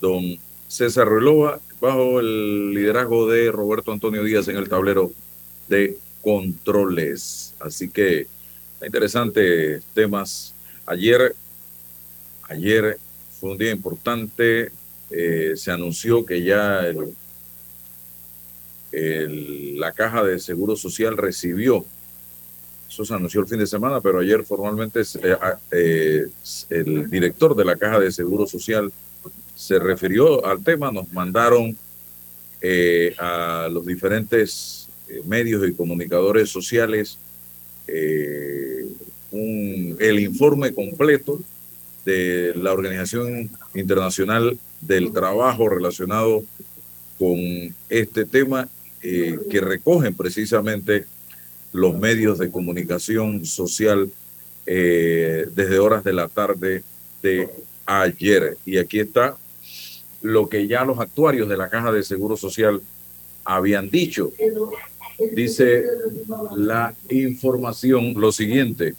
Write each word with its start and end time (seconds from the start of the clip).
don 0.00 0.38
César 0.68 1.08
Relova, 1.08 1.60
bajo 1.80 2.20
el 2.20 2.74
liderazgo 2.74 3.28
de 3.28 3.50
Roberto 3.50 3.92
Antonio 3.92 4.22
Díaz 4.22 4.48
en 4.48 4.56
el 4.56 4.68
tablero 4.68 5.12
de 5.68 5.96
controles. 6.22 7.54
Así 7.60 7.88
que 7.88 8.26
interesantes 8.84 9.82
temas. 9.94 10.54
Ayer, 10.86 11.34
ayer 12.48 12.98
fue 13.38 13.52
un 13.52 13.58
día 13.58 13.70
importante. 13.70 14.70
Eh, 15.10 15.54
se 15.56 15.70
anunció 15.70 16.24
que 16.24 16.42
ya 16.42 16.82
la 18.92 19.92
caja 19.92 20.24
de 20.24 20.38
seguro 20.38 20.76
social 20.76 21.16
recibió 21.16 21.84
eso 22.90 23.04
se 23.04 23.14
anunció 23.14 23.40
el 23.40 23.46
fin 23.46 23.60
de 23.60 23.68
semana, 23.68 24.00
pero 24.00 24.18
ayer 24.18 24.42
formalmente 24.42 25.02
eh, 25.22 25.36
eh, 25.70 26.28
el 26.70 27.08
director 27.08 27.54
de 27.54 27.64
la 27.64 27.76
Caja 27.76 28.00
de 28.00 28.10
Seguro 28.10 28.48
Social 28.48 28.92
se 29.60 29.78
refirió 29.78 30.44
al 30.46 30.64
tema. 30.64 30.90
Nos 30.90 31.12
mandaron 31.12 31.76
eh, 32.62 33.14
a 33.18 33.68
los 33.70 33.84
diferentes 33.84 34.88
medios 35.24 35.68
y 35.68 35.74
comunicadores 35.74 36.48
sociales 36.48 37.18
el 37.86 38.94
informe 40.20 40.72
completo 40.72 41.40
de 42.04 42.52
la 42.54 42.72
Organización 42.72 43.50
Internacional 43.74 44.56
del 44.80 45.12
Trabajo 45.12 45.68
relacionado 45.68 46.44
con 47.18 47.36
este 47.88 48.24
tema 48.24 48.68
que 49.00 49.60
recogen 49.60 50.14
precisamente 50.14 51.06
los 51.72 51.98
medios 51.98 52.38
de 52.38 52.50
comunicación 52.50 53.44
social 53.44 54.10
eh, 54.66 55.46
desde 55.54 55.78
horas 55.78 56.04
de 56.04 56.12
la 56.12 56.28
tarde 56.28 56.84
de 57.22 57.48
ayer. 57.86 58.56
Y 58.64 58.78
aquí 58.78 59.00
está 59.00 59.36
lo 60.22 60.48
que 60.48 60.66
ya 60.66 60.84
los 60.84 60.98
actuarios 60.98 61.48
de 61.48 61.56
la 61.56 61.68
Caja 61.68 61.92
de 61.92 62.02
Seguro 62.02 62.36
Social 62.36 62.80
habían 63.44 63.90
dicho. 63.90 64.32
Dice 65.32 65.84
la 66.56 66.94
información 67.10 68.14
lo 68.16 68.32
siguiente. 68.32 68.94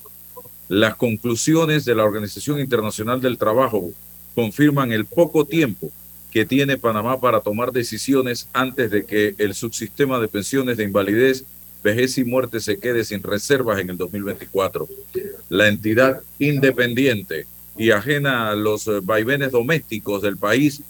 Las 0.67 0.95
conclusiones 0.95 1.83
de 1.85 1.95
la 1.95 2.05
Organización 2.05 2.59
Internacional 2.59 3.21
del 3.21 3.37
Trabajo 3.37 3.91
confirman 4.35 4.91
el 4.91 5.05
poco 5.05 5.45
tiempo 5.45 5.91
que 6.31 6.45
tiene 6.45 6.77
Panamá 6.77 7.19
para 7.19 7.41
tomar 7.41 7.71
decisiones 7.71 8.47
antes 8.53 8.89
de 8.89 9.05
que 9.05 9.35
el 9.37 9.53
subsistema 9.53 10.19
de 10.19 10.29
pensiones 10.29 10.77
de 10.77 10.85
invalidez 10.85 11.43
vejez 11.83 12.17
y 12.17 12.23
muerte 12.23 12.59
se 12.59 12.79
quede 12.79 13.03
sin 13.03 13.21
reservas 13.21 13.79
en 13.79 13.89
el 13.89 13.97
2024. 13.97 14.87
La 15.49 15.67
entidad 15.67 16.21
independiente 16.39 17.47
y 17.77 17.91
ajena 17.91 18.49
a 18.49 18.55
los 18.55 18.87
eh, 18.87 18.99
vaivenes 19.01 19.51
domésticos 19.51 20.21
del 20.21 20.37
país 20.37 20.81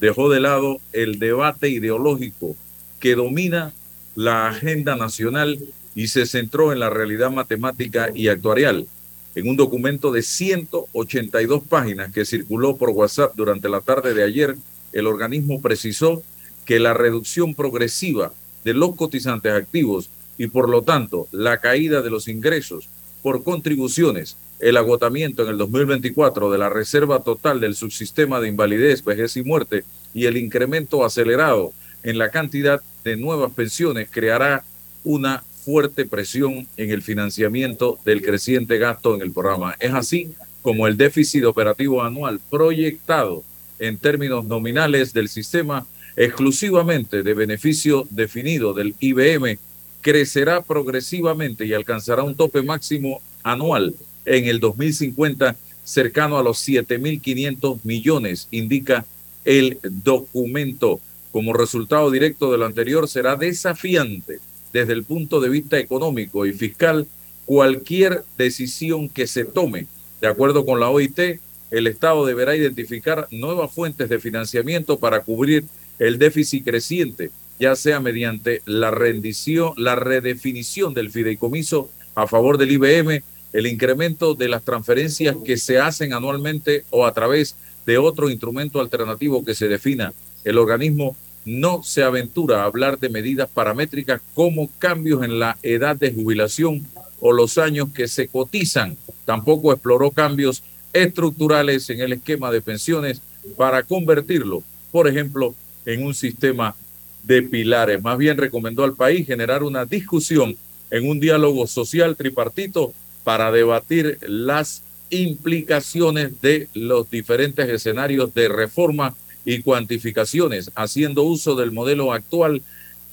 dejó 0.00 0.30
de 0.30 0.40
lado 0.40 0.80
el 0.92 1.18
debate 1.18 1.68
ideológico 1.68 2.56
que 3.00 3.14
domina 3.14 3.72
la 4.14 4.48
agenda 4.48 4.96
nacional 4.96 5.58
y 5.94 6.08
se 6.08 6.26
centró 6.26 6.72
en 6.72 6.80
la 6.80 6.90
realidad 6.90 7.30
matemática 7.30 8.10
y 8.14 8.28
actuarial. 8.28 8.86
En 9.34 9.48
un 9.48 9.56
documento 9.56 10.10
de 10.10 10.22
182 10.22 11.62
páginas 11.64 12.12
que 12.12 12.24
circuló 12.24 12.76
por 12.76 12.90
WhatsApp 12.90 13.34
durante 13.36 13.68
la 13.68 13.80
tarde 13.80 14.14
de 14.14 14.24
ayer, 14.24 14.56
el 14.92 15.06
organismo 15.06 15.60
precisó 15.60 16.22
que 16.64 16.78
la 16.78 16.94
reducción 16.94 17.54
progresiva 17.54 18.32
de 18.64 18.74
los 18.74 18.96
cotizantes 18.96 19.52
activos 19.52 20.10
y 20.36 20.48
por 20.48 20.68
lo 20.68 20.82
tanto 20.82 21.28
la 21.32 21.58
caída 21.58 22.02
de 22.02 22.10
los 22.10 22.28
ingresos 22.28 22.88
por 23.22 23.42
contribuciones, 23.42 24.36
el 24.60 24.76
agotamiento 24.76 25.42
en 25.44 25.50
el 25.50 25.58
2024 25.58 26.50
de 26.50 26.58
la 26.58 26.68
reserva 26.68 27.20
total 27.20 27.60
del 27.60 27.74
subsistema 27.74 28.40
de 28.40 28.48
invalidez, 28.48 29.04
vejez 29.04 29.36
y 29.36 29.42
muerte 29.42 29.84
y 30.14 30.26
el 30.26 30.36
incremento 30.36 31.04
acelerado 31.04 31.72
en 32.02 32.18
la 32.18 32.30
cantidad 32.30 32.80
de 33.04 33.16
nuevas 33.16 33.52
pensiones 33.52 34.08
creará 34.10 34.64
una 35.04 35.42
fuerte 35.64 36.06
presión 36.06 36.66
en 36.76 36.90
el 36.90 37.02
financiamiento 37.02 37.98
del 38.04 38.22
creciente 38.22 38.78
gasto 38.78 39.14
en 39.14 39.22
el 39.22 39.32
programa. 39.32 39.74
Es 39.78 39.92
así 39.92 40.34
como 40.62 40.86
el 40.86 40.96
déficit 40.96 41.44
operativo 41.44 42.02
anual 42.02 42.40
proyectado 42.50 43.44
en 43.78 43.98
términos 43.98 44.44
nominales 44.44 45.12
del 45.12 45.28
sistema 45.28 45.86
exclusivamente 46.16 47.22
de 47.22 47.34
beneficio 47.34 48.06
definido 48.10 48.74
del 48.74 48.94
IBM 48.98 49.58
crecerá 50.00 50.62
progresivamente 50.62 51.64
y 51.64 51.74
alcanzará 51.74 52.22
un 52.22 52.34
tope 52.34 52.62
máximo 52.62 53.20
anual 53.42 53.94
en 54.36 54.46
el 54.46 54.60
2050 54.60 55.56
cercano 55.84 56.38
a 56.38 56.42
los 56.42 56.58
7.500 56.68 57.80
millones, 57.84 58.48
indica 58.50 59.06
el 59.44 59.78
documento. 59.82 61.00
Como 61.32 61.52
resultado 61.52 62.10
directo 62.10 62.50
de 62.50 62.58
lo 62.58 62.66
anterior, 62.66 63.08
será 63.08 63.36
desafiante 63.36 64.40
desde 64.72 64.92
el 64.92 65.04
punto 65.04 65.40
de 65.40 65.48
vista 65.48 65.78
económico 65.78 66.46
y 66.46 66.52
fiscal 66.52 67.06
cualquier 67.46 68.24
decisión 68.36 69.08
que 69.08 69.26
se 69.26 69.44
tome. 69.44 69.86
De 70.20 70.28
acuerdo 70.28 70.66
con 70.66 70.80
la 70.80 70.90
OIT, 70.90 71.40
el 71.70 71.86
Estado 71.86 72.26
deberá 72.26 72.56
identificar 72.56 73.28
nuevas 73.30 73.72
fuentes 73.72 74.08
de 74.08 74.18
financiamiento 74.18 74.98
para 74.98 75.20
cubrir 75.20 75.64
el 75.98 76.18
déficit 76.18 76.64
creciente 76.64 77.30
ya 77.58 77.74
sea 77.74 78.00
mediante 78.00 78.62
la 78.66 78.90
rendición, 78.90 79.72
la 79.76 79.96
redefinición 79.96 80.94
del 80.94 81.10
fideicomiso 81.10 81.90
a 82.14 82.26
favor 82.26 82.58
del 82.58 82.72
IBM, 82.72 83.22
el 83.52 83.66
incremento 83.66 84.34
de 84.34 84.48
las 84.48 84.62
transferencias 84.62 85.36
que 85.44 85.56
se 85.56 85.78
hacen 85.78 86.12
anualmente 86.12 86.84
o 86.90 87.06
a 87.06 87.12
través 87.12 87.56
de 87.86 87.98
otro 87.98 88.30
instrumento 88.30 88.80
alternativo 88.80 89.44
que 89.44 89.54
se 89.54 89.68
defina. 89.68 90.12
El 90.44 90.58
organismo 90.58 91.16
no 91.44 91.82
se 91.82 92.02
aventura 92.02 92.62
a 92.62 92.66
hablar 92.66 92.98
de 92.98 93.08
medidas 93.08 93.48
paramétricas 93.48 94.20
como 94.34 94.68
cambios 94.78 95.22
en 95.22 95.38
la 95.38 95.56
edad 95.62 95.96
de 95.96 96.12
jubilación 96.12 96.86
o 97.20 97.32
los 97.32 97.56
años 97.56 97.88
que 97.94 98.06
se 98.06 98.28
cotizan. 98.28 98.96
Tampoco 99.24 99.72
exploró 99.72 100.10
cambios 100.10 100.62
estructurales 100.92 101.88
en 101.90 102.00
el 102.00 102.12
esquema 102.12 102.50
de 102.50 102.60
pensiones 102.60 103.22
para 103.56 103.82
convertirlo, 103.82 104.62
por 104.92 105.08
ejemplo, 105.08 105.54
en 105.86 106.04
un 106.04 106.14
sistema 106.14 106.74
de 107.22 107.42
pilares. 107.42 108.02
Más 108.02 108.18
bien 108.18 108.36
recomendó 108.36 108.84
al 108.84 108.94
país 108.94 109.26
generar 109.26 109.62
una 109.62 109.84
discusión 109.86 110.56
en 110.90 111.08
un 111.08 111.20
diálogo 111.20 111.66
social 111.66 112.16
tripartito 112.16 112.92
para 113.28 113.52
debatir 113.52 114.16
las 114.22 114.82
implicaciones 115.10 116.40
de 116.40 116.66
los 116.72 117.10
diferentes 117.10 117.68
escenarios 117.68 118.32
de 118.32 118.48
reforma 118.48 119.14
y 119.44 119.60
cuantificaciones, 119.60 120.70
haciendo 120.74 121.24
uso 121.24 121.54
del 121.54 121.70
modelo 121.70 122.14
actual 122.14 122.62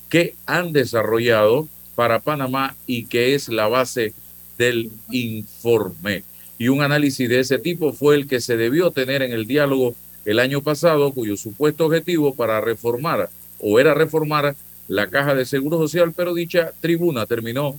que 0.07 0.33
han 0.45 0.71
desarrollado 0.71 1.67
para 1.95 2.21
Panamá 2.21 2.77
y 2.87 3.07
que 3.07 3.35
es 3.35 3.49
la 3.49 3.67
base 3.67 4.13
del 4.57 4.89
informe. 5.11 6.23
Y 6.57 6.69
un 6.69 6.81
análisis 6.81 7.27
de 7.27 7.41
ese 7.41 7.59
tipo 7.59 7.91
fue 7.91 8.15
el 8.15 8.29
que 8.29 8.39
se 8.39 8.55
debió 8.55 8.91
tener 8.91 9.21
en 9.21 9.33
el 9.33 9.45
diálogo 9.45 9.95
el 10.23 10.39
año 10.39 10.61
pasado, 10.61 11.11
cuyo 11.11 11.35
supuesto 11.35 11.87
objetivo 11.87 12.33
para 12.33 12.61
reformar 12.61 13.29
o 13.59 13.81
era 13.81 13.93
reformar 13.93 14.55
la 14.87 15.07
caja 15.07 15.35
de 15.35 15.43
seguro 15.43 15.77
social, 15.77 16.13
pero 16.15 16.33
dicha 16.33 16.71
tribuna 16.79 17.25
terminó 17.25 17.77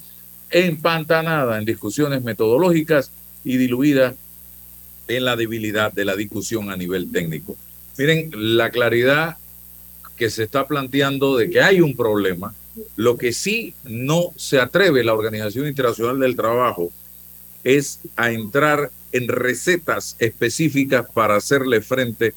empantanada 0.51 1.59
en 1.59 1.65
discusiones 1.65 2.23
metodológicas 2.23 3.11
y 3.45 3.57
diluida 3.57 4.15
en 5.09 5.25
la 5.25 5.37
debilidad 5.37 5.93
de 5.93 6.05
la 6.05 6.17
discusión 6.17 6.71
a 6.71 6.77
nivel 6.77 7.11
técnico. 7.11 7.57
Miren, 7.99 8.31
la 8.35 8.71
claridad 8.71 9.39
que 10.17 10.31
se 10.31 10.45
está 10.45 10.67
planteando 10.67 11.37
de 11.37 11.51
que 11.51 11.61
hay 11.61 11.81
un 11.81 11.97
problema, 11.97 12.55
lo 12.97 13.17
que 13.17 13.33
sí 13.33 13.75
no 13.85 14.33
se 14.37 14.61
atreve 14.61 15.05
la 15.05 15.15
Organización 15.15 15.67
Internacional 15.67 16.19
del 16.19 16.37
Trabajo 16.37 16.91
es 17.65 18.01
a 18.17 18.31
entrar 18.31 18.91
en 19.13 19.29
recetas 19.29 20.17
específicas 20.19 21.07
para 21.13 21.37
hacerle 21.37 21.81
frente 21.81 22.35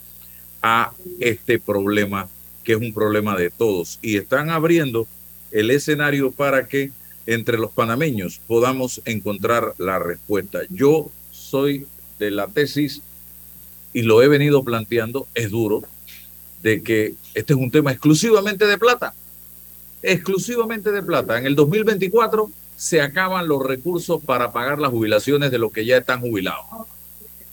a 0.61 0.91
este 1.19 1.59
problema 1.59 2.29
que 2.63 2.73
es 2.73 2.77
un 2.79 2.93
problema 2.93 3.35
de 3.35 3.49
todos. 3.49 3.99
Y 4.01 4.17
están 4.17 4.49
abriendo 4.49 5.07
el 5.51 5.71
escenario 5.71 6.31
para 6.31 6.67
que 6.67 6.91
entre 7.25 7.57
los 7.57 7.71
panameños 7.71 8.41
podamos 8.47 9.01
encontrar 9.05 9.73
la 9.77 9.99
respuesta. 9.99 10.59
Yo 10.69 11.11
soy 11.31 11.87
de 12.17 12.31
la 12.31 12.47
tesis 12.47 13.01
y 13.93 14.03
lo 14.03 14.21
he 14.21 14.27
venido 14.27 14.63
planteando, 14.63 15.27
es 15.33 15.49
duro, 15.49 15.83
de 16.61 16.83
que 16.83 17.15
este 17.33 17.53
es 17.53 17.59
un 17.59 17.71
tema 17.71 17.91
exclusivamente 17.91 18.65
de 18.65 18.77
plata, 18.77 19.13
exclusivamente 20.01 20.91
de 20.91 21.03
plata. 21.03 21.37
En 21.37 21.45
el 21.45 21.55
2024 21.55 22.51
se 22.75 23.01
acaban 23.01 23.47
los 23.47 23.65
recursos 23.65 24.21
para 24.23 24.51
pagar 24.51 24.79
las 24.79 24.91
jubilaciones 24.91 25.51
de 25.51 25.57
los 25.57 25.71
que 25.71 25.85
ya 25.85 25.97
están 25.97 26.21
jubilados. 26.21 26.65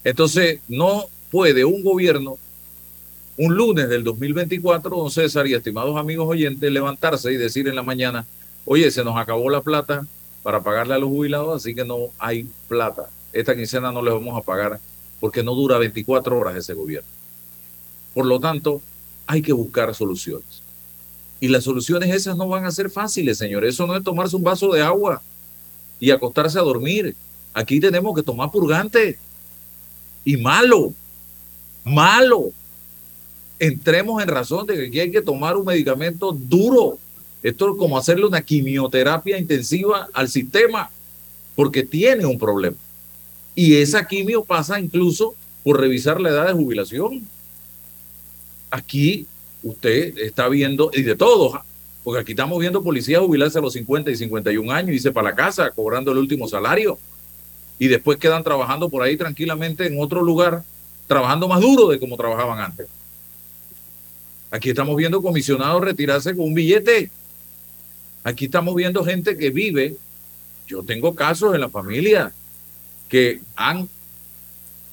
Entonces, 0.05 0.61
no 0.69 1.07
puede 1.31 1.65
un 1.65 1.83
gobierno 1.83 2.39
un 3.39 3.55
lunes 3.55 3.89
del 3.89 4.03
2024, 4.05 4.97
don 4.97 5.11
César 5.11 5.47
y 5.47 5.55
estimados 5.55 5.97
amigos 5.97 6.27
oyentes, 6.29 6.71
levantarse 6.71 7.33
y 7.33 7.37
decir 7.37 7.69
en 7.69 7.77
la 7.77 7.83
mañana, 7.83 8.27
oye, 8.67 8.91
se 8.91 9.03
nos 9.03 9.17
acabó 9.17 9.49
la 9.49 9.63
plata 9.63 10.07
para 10.43 10.61
pagarle 10.61 10.95
a 10.95 10.99
los 10.99 11.09
jubilados, 11.09 11.63
así 11.63 11.75
que 11.75 11.85
no 11.85 12.11
hay 12.19 12.47
plata. 12.69 13.09
Esta 13.33 13.57
quincena 13.57 13.91
no 13.91 14.03
les 14.03 14.13
vamos 14.13 14.39
a 14.39 14.43
pagar 14.43 14.79
porque 15.19 15.43
no 15.43 15.55
dura 15.55 15.79
24 15.79 16.39
horas 16.39 16.57
ese 16.57 16.75
gobierno. 16.75 17.09
Por 18.13 18.27
lo 18.27 18.39
tanto, 18.39 18.83
hay 19.27 19.43
que 19.43 19.53
buscar 19.53 19.95
soluciones. 19.95 20.63
Y 21.41 21.49
las 21.49 21.65
soluciones 21.65 22.15
esas 22.15 22.37
no 22.37 22.49
van 22.49 22.65
a 22.65 22.71
ser 22.71 22.91
fáciles, 22.91 23.39
señores. 23.39 23.75
Eso 23.75 23.87
no 23.87 23.97
es 23.97 24.03
tomarse 24.03 24.37
un 24.37 24.43
vaso 24.43 24.73
de 24.73 24.83
agua 24.83 25.23
y 26.01 26.11
acostarse 26.11 26.59
a 26.59 26.63
dormir. 26.63 27.15
Aquí 27.53 27.81
tenemos 27.81 28.15
que 28.15 28.23
tomar 28.23 28.51
purgante. 28.51 29.19
Y 30.25 30.37
malo, 30.37 30.93
malo. 31.85 32.51
Entremos 33.59 34.23
en 34.23 34.29
razón 34.29 34.67
de 34.67 34.75
que 34.75 34.87
aquí 34.87 35.01
hay 35.01 35.11
que 35.11 35.23
tomar 35.23 35.57
un 35.57 35.67
medicamento 35.67 36.33
duro. 36.33 36.99
Esto 37.43 37.71
es 37.71 37.77
como 37.77 37.99
hacerle 37.99 38.27
una 38.27 38.43
quimioterapia 38.43 39.39
intensiva 39.39 40.09
al 40.13 40.29
sistema, 40.29 40.91
porque 41.55 41.83
tiene 41.83 42.27
un 42.27 42.39
problema. 42.39 42.77
Y 43.55 43.77
esa 43.77 44.07
quimio 44.07 44.45
pasa 44.45 44.79
incluso 44.79 45.35
por 45.63 45.81
revisar 45.81 46.21
la 46.21 46.31
edad 46.31 46.47
de 46.47 46.53
jubilación. 46.53 47.27
Aquí 48.71 49.27
usted 49.63 50.19
está 50.19 50.49
viendo, 50.49 50.91
y 50.93 51.03
de 51.03 51.17
todos, 51.17 51.59
porque 52.05 52.21
aquí 52.21 52.33
estamos 52.33 52.59
viendo 52.59 52.83
policías 52.83 53.21
jubilarse 53.21 53.59
a 53.59 53.63
los 53.63 53.73
50 53.73 54.11
y 54.11 54.17
51 54.17 54.73
años, 54.73 54.91
y 54.91 54.95
irse 54.95 55.13
para 55.13 55.31
la 55.31 55.37
casa 55.37 55.71
cobrando 55.71 56.13
el 56.13 56.19
último 56.19 56.47
salario, 56.47 56.99
y 57.79 57.89
después 57.89 58.19
quedan 58.19 58.45
trabajando 58.45 58.89
por 58.89 59.03
ahí 59.03 59.17
tranquilamente 59.17 59.87
en 59.87 60.01
otro 60.01 60.23
lugar, 60.23 60.63
trabajando 61.07 61.49
más 61.49 61.61
duro 61.61 61.89
de 61.89 61.99
como 61.99 62.17
trabajaban 62.17 62.59
antes. 62.59 62.87
Aquí 64.51 64.71
estamos 64.71 64.97
viendo 64.97 65.21
comisionados 65.21 65.83
retirarse 65.83 66.35
con 66.35 66.47
un 66.47 66.55
billete. 66.55 67.11
Aquí 68.27 68.47
estamos 68.47 68.75
viendo 68.75 69.05
gente 69.05 69.37
que 69.37 69.51
vive. 69.51 69.95
Yo 70.67 70.83
tengo 70.83 71.15
casos 71.15 71.55
en 71.55 71.61
la 71.61 71.69
familia 71.69 72.33
que 73.09 73.41
han 73.55 73.89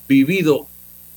vivido 0.08 0.68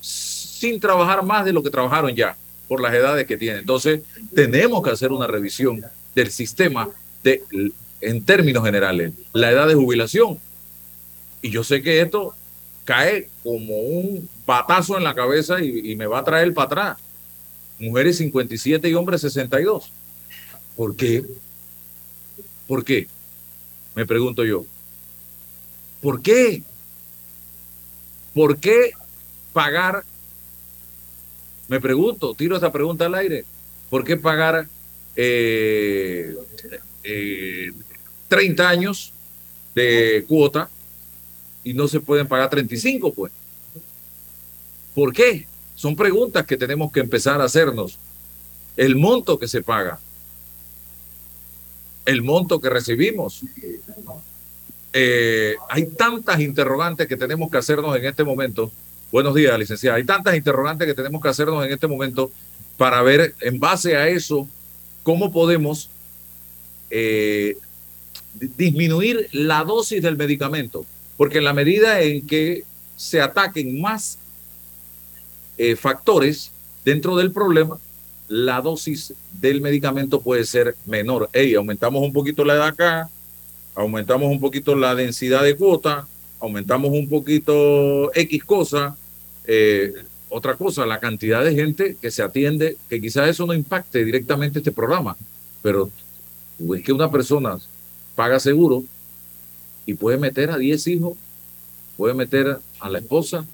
sin 0.01 0.81
trabajar 0.81 1.23
más 1.23 1.45
de 1.45 1.53
lo 1.53 1.63
que 1.63 1.69
trabajaron 1.69 2.17
ya 2.17 2.35
por 2.69 2.81
las 2.81 2.95
edades 2.95 3.27
que 3.27 3.37
tienen. 3.37 3.59
Entonces, 3.59 4.01
tenemos 4.35 4.83
que 4.83 4.89
hacer 4.89 5.13
una 5.13 5.27
revisión 5.27 5.85
del 6.15 6.31
sistema 6.31 6.89
de, 7.23 7.43
en 8.01 8.25
términos 8.25 8.65
generales, 8.65 9.13
la 9.35 9.51
edad 9.51 9.69
de 9.69 9.75
jubilación. 9.75 10.39
Y 11.43 11.51
yo 11.51 11.63
sé 11.65 11.83
que 11.83 12.01
esto 12.01 12.35
cae 12.87 13.29
como 13.43 13.77
un 13.77 14.27
patazo 14.47 14.97
en 14.97 15.05
la 15.05 15.15
cabeza 15.15 15.63
y, 15.63 15.93
y 15.93 15.97
me 15.97 16.07
va 16.07 16.21
a 16.21 16.25
traer 16.25 16.55
para 16.55 16.65
atrás. 16.65 16.99
Mujeres 17.79 18.17
57 18.17 18.89
y 18.89 18.95
hombres 18.95 19.21
62. 19.21 19.93
¿Por 20.77 20.97
qué? 20.97 21.23
¿Por 22.67 22.85
qué? 22.85 23.07
Me 23.95 24.07
pregunto 24.07 24.45
yo. 24.45 24.65
¿Por 26.01 26.23
qué? 26.23 26.63
¿Por 28.35 28.59
qué 28.59 28.93
pagar? 29.53 30.05
Me 31.69 31.81
pregunto, 31.81 32.35
tiro 32.35 32.57
esta 32.57 32.71
pregunta 32.71 33.07
al 33.07 33.15
aire. 33.15 33.45
¿Por 33.91 34.05
qué 34.05 34.17
pagar 34.17 34.69
eh, 35.17 36.37
30 38.29 38.63
eh, 38.63 38.67
años 38.67 39.13
de 39.75 40.25
cuota 40.29 40.69
y 41.65 41.73
no 41.75 41.89
se 41.89 42.01
pueden 42.01 42.29
pagar 42.29 42.51
35, 42.51 43.13
pues? 43.13 43.33
¿Por 44.95 45.13
qué? 45.13 45.47
Son 45.75 45.97
preguntas 45.97 46.47
que 46.47 46.57
tenemos 46.57 46.93
que 46.93 47.01
empezar 47.01 47.41
a 47.41 47.45
hacernos. 47.45 47.99
El 48.77 48.97
monto 48.97 49.39
que 49.39 49.49
se 49.49 49.63
paga, 49.63 49.99
el 52.07 52.23
monto 52.23 52.61
que 52.61 52.71
recibimos, 52.71 53.43
eh, 54.93 55.57
hay 55.69 55.87
tantas 55.87 56.41
interrogantes 56.41 57.07
que 57.07 57.17
tenemos 57.17 57.51
que 57.51 57.59
hacernos 57.59 57.95
en 57.97 58.07
este 58.07 58.25
momento. 58.25 58.73
Buenos 59.13 59.35
días, 59.35 59.59
licenciada. 59.59 59.99
Hay 59.99 60.05
tantas 60.05 60.35
interrogantes 60.37 60.87
que 60.87 60.95
tenemos 60.95 61.21
que 61.21 61.29
hacernos 61.29 61.67
en 61.67 61.73
este 61.73 61.87
momento 61.87 62.31
para 62.79 63.03
ver, 63.03 63.35
en 63.41 63.59
base 63.59 63.97
a 63.97 64.09
eso, 64.09 64.49
cómo 65.03 65.33
podemos 65.33 65.91
eh, 66.91 67.59
disminuir 68.57 69.29
la 69.33 69.65
dosis 69.65 70.03
del 70.03 70.17
medicamento. 70.17 70.87
Porque 71.17 71.39
en 71.39 71.45
la 71.45 71.53
medida 71.53 72.01
en 72.01 72.27
que 72.27 72.65
se 72.97 73.21
ataquen 73.21 73.81
más 73.81 74.19
eh, 75.59 75.77
factores 75.77 76.51
dentro 76.85 77.17
del 77.17 77.33
problema, 77.33 77.79
la 78.29 78.61
dosis 78.61 79.15
del 79.33 79.61
medicamento 79.61 80.21
puede 80.21 80.45
ser 80.45 80.77
menor. 80.85 81.29
Hey, 81.33 81.55
aumentamos 81.55 82.03
un 82.03 82.13
poquito 82.13 82.45
la 82.45 82.55
edad 82.55 82.69
acá, 82.69 83.11
aumentamos 83.75 84.29
un 84.31 84.41
poquito 84.41 84.75
la 84.75 84.95
densidad 84.95 85.43
de 85.43 85.57
cuota, 85.57 86.07
aumentamos 86.41 86.91
un 86.91 87.09
poquito 87.09 88.13
X 88.15 88.45
cosa, 88.45 88.97
eh, 89.45 89.93
otra 90.29 90.55
cosa, 90.55 90.87
la 90.87 90.99
cantidad 90.99 91.45
de 91.45 91.55
gente 91.55 91.97
que 92.01 92.11
se 92.11 92.23
atiende, 92.23 92.77
que 92.89 93.01
quizás 93.01 93.29
eso 93.29 93.47
no 93.47 93.55
impacte 93.55 94.05
directamente 94.05 94.59
este 94.59 94.73
programa, 94.73 95.17
pero 95.63 95.91
es 96.75 96.83
que 96.83 96.93
una 96.93 97.11
persona 97.11 97.59
paga 98.15 98.41
seguro 98.41 98.83
y 99.85 99.95
puede 99.95 100.19
meter 100.19 100.51
a 100.51 100.59
10 100.59 100.87
hijos, 100.89 101.17
puede 101.97 102.15
meter 102.15 102.59
a 102.81 102.91
la 102.91 102.99
esposa, 102.99 103.47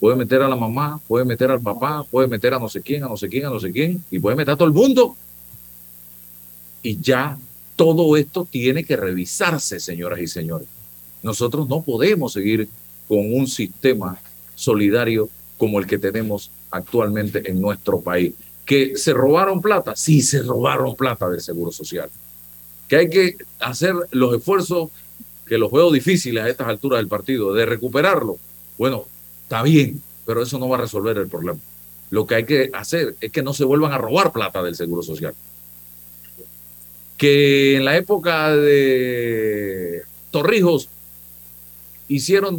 puede 0.00 0.16
meter 0.16 0.42
a 0.42 0.48
la 0.48 0.56
mamá, 0.56 1.00
puede 1.06 1.24
meter 1.24 1.50
al 1.50 1.60
papá, 1.60 2.04
puede 2.10 2.28
meter 2.28 2.54
a 2.54 2.58
no 2.58 2.68
sé 2.68 2.82
quién, 2.82 3.04
a 3.04 3.08
no 3.08 3.16
sé 3.16 3.28
quién, 3.28 3.46
a 3.46 3.50
no 3.50 3.60
sé 3.60 3.72
quién, 3.72 4.04
y 4.10 4.18
puede 4.18 4.36
meter 4.36 4.54
a 4.54 4.56
todo 4.56 4.68
el 4.68 4.74
mundo. 4.74 5.16
Y 6.82 7.00
ya 7.00 7.38
todo 7.76 8.16
esto 8.16 8.46
tiene 8.50 8.84
que 8.84 8.96
revisarse, 8.96 9.80
señoras 9.80 10.20
y 10.20 10.26
señores. 10.26 10.68
Nosotros 11.22 11.68
no 11.68 11.82
podemos 11.82 12.32
seguir 12.32 12.68
con 13.08 13.34
un 13.34 13.46
sistema 13.46 14.18
solidario 14.54 15.28
como 15.58 15.78
el 15.78 15.86
que 15.86 15.98
tenemos 15.98 16.50
actualmente 16.70 17.48
en 17.50 17.60
nuestro 17.60 18.00
país. 18.00 18.34
¿Que 18.64 18.96
se 18.96 19.12
robaron 19.12 19.60
plata? 19.62 19.94
Sí, 19.96 20.22
se 20.22 20.42
robaron 20.42 20.96
plata 20.96 21.28
del 21.28 21.40
Seguro 21.40 21.70
Social. 21.70 22.10
Que 22.88 22.96
hay 22.96 23.08
que 23.08 23.36
hacer 23.60 23.94
los 24.10 24.34
esfuerzos, 24.34 24.90
que 25.46 25.58
los 25.58 25.70
veo 25.70 25.90
difíciles 25.92 26.42
a 26.42 26.48
estas 26.48 26.68
alturas 26.68 26.98
del 26.98 27.08
partido, 27.08 27.52
de 27.54 27.66
recuperarlo. 27.66 28.38
Bueno, 28.76 29.04
está 29.46 29.62
bien, 29.62 30.02
pero 30.24 30.42
eso 30.42 30.58
no 30.58 30.68
va 30.68 30.76
a 30.76 30.80
resolver 30.80 31.16
el 31.16 31.28
problema. 31.28 31.60
Lo 32.10 32.26
que 32.26 32.34
hay 32.34 32.44
que 32.44 32.70
hacer 32.72 33.16
es 33.20 33.32
que 33.32 33.42
no 33.42 33.54
se 33.54 33.64
vuelvan 33.64 33.92
a 33.92 33.98
robar 33.98 34.32
plata 34.32 34.62
del 34.62 34.74
Seguro 34.74 35.02
Social 35.02 35.34
que 37.16 37.76
en 37.76 37.84
la 37.84 37.96
época 37.96 38.54
de 38.54 40.02
Torrijos 40.30 40.88
hicieron 42.08 42.58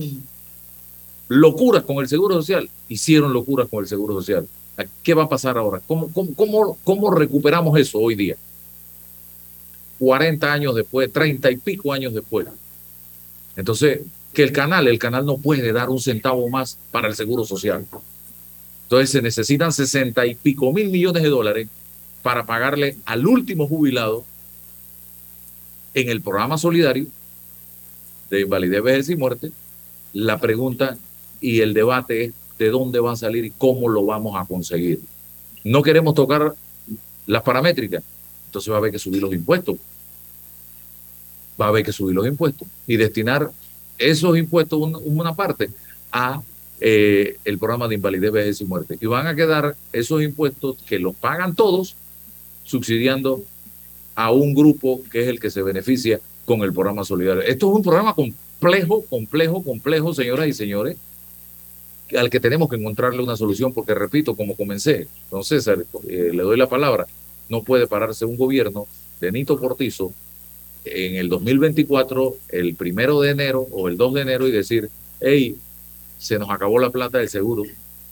locuras 1.27 1.83
con 1.83 1.97
el 1.97 2.07
Seguro 2.07 2.35
Social, 2.35 2.69
hicieron 2.89 3.33
locuras 3.33 3.67
con 3.69 3.83
el 3.83 3.87
Seguro 3.87 4.15
Social. 4.15 4.47
¿Qué 5.03 5.13
va 5.13 5.23
a 5.23 5.29
pasar 5.29 5.57
ahora? 5.57 5.81
¿Cómo, 5.87 6.11
cómo, 6.13 6.77
cómo, 6.83 7.11
recuperamos 7.11 7.79
eso 7.79 7.99
hoy 7.99 8.15
día? 8.15 8.35
40 9.99 10.53
años 10.53 10.75
después, 10.75 11.11
30 11.11 11.49
y 11.51 11.57
pico 11.57 11.93
años 11.93 12.13
después. 12.13 12.47
Entonces, 13.55 14.01
que 14.37 14.43
el 14.43 14.51
canal, 14.51 14.87
el 14.87 14.99
canal 14.99 15.25
no 15.25 15.39
puede 15.39 15.73
dar 15.73 15.89
un 15.89 15.99
centavo 15.99 16.47
más 16.47 16.77
para 16.91 17.07
el 17.07 17.15
Seguro 17.15 17.43
Social. 17.43 17.87
Entonces 18.83 19.09
se 19.09 19.19
necesitan 19.23 19.73
60 19.73 20.27
y 20.27 20.35
pico 20.35 20.71
mil 20.71 20.89
millones 20.89 21.23
de 21.23 21.29
dólares 21.29 21.67
para 22.21 22.45
pagarle 22.45 22.97
al 23.05 23.25
último 23.25 23.67
jubilado 23.67 24.23
en 25.95 26.09
el 26.09 26.21
programa 26.21 26.59
solidario 26.59 27.07
de 28.29 28.41
invalidez, 28.41 28.83
vejez 28.83 29.09
y 29.09 29.15
muerte, 29.15 29.51
la 30.13 30.39
pregunta 30.39 30.99
y 31.41 31.61
el 31.61 31.73
debate 31.73 32.25
es 32.25 32.33
de 32.59 32.69
dónde 32.69 32.99
va 32.99 33.13
a 33.13 33.15
salir 33.15 33.43
y 33.43 33.49
cómo 33.49 33.89
lo 33.89 34.05
vamos 34.05 34.39
a 34.39 34.45
conseguir. 34.45 35.01
No 35.63 35.81
queremos 35.81 36.13
tocar 36.13 36.53
las 37.25 37.41
paramétricas, 37.41 38.03
entonces 38.45 38.69
va 38.71 38.75
a 38.75 38.77
haber 38.77 38.91
que 38.91 38.99
subir 38.99 39.19
los 39.19 39.33
impuestos. 39.33 39.77
Va 41.59 41.65
a 41.65 41.69
haber 41.69 41.83
que 41.83 41.91
subir 41.91 42.13
los 42.13 42.27
impuestos 42.27 42.67
y 42.85 42.97
destinar 42.97 43.51
esos 43.97 44.37
impuestos, 44.37 44.79
una, 45.03 45.35
parte, 45.35 45.69
a 46.11 46.41
eh, 46.79 47.37
el 47.43 47.57
programa 47.57 47.87
de 47.87 47.95
invalidez, 47.95 48.31
vejez 48.31 48.61
y 48.61 48.65
muerte. 48.65 48.97
Y 49.01 49.05
van 49.05 49.27
a 49.27 49.35
quedar 49.35 49.75
esos 49.91 50.21
impuestos 50.21 50.77
que 50.87 50.99
los 50.99 51.15
pagan 51.15 51.55
todos 51.55 51.95
subsidiando 52.63 53.43
a 54.15 54.31
un 54.31 54.53
grupo 54.53 55.01
que 55.11 55.21
es 55.21 55.27
el 55.27 55.39
que 55.39 55.49
se 55.49 55.61
beneficia 55.61 56.19
con 56.45 56.61
el 56.61 56.73
programa 56.73 57.03
solidario. 57.03 57.41
Esto 57.41 57.69
es 57.69 57.75
un 57.75 57.83
programa 57.83 58.13
complejo, 58.13 59.03
complejo, 59.09 59.63
complejo, 59.63 60.13
señoras 60.13 60.47
y 60.47 60.53
señores, 60.53 60.97
al 62.17 62.29
que 62.29 62.39
tenemos 62.39 62.69
que 62.69 62.77
encontrarle 62.77 63.21
una 63.21 63.35
solución, 63.35 63.73
porque 63.73 63.93
repito, 63.93 64.35
como 64.35 64.55
comencé, 64.55 65.07
don 65.29 65.43
César, 65.43 65.85
eh, 66.07 66.31
le 66.33 66.43
doy 66.43 66.57
la 66.57 66.67
palabra, 66.67 67.05
no 67.49 67.63
puede 67.63 67.87
pararse 67.87 68.25
un 68.25 68.37
gobierno 68.37 68.87
de 69.19 69.31
Nito 69.31 69.59
Portizo 69.59 70.11
en 70.91 71.15
el 71.15 71.29
2024, 71.29 72.35
el 72.49 72.75
primero 72.75 73.21
de 73.21 73.31
enero 73.31 73.67
o 73.71 73.87
el 73.87 73.97
2 73.97 74.13
de 74.15 74.21
enero 74.21 74.47
y 74.47 74.51
decir, 74.51 74.89
hey, 75.19 75.57
se 76.17 76.39
nos 76.39 76.49
acabó 76.49 76.79
la 76.79 76.89
plata 76.89 77.19
del 77.19 77.29
seguro 77.29 77.63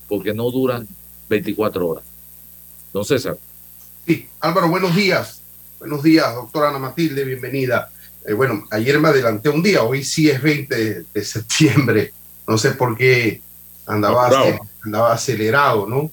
porque 0.08 0.34
no 0.34 0.50
duran 0.51 0.88
24 1.29 1.88
horas. 1.88 2.03
Don 2.94 3.03
César. 3.03 3.38
Sí, 4.05 4.27
Álvaro, 4.39 4.70
buenos 4.70 4.96
días. 4.96 5.41
Buenos 5.79 6.03
días, 6.03 6.34
doctora 6.34 6.70
Ana 6.70 6.79
Matilde, 6.79 7.24
bienvenida. 7.24 7.89
Eh, 8.25 8.34
bueno, 8.34 8.65
ayer 8.72 9.00
me 9.00 9.10
adelanté 9.10 9.50
un 9.50 9.62
día, 9.62 9.84
hoy 9.84 10.03
sí 10.03 10.29
es 10.29 10.41
20 10.41 11.03
de, 11.13 11.25
septiembre, 11.25 12.13
no 12.48 12.58
sé 12.58 12.72
por 12.72 12.98
qué 12.98 13.41
andaba, 13.86 14.32
andaba 14.84 15.13
acelerado, 15.13 15.88
¿no? 15.88 16.10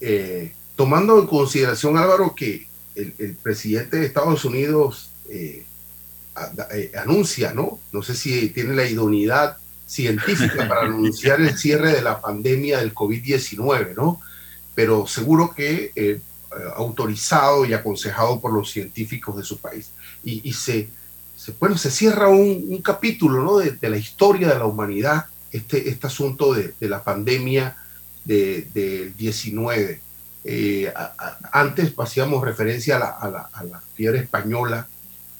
Eh, 0.00 0.52
tomando 0.76 1.18
en 1.18 1.26
consideración, 1.26 1.98
Álvaro, 1.98 2.34
que 2.34 2.66
el, 2.94 3.36
presidente 3.42 3.98
de 3.98 4.06
Estados 4.06 4.44
Unidos 4.44 5.10
eh, 5.28 5.64
anuncia, 6.96 7.52
¿no? 7.52 7.80
No 7.92 8.02
sé 8.02 8.14
si 8.14 8.48
tiene 8.50 8.74
la 8.74 8.86
idoneidad 8.86 9.56
científica 9.86 10.68
para 10.68 10.82
anunciar 10.82 11.40
el 11.40 11.56
cierre 11.58 11.92
de 11.92 12.02
la 12.02 12.20
pandemia 12.20 12.78
del 12.78 12.94
COVID-19, 12.94 13.94
¿no? 13.96 14.20
Pero 14.74 15.06
seguro 15.06 15.52
que 15.54 15.92
eh, 15.96 16.20
autorizado 16.76 17.64
y 17.64 17.74
aconsejado 17.74 18.40
por 18.40 18.52
los 18.52 18.70
científicos 18.70 19.36
de 19.36 19.44
su 19.44 19.58
país. 19.58 19.90
Y, 20.24 20.52
se, 20.52 20.88
bueno, 21.58 21.76
se 21.76 21.90
cierra 21.90 22.28
un, 22.28 22.80
capítulo, 22.82 23.42
¿no? 23.42 23.58
De, 23.58 23.88
la 23.88 23.96
historia 23.96 24.48
de 24.48 24.58
la 24.58 24.66
humanidad, 24.66 25.26
este, 25.52 25.88
este 25.88 26.06
asunto 26.06 26.54
de, 26.54 26.74
la 26.80 27.02
pandemia 27.02 27.76
del 28.24 28.72
de 28.72 29.12
19. 29.16 30.00
Eh, 30.42 30.92
antes 31.52 31.92
hacíamos 31.98 32.44
referencia 32.44 32.96
a 32.96 33.28
la, 33.28 33.82
fiebre 33.94 34.20
española 34.20 34.88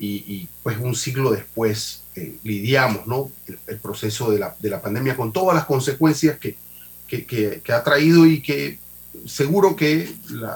y, 0.03 0.49
pues 0.63 0.79
un 0.79 0.95
siglo 0.95 1.31
después 1.31 2.05
eh, 2.17 2.37
lidiamos 2.43 3.07
¿no? 3.07 3.31
el, 3.67 3.79
proceso 3.79 4.31
de 4.31 4.39
la, 4.39 4.57
de 4.59 4.71
la, 4.71 4.81
pandemia 4.81 5.15
con 5.15 5.31
todas 5.31 5.55
las 5.55 5.67
consecuencias 5.67 6.39
que, 6.39 6.57
que, 7.07 7.27
que, 7.27 7.73
ha 7.73 7.85
traído 7.85 8.25
y 8.25 8.41
que 8.41 8.79
seguro 9.27 9.77
que 9.77 10.11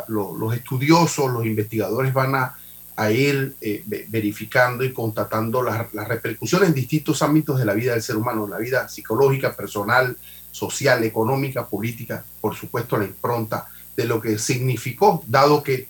los 0.08 0.54
estudiosos, 0.54 1.30
los 1.30 1.44
investigadores 1.44 2.14
van 2.14 2.34
a, 2.34 2.56
a 2.96 3.10
ir 3.10 3.54
eh, 3.60 3.84
verificando 4.08 4.82
y 4.82 4.94
constatando 4.94 5.62
las, 5.62 5.92
las, 5.92 6.08
repercusiones 6.08 6.70
en 6.70 6.74
distintos 6.74 7.20
ámbitos 7.20 7.58
de 7.58 7.66
la 7.66 7.74
vida 7.74 7.92
del 7.92 8.02
ser 8.02 8.16
humano, 8.16 8.48
la 8.48 8.58
vida 8.58 8.88
psicológica, 8.88 9.54
personal, 9.54 10.16
social, 10.52 11.04
económica, 11.04 11.66
política, 11.66 12.24
por 12.40 12.54
supuesto 12.54 12.96
la 12.96 13.04
impronta 13.04 13.68
de 13.94 14.06
lo 14.06 14.22
que 14.22 14.38
significó, 14.38 15.22
dado 15.26 15.62
que 15.62 15.74
eh, 15.74 15.86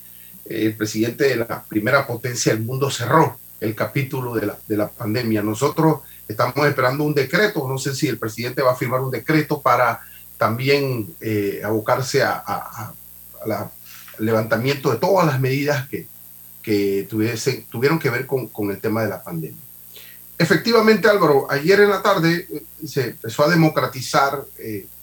el 0.47 0.77
presidente 0.77 1.29
de 1.29 1.37
la 1.37 1.63
primera 1.63 2.05
potencia 2.05 2.53
del 2.53 2.65
mundo 2.65 2.91
cerró 2.91 3.39
el 3.65 3.75
capítulo 3.75 4.35
de 4.35 4.47
la, 4.47 4.59
de 4.67 4.77
la 4.77 4.89
pandemia. 4.89 5.43
Nosotros 5.43 6.01
estamos 6.29 6.67
esperando 6.67 7.05
un 7.05 7.15
decreto, 7.15 7.67
no 7.69 7.79
sé 7.79 7.95
si 7.95 8.09
el 8.09 8.19
presidente 8.19 8.63
va 8.63 8.73
a 8.73 8.77
firmar 8.77 9.01
un 9.01 9.11
decreto 9.11 9.61
para 9.61 10.01
también 10.39 11.15
eh, 11.21 11.63
abocarse 11.65 12.23
a, 12.23 12.93
la 13.47 13.71
levantamiento 14.19 14.91
de 14.91 14.99
todas 14.99 15.27
las 15.27 15.41
medidas 15.41 15.89
que, 15.89 16.07
que 16.63 17.07
tuvieron 17.09 17.99
que 17.99 18.11
ver 18.11 18.27
con, 18.27 18.49
con, 18.49 18.71
el 18.71 18.81
tema 18.81 19.03
de 19.03 19.09
la 19.09 19.23
pandemia. 19.23 19.63
Efectivamente, 20.39 21.09
Álvaro, 21.09 21.47
ayer 21.51 21.81
en 21.81 21.91
la 21.91 22.03
tarde 22.03 22.47
eh, 22.51 22.87
se 22.87 23.11
empezó 23.11 23.45
a 23.45 23.49
democratizar 23.49 24.45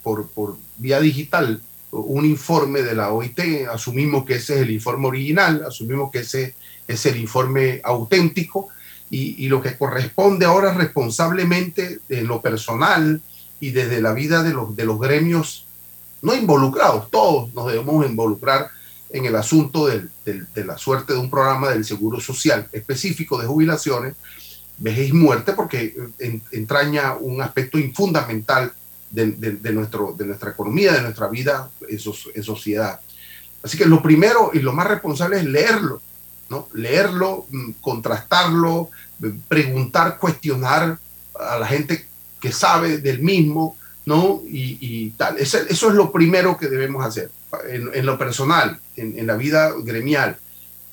por, 0.01 0.27
por, 0.30 0.58
vía 0.77 1.00
digital 1.00 1.62
un 1.91 2.25
informe 2.25 2.82
de 2.82 2.96
la 2.96 3.12
OIT, 3.12 3.68
asumimos 3.70 4.25
que 4.25 4.36
ese 4.36 4.56
es 4.56 4.62
el 4.62 4.72
informe 4.72 5.08
original, 5.08 5.63
asumimos 5.68 6.10
que 6.10 6.20
ese 6.20 6.56
es 6.88 7.06
el 7.06 7.18
informe 7.18 7.82
auténtico 7.84 8.70
y, 9.10 9.50
lo 9.50 9.62
que 9.62 9.78
corresponde 9.78 10.46
ahora 10.46 10.74
responsablemente 10.74 12.00
en 12.08 12.28
lo 12.28 12.42
personal 12.42 13.22
y 13.60 13.72
desde 13.72 14.02
la 14.02 14.14
vida 14.14 14.42
de 14.42 14.54
los, 14.54 14.74
de 14.76 14.86
los 14.86 15.00
gremios 15.00 15.66
no 16.22 16.34
involucrados, 16.34 17.12
todos 17.12 17.54
nos 17.54 17.68
debemos 17.68 18.06
involucrar 18.06 18.70
en 19.10 19.26
el 19.26 19.36
asunto 19.36 19.88
de 19.88 20.64
la 20.64 20.78
suerte 20.78 21.14
de 21.14 21.20
un 21.20 21.30
programa 21.30 21.72
del 21.72 21.84
Seguro 21.84 22.22
Social 22.22 22.70
específico 22.72 23.38
de 23.38 23.48
jubilaciones, 23.48 24.16
vejez 24.78 25.10
y 25.10 25.14
muerte, 25.14 25.54
porque 25.54 25.96
entraña 26.52 27.16
un 27.16 27.42
aspecto 27.42 27.78
fundamental 27.94 28.72
de, 29.12 29.74
nuestro, 29.74 30.14
de 30.18 30.26
nuestra 30.26 30.52
economía, 30.52 30.94
de 30.94 31.02
nuestra 31.02 31.28
vida 31.28 31.70
en, 31.88 32.00
sociedad. 32.44 33.00
Así 33.62 33.78
que 33.78 33.86
lo 33.86 34.02
primero 34.02 34.52
y 34.54 34.60
lo 34.60 34.74
más 34.74 34.88
responsable 34.88 35.38
es 35.38 35.46
leerlo, 35.46 36.02
¿no? 36.51 36.67
Leerlo, 36.74 37.46
mm, 37.50 37.72
contrastarlo, 37.79 38.89
preguntar, 39.48 40.17
cuestionar 40.17 41.00
a 41.39 41.58
la 41.58 41.65
gente 41.65 42.05
que 42.41 42.51
sabe 42.51 42.98
del 42.98 43.20
mismo, 43.20 43.77
¿no? 44.05 44.41
Y, 44.46 45.12
tal. 45.12 45.38
Eso, 45.38 45.60
es 45.60 45.81
lo 45.81 46.12
primero 46.12 46.58
que 46.58 46.67
debemos 46.67 47.05
hacer 47.05 47.31
en, 47.70 48.05
lo 48.05 48.17
personal, 48.17 48.79
en, 48.98 49.25
la 49.25 49.38
vida 49.38 49.72
gremial. 49.81 50.38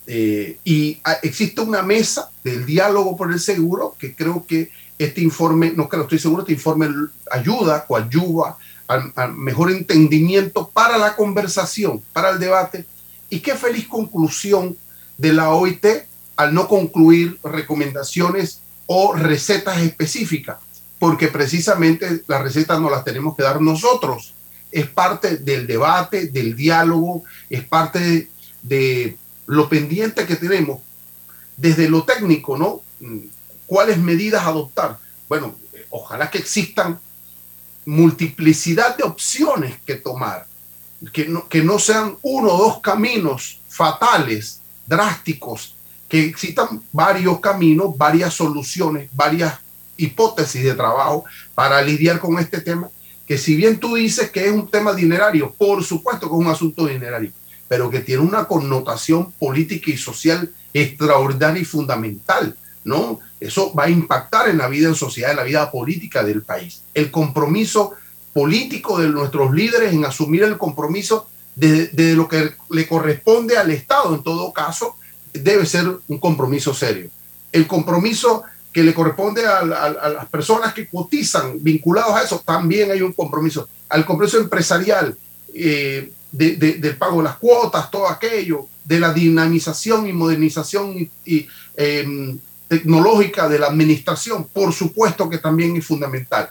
Eh, 0.06 0.58
y 0.64 1.00
ah, 1.04 1.18
existe 1.22 1.60
una 1.60 1.82
mesa 1.82 2.30
del 2.44 2.64
diálogo 2.64 3.16
por 3.16 3.32
el 3.32 3.40
seguro 3.40 3.96
que 3.98 4.14
creo 4.14 4.46
que 4.46 4.70
este 4.96 5.20
informe, 5.20 5.72
no 5.74 5.88
creo, 5.88 6.04
estoy 6.04 6.18
seguro, 6.20 6.42
este 6.42 6.52
informe 6.52 6.88
ayuda, 7.30 7.84
coadyuva 7.84 8.56
al, 8.86 9.12
al 9.16 9.34
mejor 9.34 9.70
entendimiento 9.72 10.68
para 10.68 10.96
la 10.96 11.16
conversación, 11.16 12.00
para 12.12 12.30
el 12.30 12.38
debate. 12.38 12.84
Y 13.28 13.40
qué 13.40 13.54
feliz 13.54 13.88
conclusión 13.88 14.76
de 15.18 15.32
la 15.32 15.50
OIT 15.50 15.84
al 16.36 16.54
no 16.54 16.68
concluir 16.68 17.38
recomendaciones 17.42 18.60
o 18.86 19.12
recetas 19.12 19.78
específicas, 19.82 20.58
porque 20.98 21.28
precisamente 21.28 22.22
las 22.26 22.42
recetas 22.42 22.80
no 22.80 22.88
las 22.88 23.04
tenemos 23.04 23.36
que 23.36 23.42
dar 23.42 23.60
nosotros. 23.60 24.34
Es 24.70 24.86
parte 24.86 25.36
del 25.36 25.66
debate, 25.66 26.28
del 26.28 26.56
diálogo, 26.56 27.24
es 27.50 27.64
parte 27.64 28.30
de, 28.62 29.16
lo 29.48 29.68
pendiente 29.68 30.26
que 30.26 30.36
tenemos 30.36 30.80
desde 31.56 31.88
lo 31.88 32.04
técnico, 32.04 32.56
¿no? 32.56 32.82
¿Cuáles 33.66 33.98
medidas 33.98 34.44
adoptar? 34.44 34.98
Bueno, 35.28 35.56
ojalá 35.90 36.30
que 36.30 36.38
existan 36.38 37.00
multiplicidad 37.84 38.96
de 38.96 39.04
opciones 39.04 39.76
que 39.86 39.94
tomar, 39.94 40.46
que 41.12 41.26
no, 41.26 41.48
que 41.48 41.62
no 41.62 41.78
sean 41.78 42.16
uno 42.22 42.52
o 42.52 42.58
dos 42.58 42.80
caminos 42.80 43.60
fatales, 43.68 44.60
drásticos, 44.88 45.74
que 46.08 46.24
existan 46.24 46.82
varios 46.90 47.38
caminos, 47.40 47.96
varias 47.96 48.32
soluciones, 48.34 49.10
varias 49.12 49.58
hipótesis 49.98 50.62
de 50.62 50.74
trabajo 50.74 51.24
para 51.54 51.82
lidiar 51.82 52.18
con 52.18 52.38
este 52.38 52.60
tema, 52.60 52.88
que 53.26 53.36
si 53.36 53.56
bien 53.56 53.78
tú 53.78 53.96
dices 53.96 54.30
que 54.30 54.46
es 54.46 54.52
un 54.52 54.68
tema 54.68 54.94
dinerario, 54.94 55.52
por 55.52 55.84
supuesto 55.84 56.28
que 56.28 56.34
es 56.34 56.40
un 56.40 56.46
asunto 56.46 56.86
dinerario, 56.86 57.32
pero 57.66 57.90
que 57.90 58.00
tiene 58.00 58.22
una 58.22 58.46
connotación 58.46 59.32
política 59.32 59.90
y 59.90 59.98
social 59.98 60.50
extraordinaria 60.72 61.60
y 61.60 61.66
fundamental, 61.66 62.56
¿no? 62.84 63.20
Eso 63.38 63.74
va 63.74 63.84
a 63.84 63.90
impactar 63.90 64.48
en 64.48 64.56
la 64.56 64.68
vida 64.68 64.88
en 64.88 64.94
sociedad, 64.94 65.32
en 65.32 65.36
la 65.36 65.42
vida 65.42 65.70
política 65.70 66.24
del 66.24 66.42
país. 66.42 66.82
El 66.94 67.10
compromiso 67.10 67.92
político 68.32 68.98
de 68.98 69.08
nuestros 69.08 69.52
líderes 69.52 69.92
en 69.92 70.04
asumir 70.04 70.44
el 70.44 70.56
compromiso 70.56 71.28
de, 71.58 72.14
lo 72.14 72.28
que 72.28 72.52
le 72.70 72.86
corresponde 72.86 73.56
al 73.56 73.70
Estado, 73.70 74.14
en 74.14 74.22
todo 74.22 74.52
caso, 74.52 74.96
debe 75.32 75.66
ser 75.66 75.86
un 76.06 76.18
compromiso 76.18 76.72
serio. 76.72 77.10
El 77.50 77.66
compromiso 77.66 78.44
que 78.72 78.84
le 78.84 78.94
corresponde 78.94 79.46
a, 79.46 79.64
las 79.64 80.26
personas 80.26 80.72
que 80.72 80.86
cotizan 80.86 81.62
vinculados 81.62 82.14
a 82.14 82.22
eso, 82.22 82.42
también 82.44 82.90
hay 82.90 83.02
un 83.02 83.12
compromiso. 83.12 83.68
Al 83.88 84.04
compromiso 84.04 84.38
empresarial, 84.38 85.16
eh, 85.54 86.12
del 86.30 86.96
pago 86.96 87.18
de 87.18 87.24
las 87.24 87.38
cuotas, 87.38 87.90
todo 87.90 88.06
aquello, 88.06 88.66
de 88.84 89.00
la 89.00 89.12
dinamización 89.12 90.06
y 90.06 90.12
modernización 90.12 91.10
y, 91.24 91.48
em, 91.76 92.38
tecnológica 92.68 93.48
de 93.48 93.58
la 93.58 93.66
administración, 93.66 94.46
por 94.52 94.72
supuesto 94.72 95.28
que 95.28 95.38
también 95.38 95.74
es 95.76 95.86
fundamental. 95.86 96.50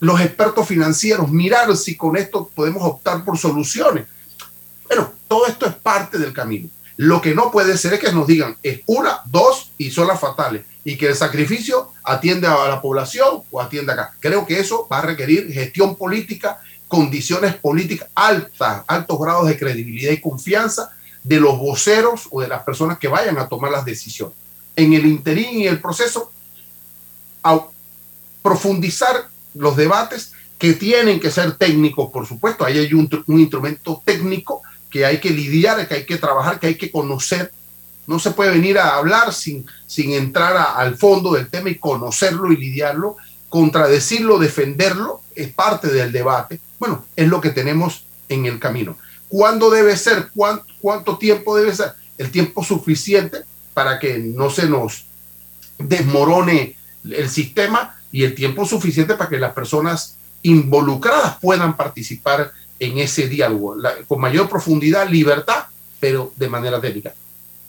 Los 0.00 0.20
expertos 0.20 0.66
financieros, 0.66 1.30
mirar 1.30 1.76
si 1.76 1.94
con 1.94 2.16
esto 2.16 2.50
podemos 2.54 2.82
optar 2.82 3.22
por 3.22 3.36
soluciones. 3.36 4.06
Bueno, 4.88 5.12
todo 5.28 5.46
esto 5.46 5.66
es 5.66 5.74
parte 5.74 6.18
del 6.18 6.32
camino. 6.32 6.68
Lo 6.96 7.20
que 7.20 7.34
no 7.34 7.50
puede 7.50 7.78
ser 7.78 7.94
es 7.94 8.00
que 8.00 8.12
nos 8.12 8.26
digan 8.26 8.56
es 8.62 8.80
una, 8.86 9.20
dos 9.26 9.70
y 9.78 9.90
son 9.90 10.08
las 10.08 10.18
fatales 10.18 10.64
y 10.82 10.96
que 10.96 11.06
el 11.06 11.14
sacrificio 11.14 11.92
atiende 12.02 12.46
a 12.46 12.68
la 12.68 12.80
población 12.80 13.42
o 13.50 13.60
atiende 13.60 13.92
acá. 13.92 14.14
Creo 14.18 14.46
que 14.46 14.58
eso 14.58 14.88
va 14.90 14.98
a 14.98 15.02
requerir 15.02 15.52
gestión 15.52 15.94
política, 15.96 16.60
condiciones 16.88 17.54
políticas 17.54 18.08
altas, 18.14 18.82
altos 18.86 19.18
grados 19.20 19.46
de 19.46 19.58
credibilidad 19.58 20.10
y 20.10 20.20
confianza 20.20 20.90
de 21.22 21.38
los 21.38 21.58
voceros 21.58 22.26
o 22.30 22.40
de 22.40 22.48
las 22.48 22.62
personas 22.62 22.98
que 22.98 23.06
vayan 23.06 23.38
a 23.38 23.48
tomar 23.48 23.70
las 23.70 23.84
decisiones 23.84 24.34
en 24.74 24.92
el 24.92 25.06
interín 25.06 25.60
y 25.60 25.66
el 25.66 25.80
proceso 25.80 26.32
a 27.42 27.66
profundizar 28.42 29.28
los 29.54 29.76
debates 29.76 30.32
que 30.56 30.72
tienen 30.72 31.20
que 31.20 31.30
ser 31.30 31.56
técnicos, 31.56 32.10
por 32.10 32.26
supuesto. 32.26 32.64
Ahí 32.64 32.78
hay 32.78 32.94
un, 32.94 33.08
instrumento 33.26 34.02
técnico 34.04 34.62
que 34.90 35.04
hay 35.04 35.18
que 35.18 35.30
lidiar, 35.30 35.86
que 35.86 35.94
hay 35.94 36.06
que 36.06 36.16
trabajar, 36.16 36.58
que 36.58 36.68
hay 36.68 36.74
que 36.76 36.90
conocer. 36.90 37.52
No 38.06 38.18
se 38.18 38.30
puede 38.30 38.52
venir 38.52 38.78
a 38.78 38.96
hablar 38.96 39.32
sin, 39.32 39.66
sin 39.86 40.12
entrar 40.12 40.56
al 40.76 40.96
fondo 40.96 41.32
del 41.32 41.48
tema 41.48 41.70
y 41.70 41.76
conocerlo 41.76 42.52
y 42.52 42.56
lidiarlo. 42.56 43.16
Contradecirlo, 43.48 44.38
defenderlo, 44.38 45.22
es 45.34 45.52
parte 45.52 45.88
del 45.88 46.12
debate. 46.12 46.60
Bueno, 46.78 47.04
es 47.16 47.28
lo 47.28 47.40
que 47.40 47.50
tenemos 47.50 48.04
en 48.28 48.46
el 48.46 48.58
camino. 48.58 48.96
¿Cuándo 49.28 49.70
debe 49.70 49.96
ser? 49.96 50.30
¿Cuánto 50.80 51.18
tiempo 51.18 51.56
debe 51.56 51.74
ser? 51.74 51.92
El 52.16 52.30
tiempo 52.30 52.64
suficiente 52.64 53.38
para 53.74 53.98
que 53.98 54.18
no 54.18 54.50
se 54.50 54.68
nos 54.68 55.06
desmorone 55.78 56.76
el 57.04 57.30
sistema 57.30 57.96
y 58.10 58.24
el 58.24 58.34
tiempo 58.34 58.66
suficiente 58.66 59.14
para 59.14 59.30
que 59.30 59.38
las 59.38 59.52
personas 59.52 60.16
involucradas 60.42 61.38
puedan 61.40 61.76
participar 61.76 62.52
en 62.78 62.98
ese 62.98 63.28
diálogo 63.28 63.76
con 64.06 64.20
mayor 64.20 64.48
profundidad, 64.48 65.08
libertad 65.08 65.66
pero 66.00 66.32
de 66.36 66.48
manera 66.48 66.80
técnica. 66.80 67.14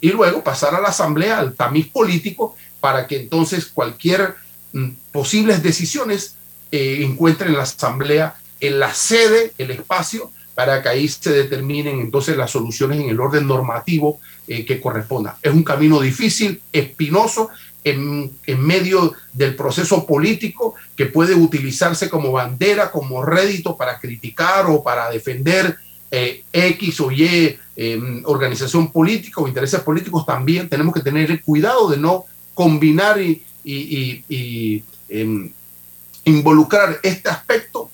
Y 0.02 0.10
luego 0.10 0.44
pasar 0.44 0.76
a 0.76 0.82
la 0.82 0.90
asamblea, 0.90 1.40
al 1.40 1.56
tamiz 1.56 1.88
político, 1.88 2.56
para 2.80 3.08
que 3.08 3.18
entonces 3.18 3.66
cualquier 3.66 4.36
mm, 4.72 4.90
posibles 5.12 5.62
decisiones 5.62 6.36
eh, 6.72 7.00
encuentren 7.02 7.54
la 7.54 7.64
asamblea 7.64 8.36
en 8.62 8.80
la 8.80 8.94
sede, 8.94 9.54
el 9.58 9.72
espacio, 9.72 10.32
para 10.56 10.82
que 10.82 10.90
ahí 10.90 11.08
se 11.08 11.32
determinen 11.32 12.00
entonces 12.00 12.36
las 12.38 12.52
soluciones 12.52 13.00
en 13.00 13.10
el 13.10 13.20
orden 13.20 13.48
normativo 13.48 14.20
eh, 14.48 14.66
que 14.66 14.82
corresponda. 14.82 15.38
Es 15.42 15.54
un 15.54 15.64
camino 15.64 16.00
difícil, 16.02 16.62
espinoso, 16.72 17.50
en, 17.84 18.32
medio 18.60 19.14
del 19.34 19.56
proceso 19.56 20.06
político 20.06 20.76
que 20.96 21.06
puede 21.06 21.34
utilizarse 21.34 22.10
como 22.10 22.32
bandera, 22.32 22.92
como 22.92 23.24
rédito 23.24 23.78
para 23.78 24.00
criticar 24.00 24.66
o 24.68 24.84
para 24.84 25.10
defender 25.10 25.78
eh, 26.12 26.44
X 26.52 27.00
o 27.02 27.12
Y 27.12 27.58
em, 27.76 28.24
organización 28.26 28.92
política 28.92 29.42
o 29.42 29.48
intereses 29.48 29.80
políticos, 29.82 30.26
también 30.26 30.68
tenemos 30.68 30.94
que 30.94 31.02
tener 31.02 31.32
el 31.32 31.42
cuidado 31.42 31.90
de 31.90 31.98
no 31.98 32.26
combinar 32.54 33.20
y, 33.22 33.44
em, 35.08 35.52
involucrar 36.26 37.00
este 37.04 37.30
aspecto 37.30 37.90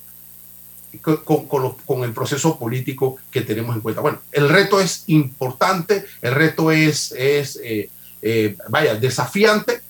con, 1.85 2.03
el 2.03 2.13
proceso 2.13 2.57
político 2.57 3.17
que 3.29 3.41
tenemos 3.41 3.75
en 3.75 3.81
cuenta. 3.81 4.01
Bueno, 4.01 4.19
el 4.31 4.49
reto 4.49 4.79
es 4.79 5.03
importante, 5.07 6.05
el 6.21 6.33
reto 6.33 6.71
es, 6.71 7.11
es 7.11 7.59
eh, 8.21 8.45
eh, 8.45 8.57
vaya, 8.69 8.95
desafiante. 8.95 9.81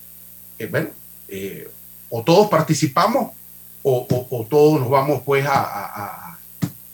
Eh, 0.58 0.68
bueno, 0.68 0.90
o 2.10 2.24
todos 2.24 2.48
participamos 2.48 3.32
o, 3.84 4.48
todos 4.50 4.80
nos 4.80 4.90
vamos 4.90 5.22
pues 5.26 5.46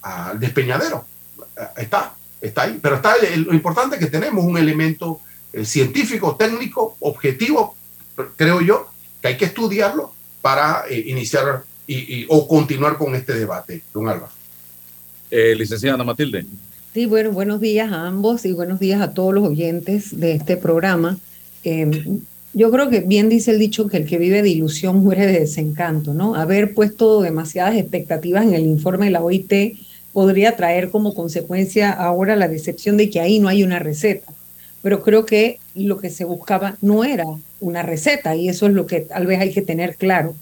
al 0.02 0.40
despeñadero. 0.40 1.06
Está, 1.78 2.16
está 2.40 2.64
ahí. 2.64 2.80
Pero 2.82 2.96
está 2.96 3.16
lo 3.38 3.54
importante 3.54 4.00
que 4.00 4.08
tenemos 4.08 4.44
un 4.44 4.58
elemento 4.58 5.20
científico, 5.64 6.36
técnico, 6.36 6.98
objetivo, 7.02 7.76
creo 8.36 8.62
yo, 8.62 8.90
que 9.22 9.30
hay 9.30 9.38
que 9.38 9.46
estudiarlo 9.46 10.14
para 10.42 10.86
iniciar 10.90 11.64
y, 11.88 12.26
o 12.30 12.48
continuar 12.48 12.98
con 12.98 13.16
este 13.16 13.34
debate, 13.34 13.84
don 13.94 14.08
Álvaro. 14.08 14.32
Eh, 15.30 15.56
licenciada 15.56 16.04
Matilde. 16.04 16.46
Sí, 16.94 17.06
bueno, 17.06 17.32
buenos 17.32 17.62
días 17.62 17.90
a 17.90 18.06
ambos 18.06 18.46
y 18.46 18.52
buenos 18.52 18.82
días 18.82 19.00
a 19.00 19.14
todos 19.14 19.34
los 19.34 19.48
oyentes 19.48 20.20
de 20.20 20.34
este 20.34 20.58
programa. 20.58 21.18
Em, 21.64 22.20
yo 22.54 22.70
creo 22.70 22.90
que 22.90 23.00
bien 23.00 23.30
dice 23.30 23.52
el 23.52 23.60
dicho 23.60 23.88
que 23.88 23.96
el 23.96 24.06
que 24.06 24.18
vive 24.18 24.42
de 24.42 24.50
ilusión 24.50 25.02
muere 25.02 25.26
de 25.26 25.40
desencanto, 25.40 26.14
¿no? 26.14 26.36
Haber 26.36 26.74
puesto 26.74 27.22
demasiadas 27.22 27.78
expectativas 27.78 28.44
en 28.44 28.56
el 28.56 28.66
informe 28.66 29.06
de 29.06 29.12
la 29.12 29.24
OIT 29.24 29.78
podría 30.12 30.58
traer 30.58 30.90
como 30.90 31.14
consecuencia 31.14 31.94
ahora 31.94 32.36
la 32.36 32.50
decepción 32.50 32.98
de 32.98 33.10
que 33.10 33.22
ahí 33.22 33.40
no 33.40 33.48
hay 33.48 33.64
una 33.64 33.80
receta. 33.80 34.34
Pero 34.82 35.02
creo 35.02 35.26
que 35.26 35.60
lo 35.76 35.98
que 35.98 36.10
se 36.10 36.26
buscaba 36.26 36.76
no 36.82 37.06
era 37.06 37.24
una 37.62 37.84
receta 37.84 38.36
y 38.36 38.50
eso 38.50 38.68
es 38.68 38.74
lo 38.74 38.86
que 38.86 39.00
tal 39.00 39.28
vez 39.28 39.40
hay 39.40 39.54
que 39.54 39.62
tener 39.62 39.96
claro. 39.96 40.36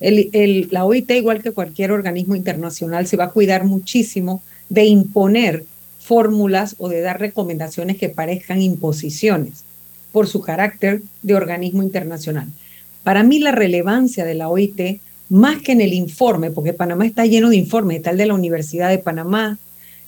El, 0.00 0.68
la 0.70 0.84
OIT, 0.84 1.10
igual 1.12 1.42
que 1.42 1.52
cualquier 1.52 1.92
organismo 1.92 2.36
internacional, 2.36 3.06
se 3.06 3.16
va 3.16 3.24
a 3.24 3.30
cuidar 3.30 3.64
muchísimo 3.64 4.42
de 4.68 4.84
imponer 4.84 5.64
fórmulas 6.04 6.76
o 6.76 6.90
de 6.90 7.00
dar 7.00 7.18
recomendaciones 7.18 7.96
que 7.96 8.10
parezcan 8.10 8.60
imposiciones 8.60 9.64
por 10.12 10.28
su 10.28 10.42
carácter 10.42 11.00
de 11.22 11.34
organismo 11.34 11.82
internacional. 11.82 12.46
Para 13.02 13.22
mí 13.22 13.38
la 13.38 13.52
relevancia 13.52 14.26
de 14.26 14.34
la 14.34 14.50
OIT, 14.50 15.00
más 15.30 15.62
que 15.62 15.72
en 15.72 15.80
el 15.80 15.94
informe, 15.94 16.50
porque 16.50 16.74
Panamá 16.74 17.06
está 17.06 17.24
lleno 17.24 17.48
de 17.48 17.56
informes, 17.56 17.96
está 17.96 18.10
el 18.10 18.18
de 18.18 18.26
la 18.26 18.34
Universidad 18.34 18.90
de 18.90 18.98
Panamá, 18.98 19.58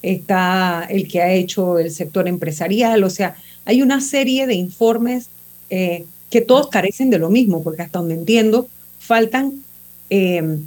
está 0.03 0.87
el 0.91 1.09
que 1.09 1.23
ha 1.23 1.33
hecho 1.33 1.79
el 1.79 1.91
sector 1.91 2.29
empresarial, 2.29 3.03
o 3.03 3.11
sea, 3.11 3.35
hay 3.65 3.81
una 3.81 4.03
serie 4.03 4.47
de 4.47 4.55
informes 4.55 5.29
eh, 5.71 6.05
que 6.29 6.43
todos 6.43 6.69
carecen 6.69 7.09
de 7.09 7.19
lo 7.19 7.31
mismo, 7.31 7.63
porque 7.63 7.83
hasta 7.83 8.01
donde 8.01 8.15
entiendo, 8.15 8.69
faltan 8.99 9.65
eh, 10.11 10.59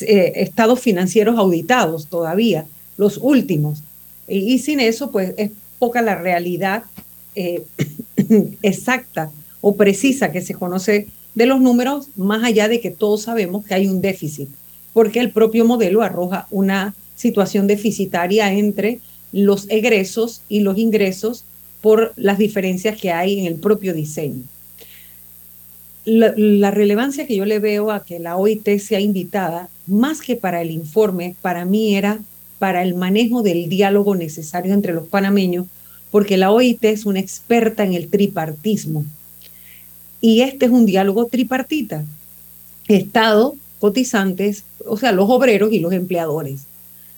eh, 0.00 0.32
estados 0.36 0.78
financieros 0.78 1.36
auditados 1.38 2.06
todavía, 2.06 2.66
los 2.96 3.18
últimos. 3.20 3.82
Y, 4.28 4.58
sin 4.58 4.80
eso, 4.80 5.10
pues 5.10 5.34
es 5.36 5.50
poca 5.78 6.02
la 6.02 6.16
realidad 6.16 6.84
eh, 7.34 7.62
exacta 8.62 9.30
o 9.60 9.76
precisa 9.76 10.32
que 10.32 10.40
se 10.40 10.54
conoce 10.54 11.08
de 11.34 11.46
los 11.46 11.60
números, 11.60 12.08
más 12.16 12.42
allá 12.44 12.66
de 12.68 12.80
que 12.80 12.90
todos 12.90 13.22
sabemos 13.22 13.64
que 13.64 13.74
hay 13.74 13.86
un 13.86 14.00
déficit, 14.00 14.48
porque 14.92 15.20
el 15.20 15.30
propio 15.30 15.64
modelo 15.64 16.02
arroja 16.02 16.46
una 16.50 16.94
situación 17.14 17.66
deficitaria 17.66 18.52
entre 18.52 19.00
los 19.32 19.68
egresos 19.68 20.42
y 20.48 20.60
los 20.60 20.78
ingresos 20.78 21.44
por 21.82 22.12
las 22.16 22.38
diferencias 22.38 22.98
que 23.00 23.12
hay 23.12 23.38
en 23.38 23.46
el 23.46 23.56
propio 23.56 23.92
diseño. 23.92 24.42
La, 26.04 26.70
relevancia 26.70 27.26
que 27.26 27.36
yo 27.36 27.44
le 27.44 27.58
veo 27.58 27.90
a 27.90 28.04
que 28.04 28.18
la 28.20 28.36
OIT 28.36 28.78
sea 28.78 29.00
invitada, 29.00 29.68
más 29.86 30.20
que 30.20 30.36
para 30.36 30.62
el 30.62 30.70
informe, 30.70 31.34
para 31.42 31.64
mí 31.64 31.96
era 31.96 32.20
para 32.58 32.82
el 32.82 32.94
manejo 32.94 33.42
del 33.42 33.68
diálogo 33.68 34.14
necesario 34.14 34.72
entre 34.72 34.92
los 34.92 35.06
panameños, 35.06 35.66
porque 36.10 36.36
la 36.36 36.50
OIT 36.50 36.84
es 36.84 37.06
una 37.06 37.20
experta 37.20 37.84
en 37.84 37.94
el 37.94 38.08
tripartismo. 38.08 39.04
Y 40.20 40.40
este 40.40 40.66
es 40.66 40.72
un 40.72 40.86
diálogo 40.86 41.26
tripartita. 41.26 42.04
Estado, 42.88 43.56
cotizantes, 43.80 44.64
o 44.86 44.96
sea, 44.96 45.12
los 45.12 45.28
obreros 45.28 45.72
y 45.72 45.80
los 45.80 45.92
empleadores. 45.92 46.62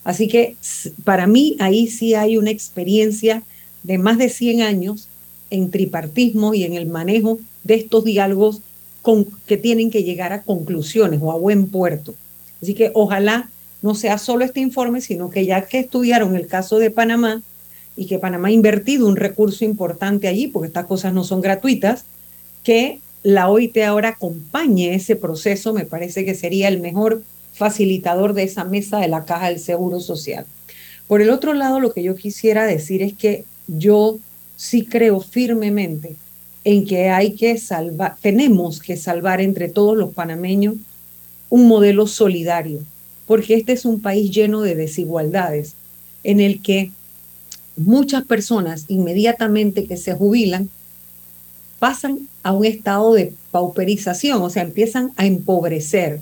Así 0.04 0.26
que 0.26 0.56
para 1.04 1.26
mí 1.26 1.56
ahí 1.60 1.86
sí 1.88 2.14
hay 2.14 2.36
una 2.36 2.50
experiencia 2.50 3.42
de 3.82 3.98
más 3.98 4.18
de 4.18 4.28
100 4.28 4.62
años 4.62 5.08
en 5.50 5.70
tripartismo 5.70 6.54
y 6.54 6.64
en 6.64 6.74
el 6.74 6.86
manejo 6.86 7.38
de 7.64 7.74
estos 7.74 8.04
diálogos 8.04 8.60
que 9.46 9.56
tienen 9.56 9.90
que 9.90 10.02
llegar 10.02 10.32
a 10.32 10.42
conclusiones 10.42 11.20
o 11.22 11.32
a 11.32 11.38
buen 11.38 11.68
puerto. 11.68 12.14
Así 12.60 12.74
que 12.74 12.90
ojalá 12.94 13.48
no 13.82 13.94
sea 13.94 14.18
solo 14.18 14.44
este 14.44 14.60
informe, 14.60 15.00
sino 15.00 15.30
que 15.30 15.46
ya 15.46 15.62
que 15.62 15.78
estudiaron 15.80 16.36
el 16.36 16.46
caso 16.46 16.78
de 16.78 16.90
Panamá 16.90 17.42
y 17.96 18.06
que 18.06 18.18
Panamá 18.18 18.48
ha 18.48 18.52
invertido 18.52 19.06
un 19.06 19.16
recurso 19.16 19.64
importante 19.64 20.28
allí, 20.28 20.48
porque 20.48 20.68
estas 20.68 20.86
cosas 20.86 21.12
no 21.12 21.24
son 21.24 21.40
gratuitas, 21.40 22.04
que 22.62 23.00
la 23.22 23.48
OIT 23.48 23.76
ahora 23.78 24.10
acompañe 24.10 24.94
ese 24.94 25.16
proceso, 25.16 25.72
me 25.72 25.84
parece 25.84 26.24
que 26.24 26.34
sería 26.34 26.68
el 26.68 26.80
mejor 26.80 27.22
facilitador 27.52 28.34
de 28.34 28.44
esa 28.44 28.64
mesa 28.64 28.98
de 28.98 29.08
la 29.08 29.24
caja 29.24 29.48
del 29.48 29.58
Seguro 29.58 30.00
Social. 30.00 30.46
Por 31.08 31.22
el 31.22 31.30
otro 31.30 31.54
lado, 31.54 31.80
lo 31.80 31.92
que 31.92 32.02
yo 32.02 32.14
quisiera 32.14 32.66
decir 32.66 33.02
es 33.02 33.14
que 33.14 33.44
yo 33.66 34.18
sí 34.56 34.84
creo 34.84 35.20
firmemente 35.20 36.16
en 36.64 36.84
que 36.84 37.08
hay 37.08 37.32
que 37.32 37.58
salvar, 37.58 38.16
tenemos 38.20 38.80
que 38.80 38.96
salvar 38.96 39.40
entre 39.40 39.68
todos 39.68 39.96
los 39.96 40.12
panameños 40.12 40.76
un 41.48 41.66
modelo 41.66 42.06
solidario, 42.06 42.80
porque 43.28 43.54
este 43.54 43.74
es 43.74 43.84
un 43.84 44.00
país 44.00 44.30
lleno 44.32 44.62
de 44.62 44.74
desigualdades, 44.74 45.74
en 46.24 46.40
el 46.40 46.62
que 46.62 46.90
muchas 47.76 48.24
personas 48.24 48.86
inmediatamente 48.88 49.84
que 49.84 49.98
se 49.98 50.14
jubilan 50.14 50.70
pasan 51.78 52.26
a 52.42 52.52
un 52.52 52.64
estado 52.64 53.12
de 53.12 53.34
pauperización, 53.50 54.42
o 54.42 54.50
sea, 54.50 54.62
empiezan 54.62 55.12
a 55.16 55.26
empobrecer, 55.26 56.20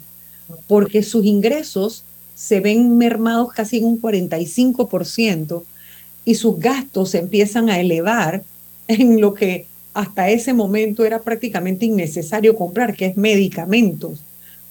porque 0.67 1.05
sus 1.05 1.25
ingresos 1.25 2.03
se 2.35 2.59
ven 2.61 2.99
mermados 2.99 3.53
casi 3.53 3.79
en 3.79 3.85
un 3.85 4.03
45% 4.03 5.63
y 6.25 6.35
sus 6.35 6.59
gastos 6.59 7.11
se 7.11 7.19
empiezan 7.19 7.71
a 7.71 7.79
elevar 7.79 8.43
en 8.89 9.21
lo 9.21 9.33
que 9.33 9.67
hasta 9.95 10.29
ese 10.29 10.53
momento 10.53 11.05
era 11.05 11.21
prácticamente 11.21 11.87
innecesario 11.87 12.57
comprar, 12.57 12.97
que 12.97 13.07
es 13.07 13.17
medicamentos, 13.17 14.21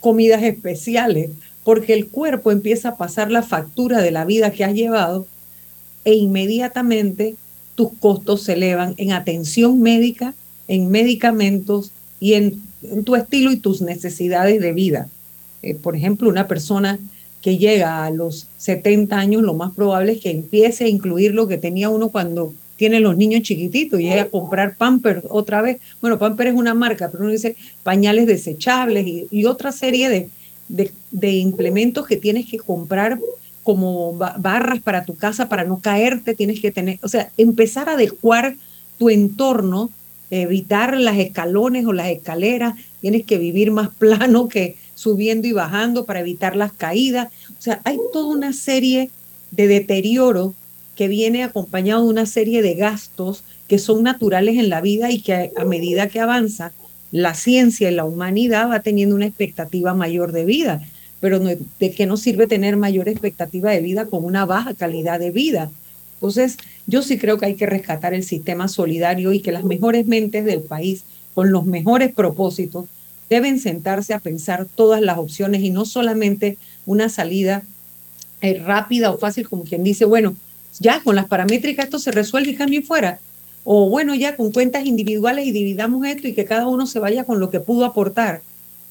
comidas 0.01 0.43
especiales, 0.43 1.31
porque 1.65 1.93
el 1.93 2.07
cuerpo 2.07 2.51
empieza 2.53 2.89
a 2.89 2.95
pasar 2.95 3.29
la 3.29 3.43
factura 3.43 4.01
de 4.01 4.11
la 4.11 4.23
vida 4.23 4.51
que 4.51 4.63
has 4.63 4.73
llevado 4.73 5.27
e 6.05 6.13
inmediatamente 6.13 7.35
tus 7.73 7.89
costos 7.99 8.43
se 8.43 8.53
elevan 8.53 8.93
en 8.97 9.11
atención 9.11 9.81
médica, 9.81 10.33
en 10.69 10.89
medicamentos 10.89 11.91
y 12.21 12.35
en, 12.35 12.61
tu 13.03 13.15
estilo 13.15 13.51
y 13.51 13.57
tus 13.57 13.81
necesidades 13.81 14.61
de 14.61 14.71
vida. 14.71 15.09
Eh, 15.63 15.75
por 15.75 15.95
ejemplo, 15.95 16.29
una 16.29 16.47
persona 16.47 16.99
que 17.41 17.57
llega 17.57 18.05
a 18.05 18.11
los 18.11 18.47
70 18.57 19.17
años, 19.17 19.41
lo 19.41 19.55
más 19.55 19.73
probable 19.73 20.13
es 20.13 20.21
que 20.21 20.31
empiece 20.31 20.85
a 20.85 20.87
incluir 20.87 21.33
lo 21.33 21.47
que 21.47 21.57
tenía 21.57 21.89
uno 21.89 22.09
cuando 22.09 22.53
tiene 22.75 22.99
los 22.99 23.17
niños 23.17 23.41
chiquititos 23.41 23.99
y 23.99 24.09
a 24.09 24.29
comprar 24.29 24.75
Pampers 24.75 25.23
otra 25.29 25.61
vez. 25.61 25.77
Bueno, 26.01 26.19
Pampers 26.19 26.51
es 26.51 26.55
una 26.55 26.73
marca, 26.73 27.09
pero 27.09 27.23
uno 27.23 27.31
dice 27.31 27.55
pañales 27.83 28.27
desechables 28.27 29.27
y, 29.31 29.45
otra 29.45 29.71
serie 29.71 30.09
de, 30.09 30.29
de, 30.67 31.31
implementos 31.31 32.07
que 32.07 32.17
tienes 32.17 32.45
que 32.45 32.57
comprar 32.57 33.19
como 33.63 34.13
barras 34.13 34.81
para 34.81 35.05
tu 35.05 35.15
casa 35.15 35.49
para 35.49 35.63
no 35.63 35.79
caerte, 35.79 36.35
tienes 36.35 36.59
que 36.59 36.71
tener, 36.71 36.99
o 37.01 37.07
sea, 37.07 37.31
empezar 37.37 37.89
a 37.89 37.93
adecuar 37.93 38.55
tu 38.99 39.09
entorno, 39.09 39.89
evitar 40.29 40.97
las 40.97 41.17
escalones 41.17 41.85
o 41.85 41.93
las 41.93 42.09
escaleras, 42.09 42.75
tienes 43.01 43.25
que 43.25 43.37
vivir 43.37 43.71
más 43.71 43.89
plano 43.97 44.47
que 44.47 44.75
subiendo 44.93 45.47
y 45.47 45.51
bajando 45.51 46.05
para 46.05 46.21
evitar 46.21 46.55
las 46.55 46.73
caídas. 46.73 47.29
O 47.57 47.61
sea, 47.61 47.81
hay 47.83 47.97
toda 48.13 48.27
una 48.27 48.53
serie 48.53 49.09
de 49.51 49.67
deterioro 49.67 50.53
que 50.95 51.07
viene 51.07 51.43
acompañado 51.43 52.03
de 52.03 52.09
una 52.09 52.25
serie 52.25 52.61
de 52.61 52.75
gastos 52.75 53.43
que 53.67 53.79
son 53.79 54.03
naturales 54.03 54.57
en 54.57 54.69
la 54.69 54.81
vida 54.81 55.11
y 55.11 55.21
que 55.21 55.51
a 55.57 55.65
medida 55.65 56.07
que 56.07 56.19
avanza 56.19 56.71
la 57.15 57.33
ciencia 57.33 57.89
y 57.89 57.95
la 57.95 58.03
humanidad 58.03 58.69
va 58.69 58.81
teniendo 58.81 59.15
una 59.15 59.25
expectativa 59.25 59.93
mayor 59.93 60.33
de 60.33 60.43
vida. 60.43 60.81
Pero 61.21 61.39
¿de 61.39 61.91
qué 61.95 62.05
nos 62.05 62.19
sirve 62.19 62.45
tener 62.45 62.75
mayor 62.75 63.07
expectativa 63.07 63.71
de 63.71 63.79
vida 63.79 64.07
con 64.07 64.25
una 64.25 64.45
baja 64.45 64.73
calidad 64.73 65.17
de 65.17 65.31
vida? 65.31 65.71
Entonces, 66.15 66.57
yo 66.87 67.01
sí 67.01 67.17
creo 67.17 67.37
que 67.37 67.45
hay 67.45 67.55
que 67.55 67.67
rescatar 67.67 68.13
el 68.13 68.23
sistema 68.23 68.67
solidario 68.67 69.31
y 69.31 69.39
que 69.39 69.53
las 69.53 69.63
mejores 69.63 70.05
mentes 70.07 70.43
del 70.43 70.59
país, 70.59 71.05
con 71.33 71.53
los 71.53 71.65
mejores 71.65 72.13
propósitos, 72.13 72.87
deben 73.29 73.61
sentarse 73.61 74.13
a 74.13 74.19
pensar 74.19 74.67
todas 74.75 75.01
las 75.01 75.17
opciones 75.17 75.61
y 75.61 75.69
no 75.69 75.85
solamente 75.85 76.57
una 76.85 77.07
salida 77.07 77.63
eh, 78.41 78.59
rápida 78.59 79.11
o 79.11 79.17
fácil, 79.17 79.47
como 79.47 79.63
quien 79.63 79.85
dice, 79.85 80.03
bueno, 80.03 80.35
ya 80.79 80.99
con 80.99 81.15
las 81.15 81.27
paramétricas 81.27 81.85
esto 81.85 81.97
se 81.97 82.11
resuelve 82.11 82.51
y 82.51 82.55
cambio 82.55 82.81
fuera. 82.81 83.21
O 83.67 83.89
bueno, 83.89 84.13
ya 84.13 84.35
con 84.37 84.51
cuentas 84.51 84.85
individuales 84.85 85.47
y 85.47 85.51
dividamos 85.51 86.05
esto 86.05 86.27
y 86.27 86.33
que 86.33 86.45
cada 86.45 86.67
uno 86.67 86.85
se 86.85 86.99
vaya 86.99 87.23
con 87.23 87.39
lo 87.39 87.49
que 87.49 87.59
pudo 87.59 87.83
aportar. 87.83 88.41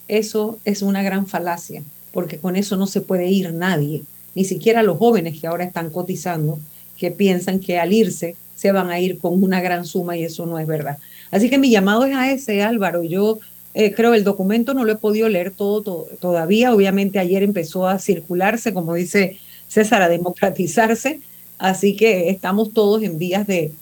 Eso 0.08 0.58
es 0.64 0.82
una 0.82 1.02
gran 1.04 1.28
falacia, 1.28 1.84
porque 2.12 2.38
con 2.38 2.56
eso 2.56 2.76
no 2.76 2.88
se 2.88 3.00
puede 3.00 3.30
ir 3.30 3.54
nadie, 3.54 4.02
ni 4.34 4.44
siquiera 4.44 4.82
los 4.82 4.98
jóvenes 4.98 5.40
que 5.40 5.46
ahora 5.46 5.62
están 5.62 5.90
cotizando, 5.90 6.58
que 6.98 7.12
piensan 7.12 7.60
que 7.60 7.78
al 7.78 7.92
irse 7.92 8.34
se 8.56 8.72
van 8.72 8.90
a 8.90 8.98
ir 8.98 9.18
con 9.18 9.40
una 9.42 9.60
gran 9.60 9.86
suma 9.86 10.16
y 10.16 10.24
eso 10.24 10.44
no 10.44 10.58
es 10.58 10.66
verdad. 10.66 10.98
Así 11.30 11.48
que 11.48 11.58
mi 11.58 11.70
llamado 11.70 12.04
es 12.04 12.16
a 12.16 12.32
ese, 12.32 12.62
Álvaro. 12.62 13.04
Yo 13.04 13.38
eh, 13.74 13.94
creo 13.94 14.12
el 14.12 14.24
documento 14.24 14.74
no 14.74 14.84
lo 14.84 14.92
he 14.92 14.96
podido 14.96 15.28
leer 15.28 15.52
todo, 15.52 16.08
todavía. 16.20 16.74
Obviamente 16.74 17.20
ayer 17.20 17.44
empezó 17.44 17.86
a 17.86 18.00
circularse, 18.00 18.74
como 18.74 18.94
dice 18.94 19.38
César, 19.68 20.02
a 20.02 20.08
democratizarse. 20.08 21.20
Así 21.58 21.94
que 21.94 22.28
estamos 22.30 22.72
todos 22.72 23.02
en 23.04 23.18
vías 23.18 23.46
de, 23.46 23.72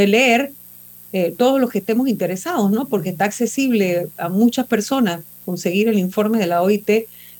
de 0.00 0.06
leer 0.06 0.52
eh, 1.12 1.34
todos 1.36 1.60
los 1.60 1.70
que 1.70 1.78
estemos 1.78 2.08
interesados, 2.08 2.70
¿no? 2.70 2.88
Porque 2.88 3.10
está 3.10 3.24
accesible 3.24 4.08
a 4.16 4.28
muchas 4.28 4.66
personas 4.66 5.20
conseguir 5.44 5.88
el 5.88 5.98
informe 5.98 6.38
de 6.38 6.46
la 6.46 6.62
OIT 6.62 6.90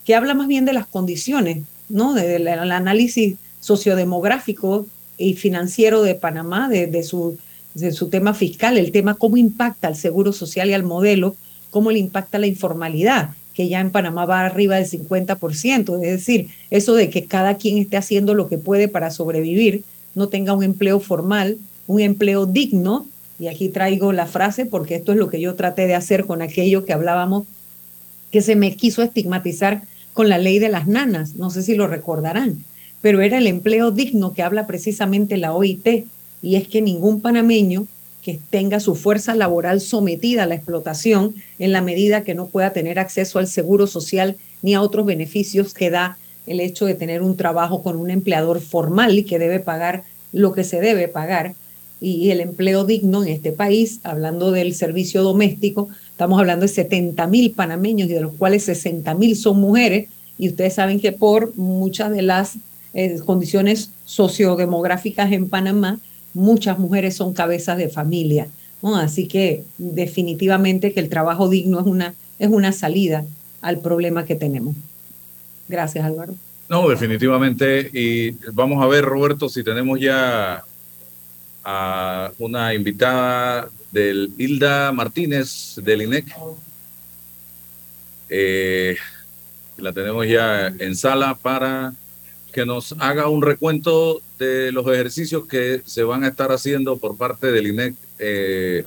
que 0.04 0.14
habla 0.14 0.34
más 0.34 0.48
bien 0.48 0.64
de 0.64 0.72
las 0.72 0.86
condiciones, 0.86 1.62
¿no? 1.88 2.14
Del 2.14 2.44
de, 2.44 2.50
análisis 2.50 3.36
sociodemográfico 3.60 4.86
y 5.16 5.34
financiero 5.34 6.02
de 6.02 6.14
Panamá, 6.14 6.68
de, 6.68 6.86
de, 6.86 7.02
su, 7.02 7.38
de 7.74 7.92
su 7.92 8.08
tema 8.08 8.34
fiscal, 8.34 8.76
el 8.76 8.92
tema 8.92 9.14
cómo 9.14 9.36
impacta 9.36 9.88
al 9.88 9.96
seguro 9.96 10.32
social 10.32 10.68
y 10.68 10.74
al 10.74 10.82
modelo, 10.82 11.36
cómo 11.70 11.90
le 11.90 11.98
impacta 11.98 12.38
la 12.38 12.46
informalidad, 12.46 13.30
que 13.54 13.68
ya 13.68 13.80
en 13.80 13.90
Panamá 13.90 14.24
va 14.24 14.44
arriba 14.44 14.76
del 14.76 14.88
50%, 14.88 15.94
es 16.02 16.10
decir, 16.10 16.48
eso 16.70 16.94
de 16.94 17.10
que 17.10 17.24
cada 17.24 17.56
quien 17.56 17.78
esté 17.78 17.96
haciendo 17.96 18.34
lo 18.34 18.48
que 18.48 18.58
puede 18.58 18.88
para 18.88 19.10
sobrevivir, 19.10 19.84
no 20.14 20.28
tenga 20.28 20.54
un 20.54 20.64
empleo 20.64 20.98
formal, 20.98 21.58
un 21.90 22.00
empleo 22.00 22.46
digno, 22.46 23.04
y 23.40 23.48
aquí 23.48 23.68
traigo 23.68 24.12
la 24.12 24.26
frase 24.26 24.64
porque 24.64 24.94
esto 24.94 25.10
es 25.10 25.18
lo 25.18 25.28
que 25.28 25.40
yo 25.40 25.56
traté 25.56 25.88
de 25.88 25.96
hacer 25.96 26.24
con 26.24 26.40
aquello 26.40 26.84
que 26.84 26.92
hablábamos, 26.92 27.48
que 28.30 28.42
se 28.42 28.54
me 28.54 28.76
quiso 28.76 29.02
estigmatizar 29.02 29.82
con 30.12 30.28
la 30.28 30.38
ley 30.38 30.60
de 30.60 30.68
las 30.68 30.86
nanas, 30.86 31.34
no 31.34 31.50
sé 31.50 31.64
si 31.64 31.74
lo 31.74 31.88
recordarán, 31.88 32.64
pero 33.02 33.22
era 33.22 33.38
el 33.38 33.48
empleo 33.48 33.90
digno 33.90 34.34
que 34.34 34.44
habla 34.44 34.68
precisamente 34.68 35.36
la 35.36 35.52
OIT, 35.52 36.06
y 36.42 36.54
es 36.54 36.68
que 36.68 36.80
ningún 36.80 37.20
panameño 37.20 37.88
que 38.22 38.38
tenga 38.50 38.78
su 38.78 38.94
fuerza 38.94 39.34
laboral 39.34 39.80
sometida 39.80 40.44
a 40.44 40.46
la 40.46 40.54
explotación 40.54 41.34
en 41.58 41.72
la 41.72 41.80
medida 41.80 42.22
que 42.22 42.36
no 42.36 42.46
pueda 42.46 42.72
tener 42.72 43.00
acceso 43.00 43.40
al 43.40 43.48
seguro 43.48 43.88
social 43.88 44.36
ni 44.62 44.74
a 44.74 44.82
otros 44.82 45.06
beneficios 45.06 45.74
que 45.74 45.90
da 45.90 46.18
el 46.46 46.60
hecho 46.60 46.86
de 46.86 46.94
tener 46.94 47.20
un 47.20 47.36
trabajo 47.36 47.82
con 47.82 47.96
un 47.96 48.10
empleador 48.10 48.60
formal 48.60 49.18
y 49.18 49.24
que 49.24 49.40
debe 49.40 49.58
pagar 49.58 50.04
lo 50.32 50.52
que 50.52 50.62
se 50.62 50.80
debe 50.80 51.08
pagar. 51.08 51.54
Y 52.00 52.30
el 52.30 52.40
empleo 52.40 52.84
digno 52.84 53.22
en 53.22 53.28
este 53.28 53.52
país, 53.52 54.00
hablando 54.04 54.52
del 54.52 54.74
servicio 54.74 55.22
doméstico, 55.22 55.88
estamos 56.10 56.40
hablando 56.40 56.62
de 56.62 56.68
70 56.68 57.26
mil 57.26 57.50
panameños 57.50 58.08
y 58.08 58.14
de 58.14 58.20
los 58.20 58.34
cuales 58.34 58.64
60 58.64 59.14
mil 59.14 59.36
son 59.36 59.60
mujeres. 59.60 60.08
Y 60.38 60.48
ustedes 60.48 60.74
saben 60.74 61.00
que 61.00 61.12
por 61.12 61.54
muchas 61.56 62.10
de 62.10 62.22
las 62.22 62.54
eh, 62.94 63.18
condiciones 63.24 63.90
sociodemográficas 64.06 65.30
en 65.32 65.48
Panamá, 65.48 66.00
muchas 66.32 66.78
mujeres 66.78 67.16
son 67.16 67.34
cabezas 67.34 67.76
de 67.76 67.88
familia. 67.88 68.48
Así 68.82 69.28
que 69.28 69.64
definitivamente 69.78 70.92
que 70.92 71.00
el 71.00 71.08
trabajo 71.08 71.48
digno 71.48 71.80
es 71.80 71.86
una, 71.86 72.14
es 72.38 72.48
una 72.48 72.72
salida 72.72 73.24
al 73.60 73.80
problema 73.80 74.24
que 74.24 74.34
tenemos. 74.34 74.74
Gracias, 75.68 76.04
Álvaro. 76.04 76.34
No, 76.68 76.88
definitivamente. 76.88 77.90
Y 77.92 78.30
vamos 78.52 78.82
a 78.82 78.86
ver, 78.86 79.04
Roberto, 79.04 79.48
si 79.48 79.62
tenemos 79.62 80.00
ya 80.00 80.64
a 81.64 82.32
una 82.38 82.74
invitada 82.74 83.68
del 83.90 84.32
Hilda 84.38 84.92
Martínez 84.92 85.76
del 85.82 86.02
INEC. 86.02 86.26
Eh, 88.28 88.96
la 89.76 89.92
tenemos 89.92 90.26
ya 90.26 90.68
en 90.68 90.94
sala 90.94 91.34
para 91.34 91.94
que 92.52 92.66
nos 92.66 92.94
haga 92.98 93.28
un 93.28 93.42
recuento 93.42 94.22
de 94.38 94.72
los 94.72 94.86
ejercicios 94.86 95.46
que 95.46 95.82
se 95.84 96.02
van 96.02 96.24
a 96.24 96.28
estar 96.28 96.50
haciendo 96.52 96.96
por 96.96 97.16
parte 97.16 97.52
del 97.52 97.68
INEC 97.68 97.94
eh, 98.18 98.84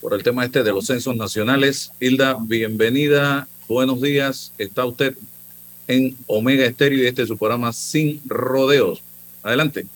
por 0.00 0.14
el 0.14 0.22
tema 0.22 0.44
este 0.44 0.62
de 0.62 0.72
los 0.72 0.86
censos 0.86 1.16
nacionales. 1.16 1.90
Hilda, 2.00 2.36
bienvenida, 2.40 3.48
buenos 3.66 4.00
días. 4.00 4.52
Está 4.58 4.84
usted 4.84 5.16
en 5.86 6.16
Omega 6.26 6.64
Estéreo 6.64 7.02
y 7.02 7.06
este 7.06 7.22
es 7.22 7.28
su 7.28 7.36
programa 7.36 7.72
Sin 7.72 8.20
Rodeos. 8.26 9.02
Adelante. 9.42 9.86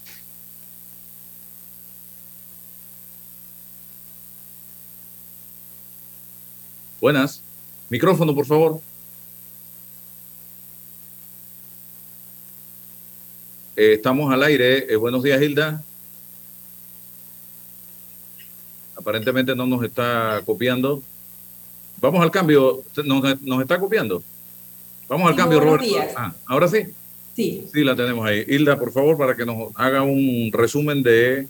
Buenas. 7.02 7.42
Micrófono, 7.90 8.32
por 8.32 8.46
favor. 8.46 8.80
Eh, 13.74 13.94
estamos 13.94 14.32
al 14.32 14.40
aire. 14.44 14.86
Eh, 14.88 14.94
buenos 14.94 15.20
días, 15.24 15.42
Hilda. 15.42 15.82
Aparentemente 18.94 19.56
no 19.56 19.66
nos 19.66 19.82
está 19.82 20.42
copiando. 20.46 21.02
Vamos 22.00 22.22
al 22.22 22.30
cambio. 22.30 22.84
¿Nos, 23.04 23.60
está 23.60 23.80
copiando? 23.80 24.22
Vamos 25.08 25.28
al 25.28 25.34
cambio, 25.34 25.58
Roberto. 25.58 25.86
Ah, 26.16 26.32
¿Ahora 26.46 26.68
sí? 26.68 26.86
Sí. 27.34 27.66
Sí, 27.72 27.82
la 27.82 27.96
tenemos 27.96 28.24
ahí. 28.24 28.44
Hilda, 28.46 28.78
por 28.78 28.92
favor, 28.92 29.18
para 29.18 29.34
que 29.34 29.44
nos 29.44 29.72
haga 29.74 30.02
un 30.02 30.50
resumen 30.52 31.02
de 31.02 31.48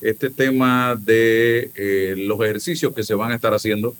este 0.00 0.30
tema 0.30 0.94
de 0.94 1.72
eh, 1.74 2.14
los 2.18 2.40
ejercicios 2.40 2.94
que 2.94 3.02
se 3.02 3.14
van 3.14 3.32
a 3.32 3.34
estar 3.34 3.52
haciendo 3.52 3.96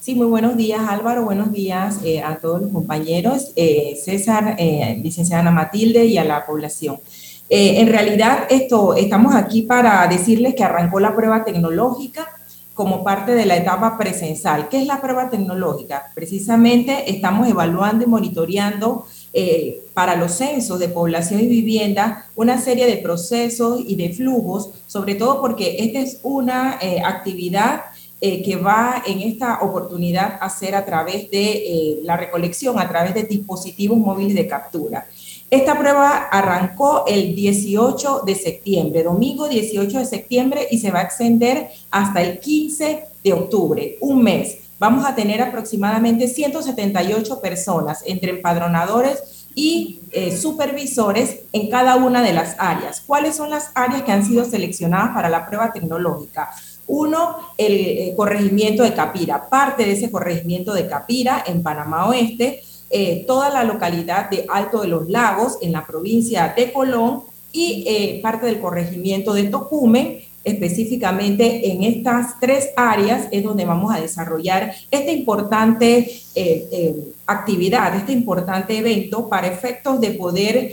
Sí, 0.00 0.14
muy 0.14 0.26
buenos 0.26 0.56
días 0.56 0.80
Álvaro, 0.88 1.24
buenos 1.24 1.50
días 1.50 1.98
eh, 2.04 2.22
a 2.22 2.36
todos 2.36 2.62
los 2.62 2.70
compañeros, 2.70 3.50
eh, 3.56 3.98
César, 4.00 4.54
eh, 4.56 4.96
licenciada 5.02 5.40
Ana 5.40 5.50
Matilde 5.50 6.04
y 6.04 6.16
a 6.18 6.24
la 6.24 6.46
población. 6.46 7.00
en 7.50 7.88
realidad, 7.88 8.46
esto, 8.50 8.94
estamos 8.94 9.34
aquí 9.34 9.62
para 9.62 10.06
decirles 10.06 10.54
que 10.54 10.62
arrancó 10.62 11.00
la 11.00 11.16
prueba 11.16 11.44
tecnológica 11.44 12.28
como 12.74 13.02
parte 13.02 13.34
de 13.34 13.46
la 13.46 13.56
etapa 13.56 13.98
presencial. 13.98 14.68
¿Qué 14.68 14.82
es 14.82 14.86
la 14.86 15.00
prueba 15.00 15.30
tecnológica? 15.30 16.12
Precisamente 16.14 17.10
estamos 17.10 17.48
evaluando 17.48 18.04
y 18.04 18.06
monitoreando 18.06 19.06
para 19.94 20.14
los 20.14 20.32
censos 20.32 20.78
de 20.78 20.88
población 20.88 21.40
y 21.40 21.48
vivienda 21.48 22.26
una 22.36 22.58
serie 22.58 22.86
de 22.86 22.98
procesos 22.98 23.80
y 23.84 23.96
de 23.96 24.10
flujos, 24.10 24.70
sobre 24.86 25.14
todo 25.14 25.40
porque 25.40 25.76
esta 25.80 26.00
es 26.00 26.20
una 26.22 26.78
actividad 27.04 27.80
eh, 28.20 28.42
que 28.42 28.56
va 28.56 29.02
en 29.06 29.20
esta 29.20 29.60
oportunidad 29.62 30.38
a 30.40 30.46
hacer 30.46 30.74
a 30.74 30.84
través 30.84 31.30
de 31.30 31.52
eh, 31.52 32.00
la 32.02 32.16
recolección, 32.16 32.78
a 32.78 32.88
través 32.88 33.14
de 33.14 33.22
dispositivos 33.22 33.96
móviles 33.96 34.34
de 34.34 34.48
captura. 34.48 35.06
Esta 35.50 35.78
prueba 35.78 36.28
arrancó 36.30 37.04
el 37.06 37.34
18 37.34 38.22
de 38.26 38.34
septiembre, 38.34 39.02
domingo 39.02 39.48
18 39.48 40.00
de 40.00 40.04
septiembre, 40.04 40.66
y 40.70 40.78
se 40.78 40.90
va 40.90 40.98
a 40.98 41.04
extender 41.04 41.68
hasta 41.90 42.20
el 42.20 42.40
15 42.40 43.04
de 43.22 43.32
octubre, 43.32 43.96
un 44.00 44.22
mes. 44.22 44.58
Vamos 44.78 45.04
a 45.06 45.14
tener 45.14 45.40
aproximadamente 45.40 46.28
178 46.28 47.40
personas 47.40 48.02
entre 48.04 48.30
empadronadores 48.30 49.46
y 49.54 50.00
eh, 50.12 50.36
supervisores 50.36 51.40
en 51.52 51.70
cada 51.70 51.96
una 51.96 52.22
de 52.22 52.32
las 52.32 52.56
áreas. 52.58 53.00
¿Cuáles 53.00 53.36
son 53.36 53.50
las 53.50 53.70
áreas 53.74 54.02
que 54.02 54.12
han 54.12 54.24
sido 54.24 54.44
seleccionadas 54.44 55.14
para 55.14 55.28
la 55.28 55.46
prueba 55.46 55.72
tecnológica? 55.72 56.50
Uno, 56.88 57.36
el 57.58 57.74
eh, 57.74 58.14
corregimiento 58.16 58.82
de 58.82 58.94
Capira. 58.94 59.48
Parte 59.48 59.84
de 59.84 59.92
ese 59.92 60.10
corregimiento 60.10 60.72
de 60.72 60.88
Capira 60.88 61.44
en 61.46 61.62
Panamá 61.62 62.08
Oeste, 62.08 62.62
eh, 62.90 63.24
toda 63.26 63.50
la 63.50 63.62
localidad 63.62 64.30
de 64.30 64.46
Alto 64.48 64.80
de 64.80 64.88
los 64.88 65.08
Lagos 65.08 65.58
en 65.60 65.72
la 65.72 65.86
provincia 65.86 66.54
de 66.56 66.72
Colón 66.72 67.24
y 67.52 67.84
eh, 67.86 68.20
parte 68.22 68.46
del 68.46 68.58
corregimiento 68.58 69.34
de 69.34 69.44
Tocumen, 69.44 70.20
específicamente 70.44 71.70
en 71.70 71.82
estas 71.82 72.40
tres 72.40 72.70
áreas 72.74 73.28
es 73.30 73.44
donde 73.44 73.66
vamos 73.66 73.94
a 73.94 74.00
desarrollar 74.00 74.72
esta 74.90 75.12
importante 75.12 76.10
actividad, 77.26 77.94
este 77.96 78.12
importante 78.12 78.78
evento 78.78 79.28
para 79.28 79.48
efectos 79.48 80.00
de 80.00 80.12
poder, 80.12 80.72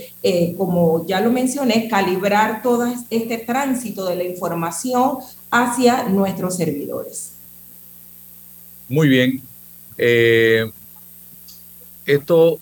como 0.56 1.04
ya 1.04 1.20
lo 1.20 1.30
mencioné, 1.30 1.88
calibrar 1.88 2.62
todo 2.62 2.86
este 3.10 3.38
tránsito 3.38 4.06
de 4.06 4.16
la 4.16 4.24
información 4.24 5.18
hacia 5.56 6.08
nuestros 6.08 6.56
servidores. 6.56 7.32
Muy 8.88 9.08
bien. 9.08 9.42
esto 12.06 12.58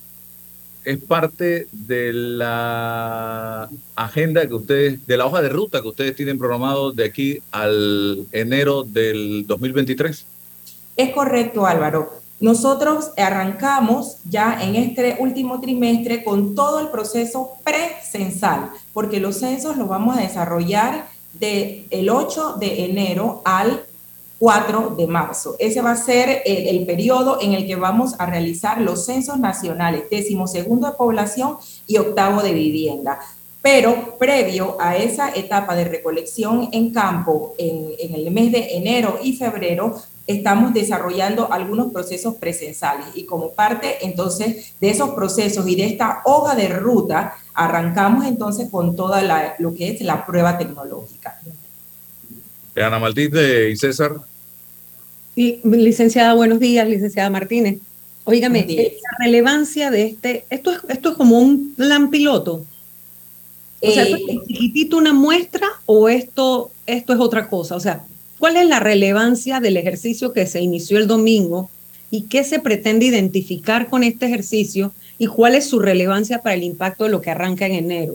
es 0.84 0.98
parte 0.98 1.66
de 1.72 2.12
la 2.12 3.68
agenda 3.96 4.46
que 4.46 4.54
ustedes, 4.54 5.06
de 5.06 5.16
la 5.16 5.26
hoja 5.26 5.42
de 5.42 5.48
ruta 5.48 5.80
que 5.80 5.88
ustedes 5.88 6.14
tienen 6.14 6.38
programado 6.38 6.92
de 6.92 7.04
aquí 7.04 7.40
al 7.50 8.26
enero 8.32 8.84
del 8.84 9.46
2023. 9.46 10.26
Es 10.96 11.10
correcto, 11.12 11.66
Álvaro. 11.66 12.20
Nosotros 12.40 13.12
arrancamos 13.16 14.18
ya 14.28 14.58
en 14.62 14.74
este 14.76 15.16
último 15.18 15.60
trimestre 15.60 16.22
con 16.22 16.54
todo 16.54 16.80
el 16.80 16.88
proceso 16.88 17.52
precensal, 17.64 18.70
porque 18.92 19.20
los 19.20 19.38
censos 19.38 19.76
los 19.76 19.88
vamos 19.88 20.16
a 20.16 20.20
desarrollar 20.20 21.06
del 21.38 21.86
el 21.90 22.10
8 22.10 22.54
de 22.58 22.84
enero 22.84 23.42
al 23.44 23.84
4 24.38 24.94
de 24.96 25.06
marzo. 25.06 25.56
Ese 25.58 25.80
va 25.80 25.92
a 25.92 25.96
ser 25.96 26.42
el, 26.44 26.84
periodo 26.84 27.38
en 27.40 27.52
el 27.54 27.66
que 27.66 27.76
vamos 27.76 28.14
a 28.18 28.26
realizar 28.26 28.80
los 28.80 29.06
censos 29.06 29.38
nacionales, 29.38 30.10
décimo 30.10 30.46
segundo 30.46 30.88
de 30.88 30.94
población 30.94 31.56
y 31.86 31.98
octavo 31.98 32.42
de 32.42 32.52
vivienda. 32.52 33.18
Pero 33.62 34.18
previo 34.18 34.76
a 34.78 34.96
esa 34.96 35.30
etapa 35.30 35.74
de 35.74 35.84
recolección 35.84 36.68
en 36.72 36.92
campo, 36.92 37.54
en 37.56 38.14
el 38.14 38.30
mes 38.30 38.52
de 38.52 38.76
enero 38.76 39.18
y 39.22 39.32
febrero, 39.34 39.94
estamos 40.26 40.72
desarrollando 40.72 41.52
algunos 41.52 41.92
procesos 41.92 42.36
presenciales 42.36 43.06
y 43.14 43.24
como 43.24 43.50
parte 43.50 43.98
entonces 44.02 44.74
de 44.80 44.90
esos 44.90 45.10
procesos 45.10 45.68
y 45.68 45.76
de 45.76 45.86
esta 45.86 46.22
hoja 46.24 46.54
de 46.54 46.68
ruta, 46.68 47.34
arrancamos 47.54 48.26
entonces 48.26 48.68
con 48.70 48.96
toda 48.96 49.22
la, 49.22 49.54
lo 49.58 49.74
que 49.74 49.90
es 49.90 50.00
la 50.02 50.26
prueba 50.26 50.58
tecnológica. 50.58 51.40
Ana 52.76 52.98
Maldita 52.98 53.40
y 53.40 53.76
César. 53.76 54.16
Licenciada, 55.36 56.34
buenos 56.34 56.58
días, 56.58 56.88
licenciada 56.88 57.30
Martínez. 57.30 57.78
Óigame, 58.24 58.66
la 58.66 59.24
relevancia 59.24 59.90
de 59.90 60.06
este, 60.06 60.44
esto 60.50 60.72
es, 60.72 60.78
esto 60.88 61.10
es 61.10 61.16
como 61.16 61.38
un 61.38 61.74
plan 61.74 62.10
piloto. 62.10 62.64
O 63.80 63.90
sea, 63.90 64.02
¿es 64.04 64.14
eh, 64.14 64.40
chiquitito 64.48 64.96
una 64.96 65.12
muestra 65.12 65.66
o 65.84 66.08
esto, 66.08 66.70
esto 66.86 67.12
es 67.12 67.20
otra 67.20 67.48
cosa? 67.48 67.76
O 67.76 67.80
sea, 67.80 68.04
¿cuál 68.38 68.56
es 68.56 68.66
la 68.66 68.80
relevancia 68.80 69.60
del 69.60 69.76
ejercicio 69.76 70.32
que 70.32 70.46
se 70.46 70.60
inició 70.60 70.98
el 70.98 71.06
domingo 71.06 71.70
y 72.14 72.22
qué 72.28 72.44
se 72.44 72.60
pretende 72.60 73.06
identificar 73.06 73.90
con 73.90 74.04
este 74.04 74.26
ejercicio 74.26 74.92
y 75.18 75.26
cuál 75.26 75.56
es 75.56 75.66
su 75.66 75.80
relevancia 75.80 76.42
para 76.42 76.54
el 76.54 76.62
impacto 76.62 77.02
de 77.02 77.10
lo 77.10 77.20
que 77.20 77.32
arranca 77.32 77.66
en 77.66 77.72
enero? 77.72 78.14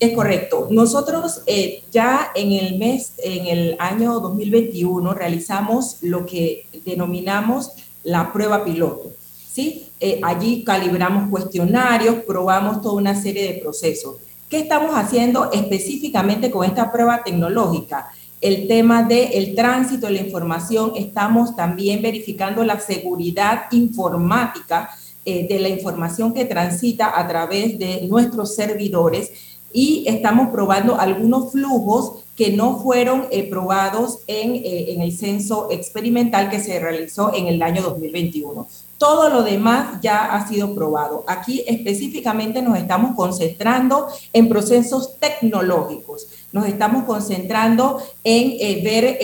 Es 0.00 0.14
correcto. 0.14 0.68
Nosotros 0.70 1.42
eh, 1.46 1.82
ya 1.92 2.30
en 2.34 2.52
el 2.52 2.78
mes, 2.78 3.12
en 3.22 3.48
el 3.48 3.76
año 3.78 4.18
2021, 4.18 5.12
realizamos 5.12 5.98
lo 6.00 6.24
que 6.24 6.66
denominamos 6.86 7.72
la 8.02 8.32
prueba 8.32 8.64
piloto. 8.64 9.12
¿sí? 9.52 9.88
Eh, 10.00 10.20
allí 10.22 10.64
calibramos 10.64 11.28
cuestionarios, 11.28 12.24
probamos 12.26 12.80
toda 12.80 12.94
una 12.94 13.14
serie 13.14 13.52
de 13.52 13.60
procesos. 13.60 14.16
¿Qué 14.48 14.60
estamos 14.60 14.92
haciendo 14.94 15.52
específicamente 15.52 16.50
con 16.50 16.64
esta 16.64 16.90
prueba 16.90 17.22
tecnológica? 17.22 18.08
El 18.44 18.68
tema 18.68 19.04
del 19.04 19.32
el 19.32 19.54
tránsito 19.54 20.06
de 20.06 20.12
la 20.12 20.20
información, 20.20 20.92
estamos 20.96 21.56
también 21.56 22.02
verificando 22.02 22.62
la 22.62 22.78
seguridad 22.78 23.72
informática 23.72 24.90
eh, 25.24 25.48
de 25.48 25.58
la 25.58 25.70
información 25.70 26.34
que 26.34 26.44
transita 26.44 27.18
a 27.18 27.26
través 27.26 27.78
de 27.78 28.02
nuestros 28.06 28.54
servidores 28.54 29.30
y 29.72 30.04
estamos 30.06 30.50
probando 30.50 31.00
algunos 31.00 31.52
flujos 31.52 32.22
que 32.36 32.50
no 32.50 32.80
fueron 32.80 33.28
eh, 33.30 33.48
probados 33.48 34.18
en, 34.26 34.56
eh, 34.56 34.92
en, 34.92 35.00
el 35.00 35.16
censo 35.16 35.68
experimental 35.70 36.50
que 36.50 36.60
se 36.60 36.78
realizó 36.78 37.34
en 37.34 37.46
el 37.46 37.62
año 37.62 37.80
2021. 37.80 38.66
Todo 38.98 39.30
lo 39.30 39.42
demás 39.42 40.00
ya 40.02 40.34
ha 40.34 40.46
sido 40.46 40.74
probado. 40.74 41.24
Aquí 41.26 41.64
específicamente 41.66 42.60
nos 42.60 42.76
estamos 42.76 43.16
concentrando 43.16 44.06
en 44.32 44.48
procesos 44.50 45.18
tecnológicos. 45.18 46.26
Nos 46.54 46.66
estamos 46.66 47.02
concentrando 47.02 48.00
en 48.22 48.52
eh, 48.60 48.80
ver 48.82 49.18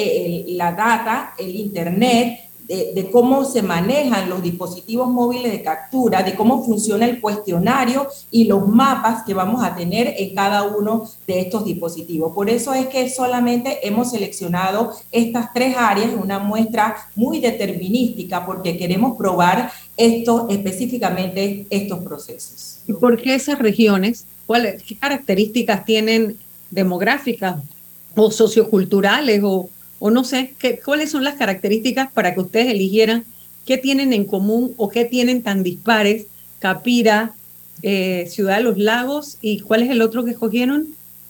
la 0.48 0.72
data, 0.72 1.32
el 1.38 1.54
Internet, 1.54 2.50
de, 2.70 3.08
cómo 3.10 3.44
se 3.44 3.62
manejan 3.62 4.30
los 4.30 4.42
dispositivos 4.42 5.08
móviles 5.08 5.50
de 5.50 5.62
captura, 5.62 6.22
de 6.22 6.36
cómo 6.36 6.64
funciona 6.64 7.04
el 7.04 7.20
cuestionario 7.20 8.06
y 8.30 8.44
los 8.44 8.68
mapas 8.68 9.24
que 9.24 9.34
vamos 9.34 9.64
a 9.64 9.74
tener 9.74 10.14
en 10.16 10.34
cada 10.36 10.62
uno 10.62 11.04
de 11.26 11.40
estos 11.40 11.64
dispositivos. 11.64 12.32
Por 12.32 12.48
eso 12.48 12.72
es 12.72 12.86
que 12.86 13.10
solamente 13.10 13.86
hemos 13.86 14.12
seleccionado 14.12 14.92
estas 15.10 15.52
tres 15.52 15.74
áreas, 15.76 16.10
una 16.14 16.38
muestra 16.38 16.94
muy 17.16 17.40
determinística, 17.40 18.46
porque 18.46 18.76
queremos 18.76 19.16
probar 19.16 19.72
esto 19.96 20.46
específicamente 20.48 21.66
estos 21.70 21.98
procesos. 22.00 22.82
¿Y 22.86 22.92
por 22.92 23.20
qué 23.20 23.34
esas 23.34 23.58
regiones? 23.58 24.26
¿Cuáles, 24.46 24.82
¿Qué 24.84 24.96
características 24.96 25.84
tienen 25.84 26.38
demográficas 26.70 27.62
o 28.14 28.30
socioculturales 28.30 29.40
o 29.42 29.70
o 30.00 30.11
no 30.11 30.24
sé, 30.24 30.54
¿qué, 30.59 30.80
¿cuáles 30.85 31.11
son 31.11 31.22
las 31.22 31.37
características 31.37 32.11
para 32.11 32.35
que 32.35 32.40
ustedes 32.40 32.68
eligieran 32.68 33.24
qué 33.64 33.76
tienen 33.76 34.12
en 34.12 34.24
común 34.24 34.72
o 34.78 34.88
qué 34.88 35.04
tienen 35.04 35.42
tan 35.42 35.62
dispares 35.62 36.26
Capira, 36.59 37.35
eh, 37.83 38.26
Ciudad 38.28 38.56
de 38.56 38.64
los 38.64 38.78
Lagos 38.78 39.37
y 39.40 39.61
cuál 39.61 39.83
es 39.83 39.90
el 39.90 40.02
otro 40.02 40.24
que 40.24 40.33
escogieron? 40.33 40.88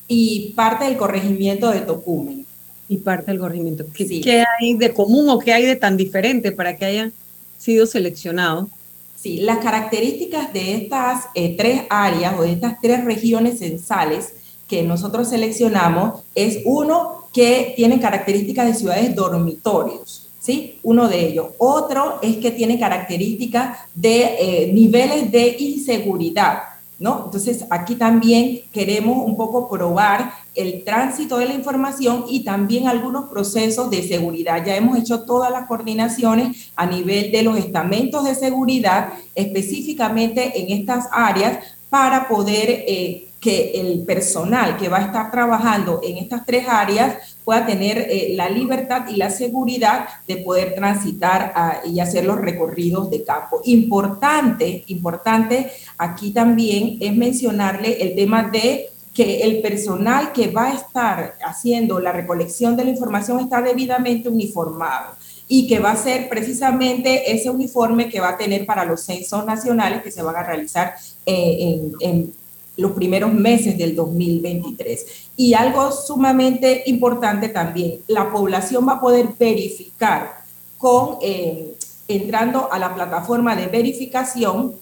Y 0.08 0.52
parte 0.56 0.84
del 0.84 0.96
corregimiento 0.96 1.70
de 1.70 1.80
Tocumen. 1.80 2.46
Y 2.88 2.98
parte 2.98 3.32
del 3.32 3.40
corregimiento. 3.40 3.84
¿Qué, 3.92 4.44
hay 4.60 4.74
de 4.74 4.92
común 4.92 5.28
o 5.28 5.38
qué 5.38 5.52
hay 5.52 5.64
de 5.64 5.76
tan 5.76 5.96
diferente 5.96 6.50
para 6.50 6.76
que 6.76 6.84
hayan 6.84 7.12
sido 7.58 7.86
seleccionados? 7.86 8.68
Sí, 9.16 9.38
las 9.38 9.58
características 9.58 10.52
de 10.52 10.74
estas 10.74 11.26
eh, 11.34 11.56
tres 11.56 11.82
áreas 11.90 12.34
o 12.38 12.42
de 12.42 12.52
estas 12.52 12.80
tres 12.80 13.04
regiones 13.04 13.58
censales 13.58 14.34
que 14.70 14.84
nosotros 14.84 15.28
seleccionamos 15.28 16.20
es 16.32 16.60
uno, 16.64 17.24
que 17.32 17.74
tienen 17.76 17.98
características 17.98 18.66
de 18.66 18.74
ciudades 18.74 19.14
dormitorios, 19.16 20.28
¿sí? 20.38 20.78
Uno 20.84 21.08
de 21.08 21.26
ellos. 21.26 21.48
Otro 21.58 22.18
es 22.22 22.36
que 22.36 22.52
tiene 22.52 22.78
características 22.78 23.78
de 23.94 24.36
eh, 24.38 24.72
niveles 24.72 25.30
de 25.32 25.56
inseguridad, 25.58 26.60
¿no? 27.00 27.22
Entonces, 27.24 27.64
aquí 27.70 27.96
también 27.96 28.60
queremos 28.72 29.24
un 29.24 29.36
poco 29.36 29.68
probar 29.68 30.34
el 30.54 30.84
tránsito 30.84 31.38
de 31.38 31.46
la 31.46 31.54
información 31.54 32.26
y 32.28 32.44
también 32.44 32.86
algunos 32.86 33.28
procesos 33.28 33.90
de 33.90 34.06
seguridad. 34.06 34.64
Ya 34.64 34.76
hemos 34.76 34.98
hecho 34.98 35.22
todas 35.22 35.50
las 35.50 35.66
coordinaciones 35.66 36.70
a 36.76 36.86
nivel 36.86 37.32
de 37.32 37.42
los 37.42 37.58
estamentos 37.58 38.24
de 38.24 38.36
seguridad, 38.36 39.14
específicamente 39.34 40.60
en 40.60 40.78
estas 40.78 41.06
áreas, 41.10 41.58
para 41.88 42.28
poder 42.28 42.84
eh, 42.86 43.29
que 43.40 43.72
el 43.80 44.04
personal 44.04 44.76
que 44.76 44.90
va 44.90 44.98
a 44.98 45.06
estar 45.06 45.30
trabajando 45.30 46.00
en 46.04 46.18
estas 46.18 46.44
tres 46.44 46.66
áreas 46.68 47.36
pueda 47.42 47.64
tener 47.64 47.98
eh, 47.98 48.34
la 48.36 48.50
libertad 48.50 49.08
y 49.08 49.16
la 49.16 49.30
seguridad 49.30 50.06
de 50.28 50.36
poder 50.36 50.74
transitar 50.74 51.52
ah, 51.56 51.80
y 51.84 52.00
hacer 52.00 52.26
los 52.26 52.38
recorridos 52.38 53.10
de 53.10 53.24
campo. 53.24 53.62
Importante, 53.64 54.84
importante 54.88 55.72
aquí 55.96 56.32
también 56.32 56.98
es 57.00 57.16
mencionarle 57.16 58.02
el 58.02 58.14
tema 58.14 58.42
de 58.42 58.90
que 59.14 59.40
el 59.40 59.60
personal 59.60 60.32
que 60.32 60.48
va 60.48 60.66
a 60.66 60.74
estar 60.74 61.34
haciendo 61.44 61.98
la 61.98 62.12
recolección 62.12 62.76
de 62.76 62.84
la 62.84 62.90
información 62.90 63.40
está 63.40 63.60
debidamente 63.60 64.28
uniformado 64.28 65.16
y 65.48 65.66
que 65.66 65.80
va 65.80 65.90
a 65.90 65.96
ser 65.96 66.28
precisamente 66.28 67.32
ese 67.32 67.50
uniforme 67.50 68.08
que 68.08 68.20
va 68.20 68.30
a 68.30 68.36
tener 68.36 68.64
para 68.66 68.84
los 68.84 69.00
censos 69.00 69.44
nacionales 69.44 70.02
que 70.02 70.12
se 70.12 70.22
van 70.22 70.36
a 70.36 70.44
realizar 70.44 70.94
eh, 71.26 71.56
en, 71.58 71.92
en 72.00 72.39
los 72.76 72.92
primeros 72.92 73.32
meses 73.32 73.76
del 73.76 73.94
2023. 73.94 75.06
Y 75.36 75.54
algo 75.54 75.92
sumamente 75.92 76.82
importante 76.86 77.48
también, 77.48 78.00
la 78.08 78.30
población 78.30 78.86
va 78.88 78.94
a 78.94 79.00
poder 79.00 79.28
verificar 79.38 80.40
con, 80.78 81.18
eh, 81.20 81.74
entrando 82.08 82.72
a 82.72 82.78
la 82.78 82.94
plataforma 82.94 83.54
de 83.54 83.66
verificación, 83.66 84.74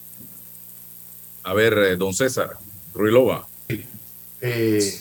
A 1.44 1.54
ver, 1.54 1.74
eh, 1.80 1.96
don 1.96 2.14
César 2.14 2.58
Ruilova. 2.94 3.48
Eh, 4.40 5.00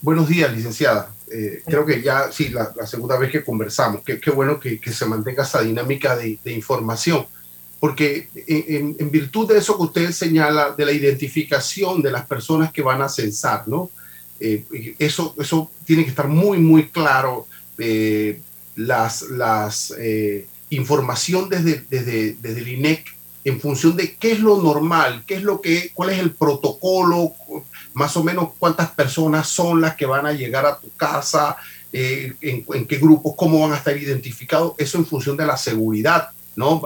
buenos 0.00 0.28
días, 0.28 0.52
licenciada. 0.52 1.14
Eh, 1.30 1.62
creo 1.64 1.86
que 1.86 2.02
ya, 2.02 2.32
sí, 2.32 2.48
la, 2.48 2.72
segunda 2.86 3.16
vez 3.16 3.30
que 3.30 3.44
conversamos, 3.44 4.02
qué 4.04 4.30
bueno 4.32 4.58
que, 4.58 4.80
se 4.92 5.06
mantenga 5.06 5.44
esa 5.44 5.62
dinámica 5.62 6.16
de, 6.16 6.38
información, 6.46 7.26
porque 7.78 8.28
en, 8.34 9.10
virtud 9.12 9.48
de 9.48 9.58
eso 9.58 9.76
que 9.76 9.84
usted 9.84 10.10
señala, 10.10 10.72
de 10.72 10.86
la 10.86 10.92
identificación 10.92 12.02
de 12.02 12.10
las 12.10 12.26
personas 12.26 12.72
que 12.72 12.82
van 12.82 13.00
a 13.00 13.08
censar, 13.08 13.68
¿no? 13.68 13.90
eso, 14.40 15.34
eso 15.38 15.70
tiene 15.84 16.02
que 16.02 16.10
estar 16.10 16.26
muy, 16.26 16.58
muy 16.58 16.88
claro. 16.88 17.46
Las 18.76 19.22
las 19.22 19.92
información 20.70 21.48
desde, 21.48 21.84
desde, 21.88 22.34
desde 22.34 22.60
el 22.60 22.68
INEC 22.68 23.16
en 23.44 23.60
función 23.60 23.96
de 23.96 24.16
qué 24.16 24.32
es 24.32 24.40
lo 24.40 24.60
normal, 24.60 25.22
qué 25.24 25.36
es 25.36 25.42
lo 25.42 25.60
que, 25.60 25.92
cuál 25.94 26.10
es 26.10 26.18
el 26.18 26.32
protocolo, 26.32 27.32
más 27.94 28.16
o 28.16 28.24
menos 28.24 28.50
cuántas 28.58 28.90
personas 28.90 29.48
son 29.48 29.80
las 29.80 29.94
que 29.94 30.04
van 30.04 30.26
a 30.26 30.32
llegar 30.32 30.66
a 30.66 30.76
tu 30.78 30.90
casa, 30.96 31.56
eh, 31.92 32.32
en, 32.40 32.86
qué 32.86 32.96
grupos, 32.96 33.34
cómo 33.36 33.60
van 33.60 33.72
a 33.72 33.76
estar 33.76 33.96
identificados, 33.96 34.72
eso 34.78 34.98
en 34.98 35.06
función 35.06 35.36
de 35.36 35.46
la 35.46 35.56
seguridad, 35.56 36.30
¿no? 36.56 36.82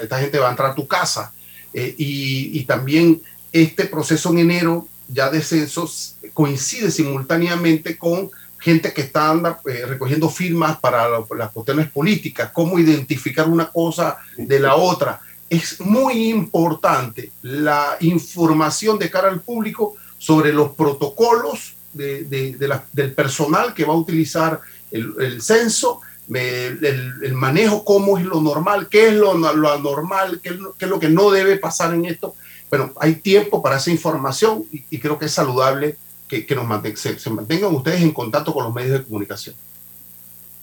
esta 0.00 0.20
gente 0.20 0.38
va 0.38 0.46
a 0.46 0.50
entrar 0.52 0.70
a 0.70 0.74
tu 0.76 0.86
casa. 0.86 1.32
Eh, 1.72 1.92
y, 1.98 2.62
también 2.64 3.20
este 3.52 3.86
proceso 3.86 4.30
en 4.30 4.38
enero 4.38 4.86
ya 5.08 5.28
de 5.30 5.42
censos 5.42 6.14
coincide 6.32 6.92
simultáneamente 6.92 7.98
con 7.98 8.30
gente 8.64 8.92
que 8.92 9.02
está 9.02 9.60
eh, 9.66 9.84
recogiendo 9.86 10.28
firmas 10.28 10.78
para 10.78 11.08
las 11.08 11.50
cuestiones 11.52 11.90
políticas, 11.90 12.50
cómo 12.52 12.78
identificar 12.78 13.48
una 13.48 13.70
cosa 13.70 14.16
de 14.36 14.58
la 14.58 14.74
otra 14.74 15.20
es 15.50 15.80
muy 15.80 16.30
importante 16.30 17.30
la 17.42 17.96
información 18.00 18.98
de 18.98 19.10
cara 19.10 19.28
al 19.28 19.40
público 19.40 19.94
sobre 20.18 20.52
los 20.52 20.70
protocolos 20.70 21.74
del 21.92 23.12
personal 23.14 23.72
que 23.72 23.84
va 23.84 23.92
a 23.92 23.96
utilizar 23.96 24.60
el, 24.90 25.40
censo, 25.42 26.00
el, 26.32 27.34
manejo, 27.34 27.84
cómo 27.84 28.18
es 28.18 28.24
lo 28.24 28.40
normal, 28.40 28.88
qué 28.88 29.08
es 29.08 29.14
lo, 29.14 29.32
anormal, 29.32 30.40
qué 30.42 30.50
es 30.50 30.88
lo, 30.88 30.98
que 30.98 31.08
no 31.08 31.30
debe 31.30 31.56
pasar 31.58 31.94
en 31.94 32.06
esto. 32.06 32.34
Bueno, 32.68 32.92
hay 32.98 33.16
tiempo 33.16 33.62
para 33.62 33.76
esa 33.76 33.90
información 33.90 34.64
y, 34.72 34.98
creo 34.98 35.18
que 35.18 35.26
es 35.26 35.32
saludable 35.32 35.96
que, 36.28 36.46
nos 36.54 36.66
se 36.98 37.30
mantengan 37.30 37.74
ustedes 37.74 38.02
en 38.02 38.12
contacto 38.12 38.52
con 38.52 38.64
los 38.64 38.74
medios 38.74 38.98
de 38.98 39.04
comunicación. 39.04 39.54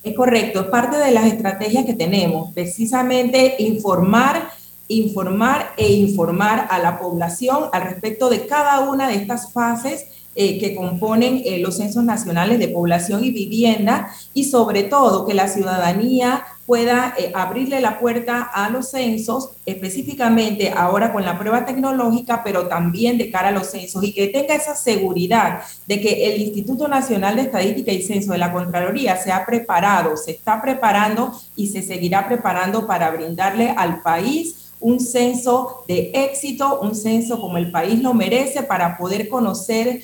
Es 0.04 0.16
correcto, 0.16 0.62
es 0.62 0.66
parte 0.68 0.98
de 0.98 1.12
las 1.12 1.26
estrategias 1.26 1.86
que 1.86 1.94
tenemos, 1.94 2.52
precisamente 2.54 3.56
informar 3.60 4.52
informar 4.92 5.74
e 5.78 5.94
informar 5.94 6.68
a 6.70 6.80
la 6.80 7.00
población 7.00 7.70
al 7.72 7.84
respecto 7.84 8.30
de 8.30 8.46
cada 8.46 8.82
una 8.82 9.08
de 9.08 9.16
estas 9.16 9.52
fases 9.54 10.06
eh, 10.34 10.60
que 10.60 10.74
componen 10.74 11.42
eh, 11.44 11.60
los 11.60 11.76
censos 11.76 12.06
nacionales 12.06 12.58
de 12.58 12.70
población 12.70 13.22
y 13.26 13.32
vivienda 13.32 14.14
y 14.34 14.46
sobre 14.46 14.84
todo 14.84 15.26
que 15.26 15.34
la 15.34 15.50
ciudadanía 15.50 16.46
pueda 16.66 17.14
eh, 17.18 17.34
abrirle 17.36 17.82
la 17.82 18.00
puerta 18.00 18.44
a 18.44 18.70
los 18.70 18.92
censos, 18.92 19.50
específicamente 19.66 20.72
ahora 20.74 21.12
con 21.12 21.26
la 21.26 21.38
prueba 21.38 21.66
tecnológica, 21.66 22.44
pero 22.46 22.70
también 22.70 23.18
de 23.18 23.30
cara 23.30 23.50
a 23.50 23.52
los 23.52 23.72
censos 23.72 24.02
y 24.06 24.14
que 24.14 24.30
tenga 24.30 24.56
esa 24.56 24.74
seguridad 24.74 25.64
de 25.86 26.00
que 26.00 26.34
el 26.34 26.42
Instituto 26.42 26.88
Nacional 26.88 27.36
de 27.36 27.42
Estadística 27.42 27.92
y 27.92 28.02
Censo 28.02 28.32
de 28.32 28.38
la 28.38 28.54
Contraloría 28.54 29.18
se 29.18 29.34
ha 29.34 29.46
preparado, 29.46 30.16
se 30.16 30.32
está 30.32 30.62
preparando 30.62 31.38
y 31.58 31.68
se 31.68 31.82
seguirá 31.82 32.26
preparando 32.26 32.88
para 32.88 33.12
brindarle 33.12 33.72
al 33.76 34.02
país 34.02 34.72
un 34.80 35.00
censo 35.00 35.84
de 35.88 36.12
éxito, 36.14 36.80
un 36.80 36.96
censo 36.96 37.40
como 37.40 37.58
el 37.58 37.72
país 37.72 38.02
lo 38.02 38.14
merece 38.14 38.64
para 38.64 38.98
poder 38.98 39.30
conocer 39.30 40.02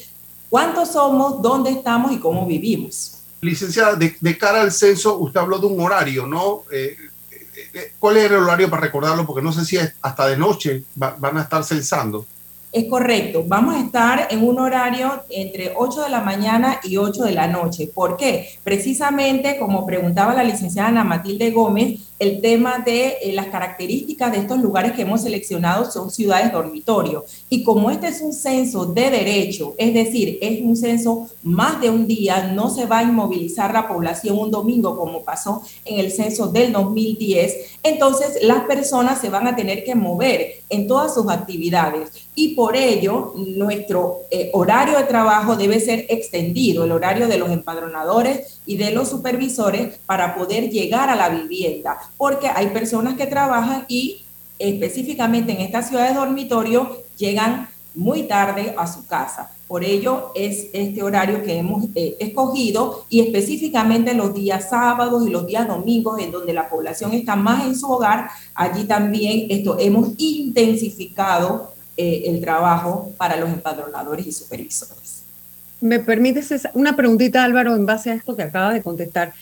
cuántos 0.50 0.92
somos, 0.92 1.42
dónde 1.42 1.72
estamos 1.72 2.12
y 2.12 2.20
cómo 2.20 2.46
vivimos. 2.46 3.20
Licenciada, 3.42 3.96
de, 3.96 4.38
cara 4.38 4.62
al 4.62 4.72
censo, 4.72 5.18
usted 5.18 5.40
habló 5.40 5.60
de 5.60 5.68
un 5.68 5.80
horario, 5.80 6.26
¿no? 6.26 6.64
Eh, 6.72 6.98
eh, 7.32 7.70
eh, 7.74 7.94
¿Cuál 8.00 8.18
es 8.18 8.26
el 8.26 8.34
horario 8.38 8.70
para 8.70 8.82
recordarlo? 8.82 9.26
Porque 9.26 9.44
no 9.44 9.52
sé 9.52 9.64
si 9.64 9.78
hasta 10.02 10.28
de 10.28 10.38
noche 10.38 10.84
van 10.96 11.38
a 11.38 11.42
estar 11.42 11.64
censando. 11.64 12.26
Es 12.70 12.86
correcto, 12.90 13.46
vamos 13.48 13.76
a 13.76 13.80
estar 13.80 14.28
en 14.30 14.44
un 14.44 14.60
horario 14.60 15.24
entre 15.30 15.72
8 15.74 16.04
de 16.04 16.10
la 16.10 16.20
mañana 16.20 16.82
y 16.84 16.98
8 16.98 17.24
de 17.24 17.32
la 17.32 17.48
noche. 17.48 17.90
¿Por 17.94 18.18
qué? 18.18 18.50
Precisamente, 18.62 19.58
como 19.58 19.86
preguntaba 19.86 20.34
la 20.34 20.44
licenciada 20.44 20.90
Ana 20.90 21.06
Matilde 21.06 21.52
Gómez, 21.52 22.02
el 22.20 22.42
tema 22.42 22.80
de 22.80 23.18
eh, 23.22 23.34
las 23.34 23.48
características 23.48 24.32
de 24.32 24.40
estos 24.40 24.60
lugares 24.60 24.94
que 24.94 25.04
hemos 25.04 25.22
seleccionado 25.22 25.90
son 25.90 26.10
ciudades 26.10 26.52
dormitorio. 26.52 27.24
Y 27.50 27.64
como 27.64 27.92
este 27.92 28.08
es 28.08 28.22
un 28.22 28.34
censo 28.34 28.86
de 28.86 29.12
derecho, 29.12 29.76
es 29.78 29.94
decir, 29.94 30.40
es 30.42 30.62
un 30.62 30.76
censo 30.76 31.30
más 31.44 31.80
de 31.80 31.90
un 31.90 32.08
día, 32.08 32.52
no 32.54 32.70
se 32.70 32.86
va 32.86 33.00
a 33.00 33.04
inmovilizar 33.04 33.72
la 33.72 33.88
población 33.88 34.38
un 34.38 34.52
domingo 34.52 34.98
como 34.98 35.24
pasó 35.24 35.62
en 35.86 36.00
el 36.00 36.12
censo 36.12 36.48
del 36.48 36.74
2010, 36.74 37.56
entonces 37.84 38.40
las 38.42 38.66
personas 38.66 39.22
se 39.22 39.30
van 39.30 39.48
a 39.48 39.56
tener 39.56 39.84
que 39.84 39.96
mover 39.96 40.64
en 40.70 40.88
todas 40.88 41.14
sus 41.14 41.30
actividades 41.30 42.10
y 42.36 42.56
por 42.58 42.76
ello 42.76 43.36
nuestro 43.36 44.22
eh, 44.32 44.50
horario 44.52 44.98
de 44.98 45.04
trabajo 45.04 45.56
debe 45.56 45.80
ser 45.80 46.08
extendido, 46.10 46.86
el 46.86 46.92
horario 46.92 47.28
de 47.28 47.38
los 47.38 47.52
empadronadores 47.52 48.62
y 48.66 48.78
de 48.78 48.90
los 48.90 49.10
supervisores 49.10 50.00
para 50.08 50.34
poder 50.34 50.72
llegar 50.72 51.08
a 51.12 51.16
la 51.16 51.30
vivienda, 51.30 52.00
porque 52.18 52.48
hay 52.48 52.70
personas 52.70 53.14
que 53.14 53.28
trabajan 53.28 53.86
y 53.88 54.24
específicamente 54.58 55.52
en 55.52 55.62
esta 55.62 55.84
ciudad 55.84 56.10
de 56.10 56.16
dormitorio 56.16 56.98
llegan 57.16 57.70
muy 57.94 58.24
tarde 58.24 58.74
a 58.76 58.88
su 58.92 59.06
casa. 59.06 59.52
Por 59.68 59.84
ello 59.84 60.32
es 60.34 60.70
este 60.74 61.04
horario 61.04 61.44
que 61.44 61.60
hemos 61.60 61.84
eh, 61.94 62.16
escogido 62.20 63.06
y 63.08 63.20
específicamente 63.20 64.16
los 64.16 64.34
días 64.34 64.68
sábados 64.72 65.28
y 65.28 65.30
los 65.30 65.46
días 65.46 65.68
domingos 65.68 66.20
en 66.20 66.32
donde 66.32 66.54
la 66.54 66.68
población 66.68 67.14
está 67.14 67.36
más 67.36 67.68
en 67.68 67.76
su 67.76 67.88
hogar, 67.88 68.32
allí 68.56 68.86
también 68.86 69.46
esto 69.52 69.78
hemos 69.78 70.10
intensificado 70.18 71.77
eh, 71.98 72.24
el 72.28 72.40
trabajo 72.42 73.14
para 73.18 73.36
los 73.38 73.50
empadronadores 73.50 74.26
y 74.26 74.32
supervisores. 74.32 75.24
¿Me 75.82 76.00
permites 76.00 76.52
una 76.74 76.96
preguntita, 76.96 77.44
Álvaro, 77.44 77.76
en 77.76 77.86
base 77.86 78.12
a 78.12 78.14
esto 78.14 78.36
que 78.36 78.44
acaba 78.44 78.74
de 78.74 78.82
contestar? 78.82 79.34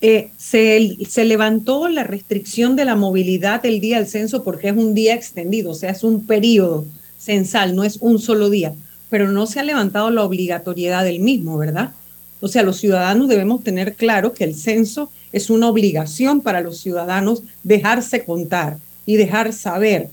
Eh, 0.00 0.30
se, 0.36 0.96
se, 1.08 1.24
levantó 1.24 1.88
la 1.88 2.04
restricción 2.04 2.76
de 2.76 2.84
la 2.84 2.94
movilidad 2.94 3.64
el 3.66 3.80
día 3.80 3.98
del 3.98 4.06
censo 4.06 4.44
porque 4.44 4.68
es 4.68 4.76
un 4.76 4.94
día 4.94 5.14
extendido, 5.14 5.72
o 5.72 5.74
sea, 5.74 5.90
es 5.90 6.04
un 6.04 6.24
periodo 6.24 6.86
censal, 7.18 7.74
no 7.74 7.82
es 7.82 7.96
un 8.00 8.18
solo 8.20 8.48
día 8.48 8.74
pero 9.10 9.30
no 9.30 9.46
se 9.46 9.60
ha 9.60 9.64
levantado 9.64 10.10
la 10.10 10.22
obligatoriedad 10.22 11.04
del 11.04 11.20
mismo, 11.20 11.56
¿verdad? 11.56 11.92
O 12.40 12.48
sea, 12.48 12.62
los 12.62 12.78
ciudadanos 12.78 13.28
debemos 13.28 13.64
tener 13.64 13.94
claro 13.94 14.32
que 14.32 14.44
el 14.44 14.54
censo 14.54 15.10
es 15.32 15.50
una 15.50 15.68
obligación 15.68 16.40
para 16.40 16.60
los 16.60 16.78
ciudadanos 16.78 17.42
dejarse 17.62 18.24
contar 18.24 18.78
y 19.06 19.16
dejar 19.16 19.52
saber 19.52 20.10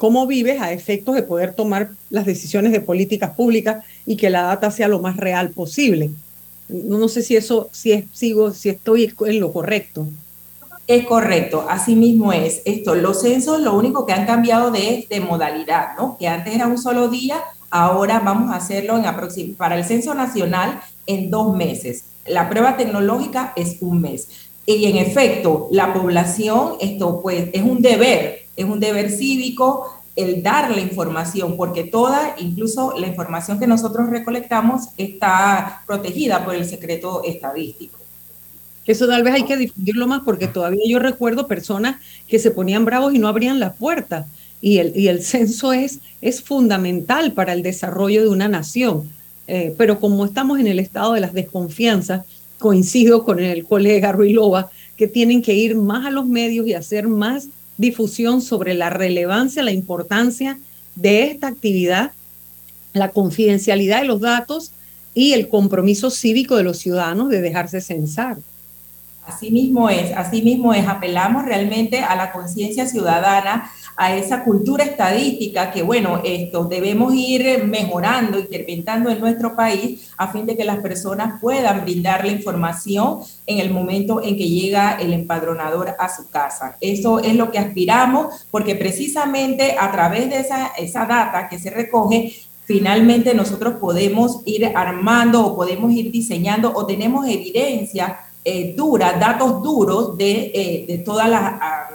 cómo 0.00 0.26
vives 0.26 0.60
a 0.60 0.72
efectos 0.72 1.14
de 1.14 1.22
poder 1.22 1.52
tomar 1.52 1.90
las 2.08 2.24
decisiones 2.24 2.72
de 2.72 2.80
políticas 2.80 3.30
públicas 3.36 3.84
y 4.06 4.16
que 4.16 4.30
la 4.30 4.42
data 4.42 4.70
sea 4.70 4.88
lo 4.88 4.98
más 4.98 5.18
real 5.18 5.50
posible. 5.50 6.10
No, 6.68 7.06
sé 7.08 7.22
si 7.22 7.36
eso, 7.36 7.68
si 7.70 7.92
es, 7.92 8.06
sigo, 8.12 8.52
si 8.52 8.70
estoy 8.70 9.12
en 9.26 9.40
lo 9.40 9.52
correcto. 9.52 10.06
Es 10.86 11.04
correcto, 11.04 11.66
así 11.68 11.94
mismo 11.94 12.32
es. 12.32 12.62
Esto, 12.64 12.94
los 12.94 13.20
censos 13.20 13.60
lo 13.60 13.76
único 13.76 14.06
que 14.06 14.14
han 14.14 14.24
cambiado 14.24 14.70
de, 14.70 15.06
de 15.08 15.20
modalidad, 15.20 15.96
¿no? 15.98 16.16
Que 16.18 16.28
antes 16.28 16.54
era 16.54 16.66
un 16.66 16.78
solo 16.78 17.08
día, 17.08 17.36
Ahora 17.70 18.18
vamos 18.18 18.50
a 18.50 18.56
hacerlo 18.56 18.98
en 18.98 19.54
para 19.54 19.78
el 19.78 19.84
censo 19.84 20.12
nacional 20.14 20.80
en 21.06 21.30
dos 21.30 21.56
meses. 21.56 22.04
La 22.26 22.50
prueba 22.50 22.76
tecnológica 22.76 23.52
es 23.54 23.76
un 23.80 24.00
mes. 24.00 24.28
Y 24.66 24.86
en 24.86 24.96
efecto, 24.96 25.68
la 25.70 25.94
población, 25.94 26.74
esto 26.80 27.20
pues 27.22 27.48
es 27.52 27.62
un 27.62 27.80
deber, 27.80 28.46
es 28.56 28.64
un 28.64 28.80
deber 28.80 29.10
cívico 29.10 29.99
el 30.20 30.42
dar 30.42 30.70
la 30.70 30.80
información, 30.80 31.56
porque 31.56 31.84
toda, 31.84 32.34
incluso 32.38 32.94
la 32.98 33.06
información 33.06 33.58
que 33.58 33.66
nosotros 33.66 34.08
recolectamos, 34.10 34.88
está 34.96 35.82
protegida 35.86 36.44
por 36.44 36.54
el 36.54 36.64
secreto 36.64 37.22
estadístico. 37.24 37.98
Eso 38.86 39.06
tal 39.06 39.22
vez 39.22 39.34
hay 39.34 39.44
que 39.44 39.56
difundirlo 39.56 40.06
más 40.06 40.22
porque 40.24 40.48
todavía 40.48 40.82
yo 40.86 40.98
recuerdo 40.98 41.46
personas 41.46 42.00
que 42.26 42.38
se 42.38 42.50
ponían 42.50 42.84
bravos 42.84 43.14
y 43.14 43.18
no 43.18 43.28
abrían 43.28 43.60
la 43.60 43.72
puerta 43.74 44.26
y 44.60 44.78
el, 44.78 44.96
y 44.96 45.08
el 45.08 45.22
censo 45.22 45.72
es, 45.72 46.00
es 46.20 46.42
fundamental 46.42 47.32
para 47.32 47.52
el 47.52 47.62
desarrollo 47.62 48.22
de 48.22 48.28
una 48.28 48.48
nación. 48.48 49.10
Eh, 49.46 49.74
pero 49.76 49.98
como 50.00 50.24
estamos 50.24 50.60
en 50.60 50.66
el 50.66 50.78
estado 50.78 51.14
de 51.14 51.20
las 51.20 51.32
desconfianzas, 51.32 52.24
coincido 52.58 53.24
con 53.24 53.40
el 53.40 53.64
colega 53.64 54.12
Ruilova, 54.12 54.70
que 54.96 55.08
tienen 55.08 55.42
que 55.42 55.54
ir 55.54 55.76
más 55.76 56.06
a 56.06 56.10
los 56.10 56.26
medios 56.26 56.66
y 56.66 56.74
hacer 56.74 57.08
más 57.08 57.48
difusión 57.80 58.42
sobre 58.42 58.74
la 58.74 58.90
relevancia, 58.90 59.62
la 59.62 59.72
importancia 59.72 60.58
de 60.96 61.24
esta 61.24 61.46
actividad, 61.46 62.12
la 62.92 63.10
confidencialidad 63.10 64.02
de 64.02 64.06
los 64.06 64.20
datos 64.20 64.72
y 65.14 65.32
el 65.32 65.48
compromiso 65.48 66.10
cívico 66.10 66.56
de 66.56 66.62
los 66.62 66.76
ciudadanos 66.76 67.30
de 67.30 67.40
dejarse 67.40 67.80
censar. 67.80 68.36
Así 69.26 69.50
mismo 69.50 69.88
es, 69.88 70.12
así 70.12 70.42
mismo 70.42 70.74
es. 70.74 70.86
Apelamos 70.86 71.46
realmente 71.46 72.00
a 72.00 72.16
la 72.16 72.32
conciencia 72.32 72.86
ciudadana, 72.86 73.70
a 74.00 74.16
esa 74.16 74.44
cultura 74.44 74.82
estadística 74.82 75.70
que, 75.70 75.82
bueno, 75.82 76.22
esto 76.24 76.64
debemos 76.64 77.12
ir 77.14 77.64
mejorando, 77.64 78.38
incrementando 78.38 79.10
en 79.10 79.20
nuestro 79.20 79.54
país 79.54 80.10
a 80.16 80.28
fin 80.28 80.46
de 80.46 80.56
que 80.56 80.64
las 80.64 80.78
personas 80.78 81.38
puedan 81.38 81.82
brindar 81.82 82.24
la 82.24 82.32
información 82.32 83.18
en 83.46 83.58
el 83.58 83.70
momento 83.70 84.22
en 84.22 84.38
que 84.38 84.48
llega 84.48 84.92
el 84.92 85.12
empadronador 85.12 85.96
a 85.98 86.08
su 86.08 86.30
casa. 86.30 86.78
Eso 86.80 87.18
es 87.18 87.34
lo 87.34 87.50
que 87.50 87.58
aspiramos 87.58 88.46
porque 88.50 88.74
precisamente 88.74 89.76
a 89.78 89.92
través 89.92 90.30
de 90.30 90.40
esa, 90.40 90.68
esa 90.78 91.04
data 91.04 91.50
que 91.50 91.58
se 91.58 91.68
recoge, 91.68 92.32
finalmente 92.64 93.34
nosotros 93.34 93.74
podemos 93.74 94.40
ir 94.46 94.64
armando 94.74 95.44
o 95.44 95.54
podemos 95.54 95.92
ir 95.92 96.10
diseñando 96.10 96.72
o 96.74 96.86
tenemos 96.86 97.28
evidencia 97.28 98.18
eh, 98.46 98.72
dura, 98.74 99.12
datos 99.18 99.62
duros 99.62 100.16
de, 100.16 100.52
eh, 100.54 100.84
de 100.88 100.98
todas 100.98 101.28
las 101.28 101.42
ah, 101.42 101.90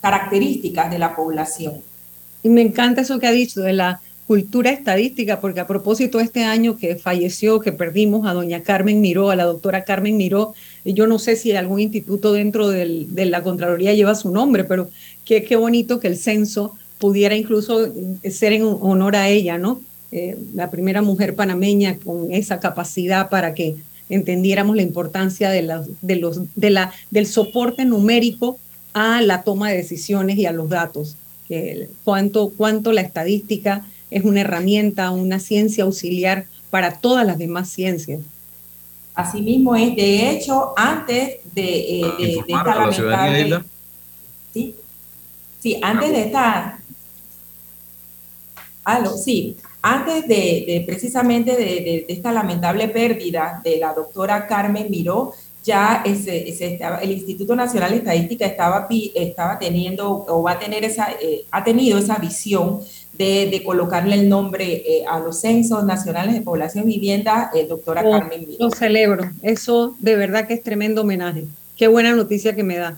características 0.00 0.90
de 0.90 0.98
la 0.98 1.14
población. 1.14 1.74
Y 2.42 2.48
me 2.48 2.62
encanta 2.62 3.02
eso 3.02 3.18
que 3.18 3.26
ha 3.26 3.32
dicho 3.32 3.60
de 3.60 3.72
la 3.72 4.00
cultura 4.26 4.70
estadística, 4.70 5.40
porque 5.40 5.60
a 5.60 5.66
propósito 5.66 6.20
este 6.20 6.44
año 6.44 6.76
que 6.76 6.96
falleció, 6.96 7.60
que 7.60 7.72
perdimos 7.72 8.26
a 8.26 8.34
doña 8.34 8.62
Carmen 8.62 9.00
Miró, 9.00 9.30
a 9.30 9.36
la 9.36 9.44
doctora 9.44 9.84
Carmen 9.84 10.18
Miró, 10.18 10.54
yo 10.84 11.06
no 11.06 11.18
sé 11.18 11.34
si 11.34 11.52
algún 11.52 11.80
instituto 11.80 12.34
dentro 12.34 12.68
del, 12.68 13.14
de 13.14 13.24
la 13.24 13.42
Contraloría 13.42 13.94
lleva 13.94 14.14
su 14.14 14.30
nombre, 14.30 14.64
pero 14.64 14.90
qué, 15.24 15.44
qué 15.44 15.56
bonito 15.56 15.98
que 15.98 16.08
el 16.08 16.18
censo 16.18 16.74
pudiera 16.98 17.36
incluso 17.36 17.90
ser 18.28 18.52
en 18.52 18.64
honor 18.64 19.16
a 19.16 19.28
ella, 19.28 19.56
¿no? 19.56 19.80
Eh, 20.12 20.36
la 20.54 20.70
primera 20.70 21.00
mujer 21.00 21.34
panameña 21.34 21.96
con 21.96 22.32
esa 22.32 22.60
capacidad 22.60 23.30
para 23.30 23.54
que 23.54 23.76
entendiéramos 24.08 24.76
la 24.76 24.82
importancia 24.82 25.50
de, 25.50 25.62
la, 25.62 25.84
de 26.02 26.16
los, 26.16 26.40
de 26.54 26.70
la, 26.70 26.92
del 27.10 27.26
soporte 27.26 27.84
numérico 27.84 28.58
a 28.98 29.20
la 29.20 29.42
toma 29.42 29.70
de 29.70 29.76
decisiones 29.76 30.36
y 30.38 30.46
a 30.46 30.52
los 30.52 30.68
datos, 30.68 31.16
que 31.46 31.88
cuánto, 32.02 32.50
cuánto 32.56 32.92
la 32.92 33.00
estadística 33.00 33.84
es 34.10 34.24
una 34.24 34.40
herramienta, 34.40 35.10
una 35.10 35.38
ciencia 35.38 35.84
auxiliar 35.84 36.46
para 36.70 36.98
todas 36.98 37.24
las 37.24 37.38
demás 37.38 37.68
ciencias. 37.68 38.20
Asimismo 39.14 39.76
es, 39.76 39.94
de 39.94 40.30
hecho, 40.30 40.72
antes 40.76 41.38
de, 41.54 42.00
eh, 42.00 42.12
de, 42.18 42.44
esta 42.48 42.74
lamentable... 42.74 43.60
Sí, 44.52 44.74
sí, 45.60 45.78
antes 45.80 46.10
de 46.10 46.20
esta... 46.20 46.80
Aló, 48.84 49.16
sí, 49.16 49.56
antes 49.82 50.26
de, 50.26 50.82
precisamente 50.86 51.56
de, 51.56 52.06
esta 52.08 52.32
lamentable 52.32 52.88
pérdida 52.88 53.60
de 53.62 53.78
la 53.78 53.92
doctora 53.92 54.46
Carmen 54.46 54.86
Miró, 54.90 55.34
ya 55.64 56.02
ese, 56.04 56.78
el 57.02 57.10
Instituto 57.10 57.54
Nacional 57.54 57.90
de 57.90 57.96
Estadística 57.98 58.46
estaba, 58.46 58.88
estaba 59.14 59.58
teniendo 59.58 60.24
o 60.28 60.42
va 60.42 60.52
a 60.52 60.58
tener 60.58 60.84
esa, 60.84 61.12
eh, 61.20 61.44
ha 61.50 61.62
tenido 61.64 61.98
esa 61.98 62.16
visión 62.16 62.80
de, 63.12 63.62
colocarle 63.64 64.14
el 64.14 64.28
nombre 64.28 64.64
eh, 64.86 65.04
a 65.08 65.18
los 65.18 65.40
censos 65.40 65.84
nacionales 65.84 66.34
de 66.34 66.40
población 66.40 66.88
y 66.88 66.94
vivienda, 66.94 67.50
eh, 67.54 67.66
doctora 67.68 68.02
oh, 68.04 68.10
Carmen 68.12 68.46
Miró. 68.46 68.66
Lo 68.66 68.70
celebro, 68.70 69.30
eso 69.42 69.94
de 69.98 70.16
verdad 70.16 70.46
que 70.46 70.54
es 70.54 70.62
tremendo 70.62 71.02
homenaje. 71.02 71.46
Qué 71.76 71.88
buena 71.88 72.12
noticia 72.12 72.54
que 72.54 72.62
me 72.62 72.76
da. 72.76 72.96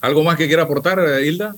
¿Algo 0.00 0.22
más 0.22 0.36
que 0.36 0.46
quiera 0.46 0.64
aportar, 0.64 0.98
Hilda? 1.22 1.54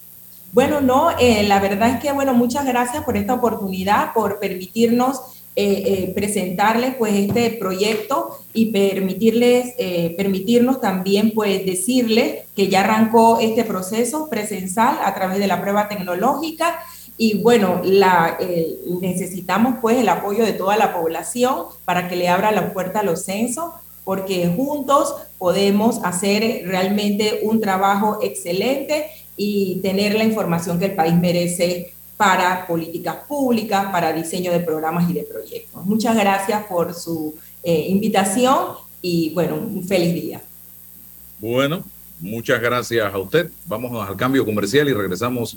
Bueno, 0.53 0.81
no, 0.81 1.11
eh, 1.19 1.45
la 1.47 1.61
verdad 1.61 1.91
es 1.91 2.01
que, 2.01 2.13
bueno, 2.13 2.33
muchas 2.33 2.65
gracias 2.65 3.05
por 3.05 3.17
esta 3.17 3.35
oportunidad, 3.35 4.13
por 4.15 4.39
permitirnos 4.39 5.21
eh, 5.57 5.83
eh, 5.87 6.13
presentarles 6.15 6.95
pues 6.97 7.15
este 7.15 7.51
proyecto 7.51 8.39
y 8.53 8.67
permitirles, 8.67 9.75
permitirnos 10.17 10.81
también 10.81 11.33
pues 11.33 11.65
decirles 11.65 12.45
que 12.55 12.69
ya 12.69 12.81
arrancó 12.81 13.41
este 13.41 13.65
proceso 13.65 14.29
presencial 14.29 14.99
a 15.03 15.15
través 15.15 15.39
de 15.39 15.47
la 15.47 15.61
prueba 15.61 15.89
tecnológica. 15.89 16.79
Y 17.19 17.39
bueno, 17.39 17.81
la, 17.83 18.39
necesitamos 19.01 19.77
pues 19.81 19.97
el 19.97 20.09
apoyo 20.11 20.45
de 20.45 20.53
toda 20.53 20.77
la 20.77 20.93
población 20.95 21.65
para 21.87 22.09
que 22.09 22.17
le 22.17 22.29
abra 22.29 22.53
la 22.53 22.73
puerta 22.75 23.01
a 23.01 23.03
los 23.03 23.25
censos 23.25 23.71
porque 24.07 24.47
juntos 24.55 25.17
podemos 25.37 25.99
hacer 26.05 26.63
realmente 26.65 27.41
un 27.43 27.61
trabajo 27.61 28.21
excelente 28.23 29.07
y 29.37 29.81
tener 29.83 30.15
la 30.15 30.23
información 30.23 30.79
que 30.79 30.85
el 30.85 30.95
país 30.95 31.15
merece 31.17 31.93
para 32.17 32.67
políticas 32.67 33.17
públicas, 33.29 33.87
para 33.93 34.13
diseño 34.13 34.53
de 34.53 34.61
programas 34.61 35.09
y 35.11 35.13
de 35.13 35.23
proyectos. 35.23 35.85
Muchas 35.85 36.17
gracias 36.17 36.65
por 36.65 36.95
su 36.95 37.35
eh, 37.63 37.87
invitación 37.89 38.77
y 39.03 39.31
bueno, 39.35 39.57
un 39.57 39.85
feliz 39.85 40.15
día. 40.15 40.41
Bueno, 41.39 41.85
muchas 42.21 42.61
gracias 42.61 43.13
a 43.13 43.19
usted. 43.19 43.51
Vamos 43.67 44.09
al 44.09 44.17
cambio 44.17 44.45
comercial 44.45 44.89
y 44.89 44.95
regresamos 44.95 45.57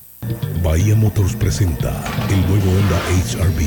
Bahía 0.63 0.95
Motors 0.95 1.35
presenta 1.35 2.03
el 2.29 2.39
nuevo 2.47 2.69
Honda 2.69 2.99
HRV. 3.09 3.59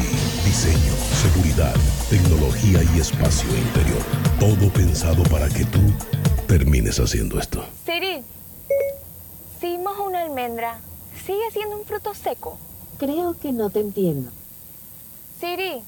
Diseño, 0.44 0.94
seguridad, 1.12 1.74
tecnología 2.08 2.80
y 2.94 3.00
espacio 3.00 3.48
interior. 3.56 4.00
Todo 4.38 4.72
pensado 4.72 5.22
para 5.24 5.48
que 5.48 5.64
tú 5.64 5.80
termines 6.46 7.00
haciendo 7.00 7.38
esto. 7.38 7.64
Siri, 7.84 8.22
si 9.60 9.76
mojo 9.78 10.04
una 10.04 10.22
almendra, 10.22 10.78
¿sigue 11.26 11.50
siendo 11.52 11.76
un 11.78 11.84
fruto 11.84 12.14
seco? 12.14 12.58
Creo 12.98 13.36
que 13.38 13.52
no 13.52 13.70
te 13.70 13.80
entiendo. 13.80 14.30
Siri, 15.40 15.82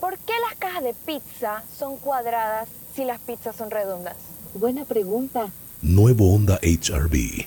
¿por 0.00 0.16
qué 0.18 0.32
las 0.48 0.58
cajas 0.58 0.82
de 0.82 0.94
pizza 0.94 1.62
son 1.78 1.98
cuadradas 1.98 2.68
si 2.96 3.04
las 3.04 3.20
pizzas 3.20 3.56
son 3.56 3.70
redondas? 3.70 4.16
Buena 4.54 4.84
pregunta. 4.84 5.50
Nuevo 5.82 6.34
Honda 6.34 6.58
HRV 6.62 7.46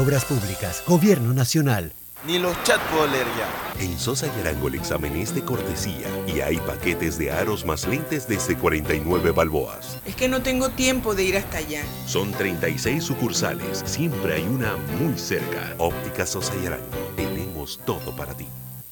Obras 0.00 0.24
Públicas, 0.24 0.82
Gobierno 0.86 1.34
Nacional. 1.34 1.92
Ni 2.26 2.38
los 2.38 2.54
chat 2.62 2.80
puedo 2.90 3.06
leer 3.06 3.26
ya. 3.36 3.84
En 3.84 3.98
Sosa 3.98 4.28
y 4.28 4.40
Arango 4.40 4.68
el 4.68 4.76
examen 4.76 5.14
es 5.14 5.34
de 5.34 5.42
cortesía 5.42 6.06
y 6.26 6.40
hay 6.40 6.56
paquetes 6.56 7.18
de 7.18 7.30
aros 7.30 7.66
más 7.66 7.86
lentes 7.86 8.26
desde 8.26 8.56
49 8.56 9.32
balboas. 9.32 9.98
Es 10.06 10.16
que 10.16 10.26
no 10.26 10.40
tengo 10.40 10.70
tiempo 10.70 11.14
de 11.14 11.24
ir 11.24 11.36
hasta 11.36 11.58
allá. 11.58 11.82
Son 12.06 12.32
36 12.32 13.04
sucursales, 13.04 13.82
siempre 13.84 14.36
hay 14.36 14.44
una 14.44 14.74
muy 14.98 15.18
cerca. 15.18 15.74
Óptica 15.76 16.24
Sosa 16.24 16.54
y 16.62 16.66
Arango, 16.66 16.86
tenemos 17.14 17.78
todo 17.84 18.16
para 18.16 18.32
ti. 18.32 18.46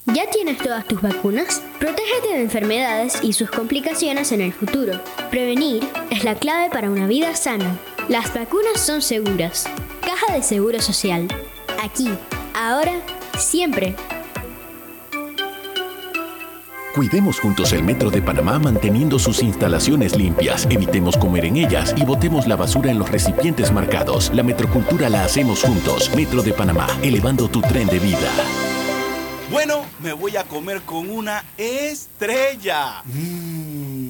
¿Ya 0.05 0.29
tienes 0.29 0.59
todas 0.59 0.87
tus 0.87 1.01
vacunas? 1.01 1.63
Protégete 1.79 2.35
de 2.35 2.43
enfermedades 2.43 3.19
y 3.23 3.33
sus 3.33 3.51
complicaciones 3.51 4.31
en 4.33 4.43
el 4.43 4.53
futuro. 4.53 5.01
Prevenir 5.31 5.89
es 6.11 6.25
la 6.25 6.35
clave 6.35 6.69
para 6.69 6.91
una 6.91 7.07
vida 7.07 7.35
sana. 7.35 7.79
Las 8.11 8.35
vacunas 8.35 8.79
son 8.79 9.01
seguras. 9.01 9.67
Caja 10.29 10.41
de 10.41 10.45
Seguro 10.45 10.83
Social. 10.83 11.27
Aquí, 11.83 12.11
ahora, 12.55 13.01
siempre. 13.39 13.97
Cuidemos 16.95 17.41
juntos 17.41 17.73
el 17.73 17.83
Metro 17.83 18.11
de 18.11 18.21
Panamá 18.21 18.59
manteniendo 18.59 19.19
sus 19.19 19.43
instalaciones 19.43 20.17
limpias, 20.17 20.67
evitemos 20.69 21.17
comer 21.17 21.47
en 21.47 21.57
ellas 21.57 21.95
y 21.97 22.05
botemos 22.05 22.47
la 22.47 22.57
basura 22.57 22.91
en 22.91 22.99
los 22.99 23.11
recipientes 23.11 23.73
marcados. 23.73 24.31
La 24.35 24.43
metrocultura 24.43 25.09
la 25.09 25.25
hacemos 25.25 25.63
juntos. 25.63 26.15
Metro 26.15 26.43
de 26.43 26.53
Panamá, 26.53 26.89
elevando 27.03 27.49
tu 27.49 27.63
tren 27.63 27.87
de 27.87 27.99
vida. 27.99 28.29
Bueno, 29.51 29.87
me 30.03 30.13
voy 30.13 30.37
a 30.37 30.45
comer 30.45 30.83
con 30.83 31.09
una 31.09 31.43
estrella. 31.57 33.03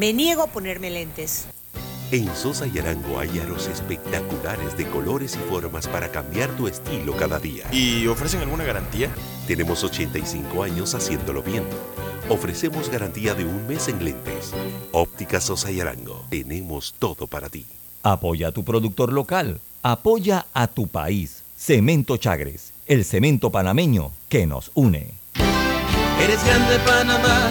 Me 0.00 0.14
niego 0.14 0.44
a 0.44 0.46
ponerme 0.46 0.88
lentes. 0.88 1.44
En 2.10 2.34
Sosa 2.34 2.66
y 2.66 2.78
Arango 2.78 3.18
hay 3.18 3.38
aros 3.38 3.66
espectaculares 3.66 4.74
de 4.78 4.86
colores 4.86 5.36
y 5.36 5.50
formas 5.50 5.86
para 5.86 6.10
cambiar 6.10 6.48
tu 6.56 6.68
estilo 6.68 7.14
cada 7.18 7.38
día. 7.38 7.66
¿Y 7.70 8.06
ofrecen 8.06 8.40
alguna 8.40 8.64
garantía? 8.64 9.10
Tenemos 9.46 9.84
85 9.84 10.62
años 10.62 10.94
haciéndolo 10.94 11.42
bien. 11.42 11.64
Ofrecemos 12.30 12.88
garantía 12.88 13.34
de 13.34 13.44
un 13.44 13.66
mes 13.66 13.88
en 13.88 14.02
lentes. 14.02 14.54
Óptica 14.92 15.38
Sosa 15.38 15.70
y 15.70 15.80
Arango. 15.80 16.24
Tenemos 16.30 16.94
todo 16.98 17.26
para 17.26 17.50
ti. 17.50 17.66
Apoya 18.02 18.48
a 18.48 18.52
tu 18.52 18.64
productor 18.64 19.12
local. 19.12 19.60
Apoya 19.82 20.46
a 20.54 20.66
tu 20.66 20.86
país. 20.86 21.42
Cemento 21.58 22.16
Chagres, 22.16 22.72
el 22.86 23.04
cemento 23.04 23.50
panameño 23.50 24.12
que 24.30 24.46
nos 24.46 24.70
une. 24.72 25.10
Eres 26.22 26.42
grande 26.44 26.78
Panamá, 26.86 27.50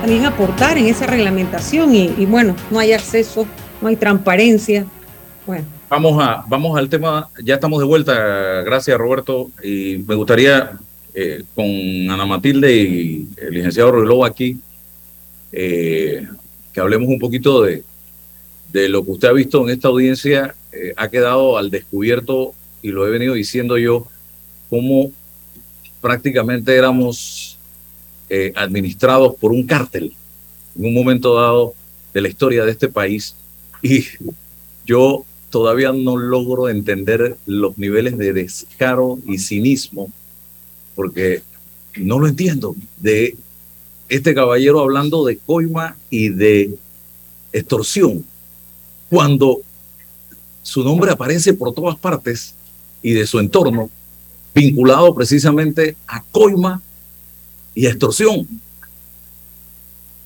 También 0.00 0.24
aportar 0.24 0.78
en 0.78 0.86
esa 0.86 1.06
reglamentación 1.06 1.94
y, 1.94 2.14
y, 2.18 2.26
bueno, 2.26 2.56
no 2.70 2.78
hay 2.78 2.92
acceso, 2.92 3.46
no 3.80 3.88
hay 3.88 3.96
transparencia. 3.96 4.86
Bueno. 5.46 5.64
Vamos, 5.88 6.20
a, 6.20 6.44
vamos 6.48 6.76
al 6.76 6.88
tema, 6.88 7.28
ya 7.42 7.54
estamos 7.54 7.78
de 7.78 7.84
vuelta, 7.84 8.12
gracias 8.62 8.98
Roberto, 8.98 9.50
y 9.62 9.98
me 10.06 10.16
gustaría 10.16 10.72
eh, 11.14 11.44
con 11.54 11.64
Ana 12.10 12.26
Matilde 12.26 12.74
y 12.74 13.28
el 13.36 13.54
licenciado 13.54 13.92
Ruelo 13.92 14.24
aquí, 14.24 14.58
eh, 15.52 16.26
que 16.72 16.80
hablemos 16.80 17.08
un 17.08 17.20
poquito 17.20 17.62
de, 17.62 17.84
de 18.72 18.88
lo 18.88 19.04
que 19.04 19.12
usted 19.12 19.28
ha 19.28 19.32
visto 19.32 19.62
en 19.62 19.72
esta 19.72 19.86
audiencia, 19.88 20.56
eh, 20.72 20.92
ha 20.96 21.08
quedado 21.08 21.56
al 21.56 21.70
descubierto, 21.70 22.52
y 22.82 22.88
lo 22.88 23.06
he 23.06 23.10
venido 23.10 23.34
diciendo 23.34 23.78
yo, 23.78 24.06
cómo 24.68 25.12
prácticamente 26.00 26.74
éramos 26.74 27.55
eh, 28.28 28.52
administrados 28.56 29.34
por 29.36 29.52
un 29.52 29.66
cártel 29.66 30.14
en 30.78 30.86
un 30.86 30.94
momento 30.94 31.34
dado 31.34 31.74
de 32.12 32.20
la 32.20 32.28
historia 32.28 32.64
de 32.64 32.72
este 32.72 32.88
país. 32.88 33.36
Y 33.82 34.04
yo 34.84 35.24
todavía 35.50 35.92
no 35.92 36.16
logro 36.16 36.68
entender 36.68 37.36
los 37.46 37.78
niveles 37.78 38.18
de 38.18 38.32
descaro 38.32 39.18
y 39.26 39.38
cinismo 39.38 40.10
porque 40.94 41.42
no 41.96 42.18
lo 42.18 42.26
entiendo 42.26 42.74
de 42.98 43.36
este 44.08 44.34
caballero 44.34 44.80
hablando 44.80 45.24
de 45.24 45.38
coima 45.38 45.96
y 46.10 46.28
de 46.28 46.76
extorsión 47.52 48.24
cuando 49.08 49.58
su 50.62 50.82
nombre 50.82 51.10
aparece 51.10 51.54
por 51.54 51.72
todas 51.74 51.96
partes 51.96 52.54
y 53.02 53.12
de 53.12 53.26
su 53.26 53.38
entorno 53.38 53.90
vinculado 54.54 55.14
precisamente 55.14 55.96
a 56.06 56.22
coima 56.32 56.82
y 57.76 57.86
extorsión. 57.86 58.48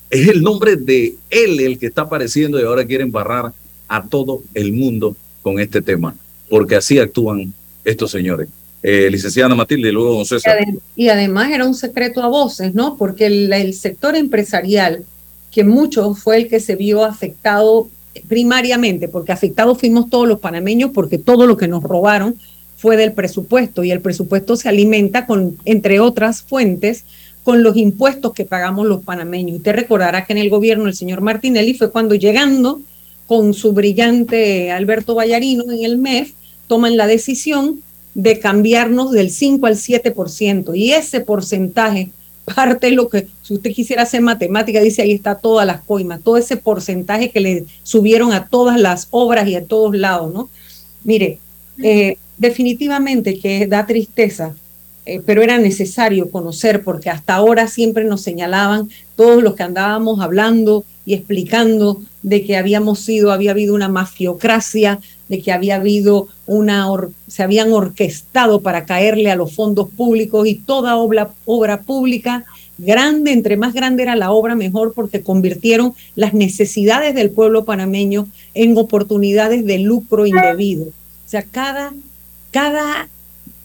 Es 0.09 0.27
el 0.27 0.41
nombre 0.41 0.75
de 0.77 1.15
él 1.29 1.59
el 1.59 1.77
que 1.77 1.85
está 1.87 2.03
apareciendo 2.03 2.59
y 2.59 2.63
ahora 2.63 2.85
quieren 2.85 3.11
barrar 3.11 3.53
a 3.87 4.03
todo 4.03 4.41
el 4.55 4.73
mundo 4.73 5.15
con 5.43 5.59
este 5.59 5.81
tema, 5.81 6.15
porque 6.49 6.75
así 6.75 6.97
actúan 6.97 7.53
estos 7.85 8.09
señores. 8.09 8.49
Eh, 8.83 9.09
licenciada 9.11 9.53
Matilde 9.53 9.89
y 9.89 9.91
luego 9.91 10.15
don 10.15 10.25
César. 10.25 10.57
Y, 10.95 11.09
además 11.09 11.51
era 11.51 11.65
un 11.65 11.75
secreto 11.75 12.23
a 12.23 12.27
voces, 12.27 12.73
¿no? 12.73 12.97
Porque 12.97 13.27
el, 13.27 13.53
el 13.53 13.73
sector 13.75 14.15
empresarial, 14.15 15.03
que 15.51 15.63
mucho 15.63 16.15
fue 16.15 16.37
el 16.37 16.47
que 16.47 16.59
se 16.59 16.75
vio 16.75 17.03
afectado 17.03 17.89
primariamente, 18.27 19.07
porque 19.07 19.31
afectados 19.33 19.77
fuimos 19.77 20.09
todos 20.09 20.27
los 20.27 20.39
panameños, 20.39 20.91
porque 20.93 21.17
todo 21.17 21.45
lo 21.45 21.57
que 21.57 21.67
nos 21.67 21.83
robaron 21.83 22.35
fue 22.75 22.97
del 22.97 23.13
presupuesto 23.13 23.83
y 23.83 23.91
el 23.91 24.01
presupuesto 24.01 24.55
se 24.55 24.67
alimenta 24.67 25.27
con, 25.27 25.57
entre 25.65 25.99
otras 25.99 26.41
fuentes, 26.41 27.03
con 27.43 27.63
los 27.63 27.75
impuestos 27.75 28.33
que 28.33 28.45
pagamos 28.45 28.85
los 28.85 29.03
panameños. 29.03 29.57
Usted 29.57 29.73
recordará 29.73 30.25
que 30.25 30.33
en 30.33 30.39
el 30.39 30.49
gobierno 30.49 30.87
el 30.87 30.95
señor 30.95 31.21
Martinelli 31.21 31.73
fue 31.73 31.91
cuando 31.91 32.15
llegando 32.15 32.81
con 33.25 33.53
su 33.53 33.73
brillante 33.73 34.71
Alberto 34.71 35.15
Vallarino 35.15 35.71
en 35.71 35.83
el 35.85 35.97
MEF, 35.97 36.33
toman 36.67 36.97
la 36.97 37.07
decisión 37.07 37.81
de 38.13 38.39
cambiarnos 38.39 39.11
del 39.11 39.29
5 39.29 39.65
al 39.65 39.75
7%. 39.75 40.75
Y 40.75 40.91
ese 40.91 41.21
porcentaje, 41.21 42.11
parte 42.43 42.87
de 42.87 42.93
lo 42.93 43.07
que, 43.09 43.27
si 43.41 43.53
usted 43.53 43.71
quisiera 43.71 44.03
hacer 44.03 44.21
matemática, 44.21 44.81
dice 44.81 45.01
ahí 45.01 45.13
está 45.13 45.35
todas 45.35 45.65
las 45.65 45.81
coimas, 45.81 46.21
todo 46.21 46.37
ese 46.37 46.57
porcentaje 46.57 47.31
que 47.31 47.39
le 47.39 47.65
subieron 47.83 48.33
a 48.33 48.47
todas 48.47 48.79
las 48.79 49.07
obras 49.11 49.47
y 49.47 49.55
a 49.55 49.63
todos 49.65 49.95
lados, 49.95 50.33
¿no? 50.33 50.49
Mire, 51.03 51.39
eh, 51.81 52.17
definitivamente 52.37 53.39
que 53.39 53.65
da 53.65 53.85
tristeza 53.85 54.55
eh, 55.05 55.21
pero 55.25 55.41
era 55.41 55.57
necesario 55.57 56.29
conocer 56.29 56.83
porque 56.83 57.09
hasta 57.09 57.33
ahora 57.33 57.67
siempre 57.67 58.03
nos 58.03 58.21
señalaban 58.21 58.89
todos 59.15 59.41
los 59.41 59.55
que 59.55 59.63
andábamos 59.63 60.21
hablando 60.21 60.83
y 61.05 61.15
explicando 61.15 62.01
de 62.21 62.43
que 62.43 62.55
habíamos 62.55 62.99
sido, 62.99 63.31
había 63.31 63.51
habido 63.51 63.73
una 63.73 63.89
mafiocracia, 63.89 64.99
de 65.27 65.41
que 65.41 65.51
había 65.51 65.77
habido 65.77 66.27
una, 66.45 66.87
se 67.27 67.41
habían 67.41 67.73
orquestado 67.73 68.61
para 68.61 68.85
caerle 68.85 69.31
a 69.31 69.35
los 69.35 69.55
fondos 69.55 69.89
públicos 69.89 70.45
y 70.47 70.55
toda 70.55 70.97
obra, 70.97 71.31
obra 71.45 71.81
pública 71.81 72.45
grande, 72.77 73.31
entre 73.31 73.57
más 73.57 73.73
grande 73.73 74.03
era 74.03 74.15
la 74.15 74.31
obra, 74.31 74.55
mejor 74.55 74.93
porque 74.93 75.21
convirtieron 75.21 75.93
las 76.15 76.33
necesidades 76.33 77.15
del 77.15 77.31
pueblo 77.31 77.63
panameño 77.63 78.27
en 78.53 78.77
oportunidades 78.77 79.65
de 79.65 79.79
lucro 79.79 80.25
indebido. 80.25 80.85
O 80.85 81.29
sea, 81.29 81.43
cada, 81.43 81.93
cada 82.51 83.07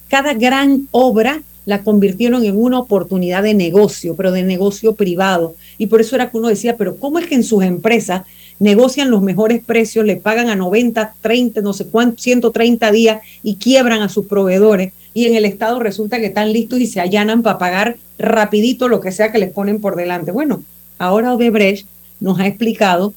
cada 0.09 0.33
gran 0.33 0.87
obra 0.91 1.41
la 1.65 1.83
convirtieron 1.83 2.45
en 2.45 2.57
una 2.57 2.79
oportunidad 2.79 3.43
de 3.43 3.53
negocio, 3.53 4.15
pero 4.15 4.31
de 4.31 4.41
negocio 4.41 4.95
privado. 4.95 5.55
Y 5.77 5.87
por 5.87 5.99
eso 5.99 6.15
era 6.15 6.31
que 6.31 6.37
uno 6.37 6.47
decía, 6.47 6.77
pero 6.77 6.95
¿cómo 6.95 7.19
es 7.19 7.27
que 7.27 7.35
en 7.35 7.43
sus 7.43 7.61
empresas 7.61 8.21
negocian 8.57 9.11
los 9.11 9.21
mejores 9.21 9.61
precios, 9.61 10.05
le 10.05 10.15
pagan 10.15 10.47
a 10.47 10.55
90, 10.55 11.15
30, 11.19 11.61
no 11.61 11.73
sé 11.73 11.87
cuánto, 11.87 12.21
130 12.21 12.91
días 12.91 13.21
y 13.43 13.55
quiebran 13.55 14.01
a 14.01 14.07
sus 14.07 14.27
proveedores? 14.27 14.93
Y 15.13 15.25
en 15.25 15.35
el 15.35 15.43
Estado 15.43 15.79
resulta 15.79 16.19
que 16.19 16.27
están 16.27 16.53
listos 16.53 16.79
y 16.79 16.87
se 16.87 17.01
allanan 17.01 17.43
para 17.43 17.57
pagar 17.57 17.97
rapidito 18.17 18.87
lo 18.87 19.01
que 19.01 19.11
sea 19.11 19.33
que 19.33 19.39
les 19.39 19.51
ponen 19.51 19.81
por 19.81 19.97
delante. 19.97 20.31
Bueno, 20.31 20.63
ahora 20.97 21.33
Odebrecht 21.33 21.85
nos 22.21 22.39
ha 22.39 22.47
explicado 22.47 23.13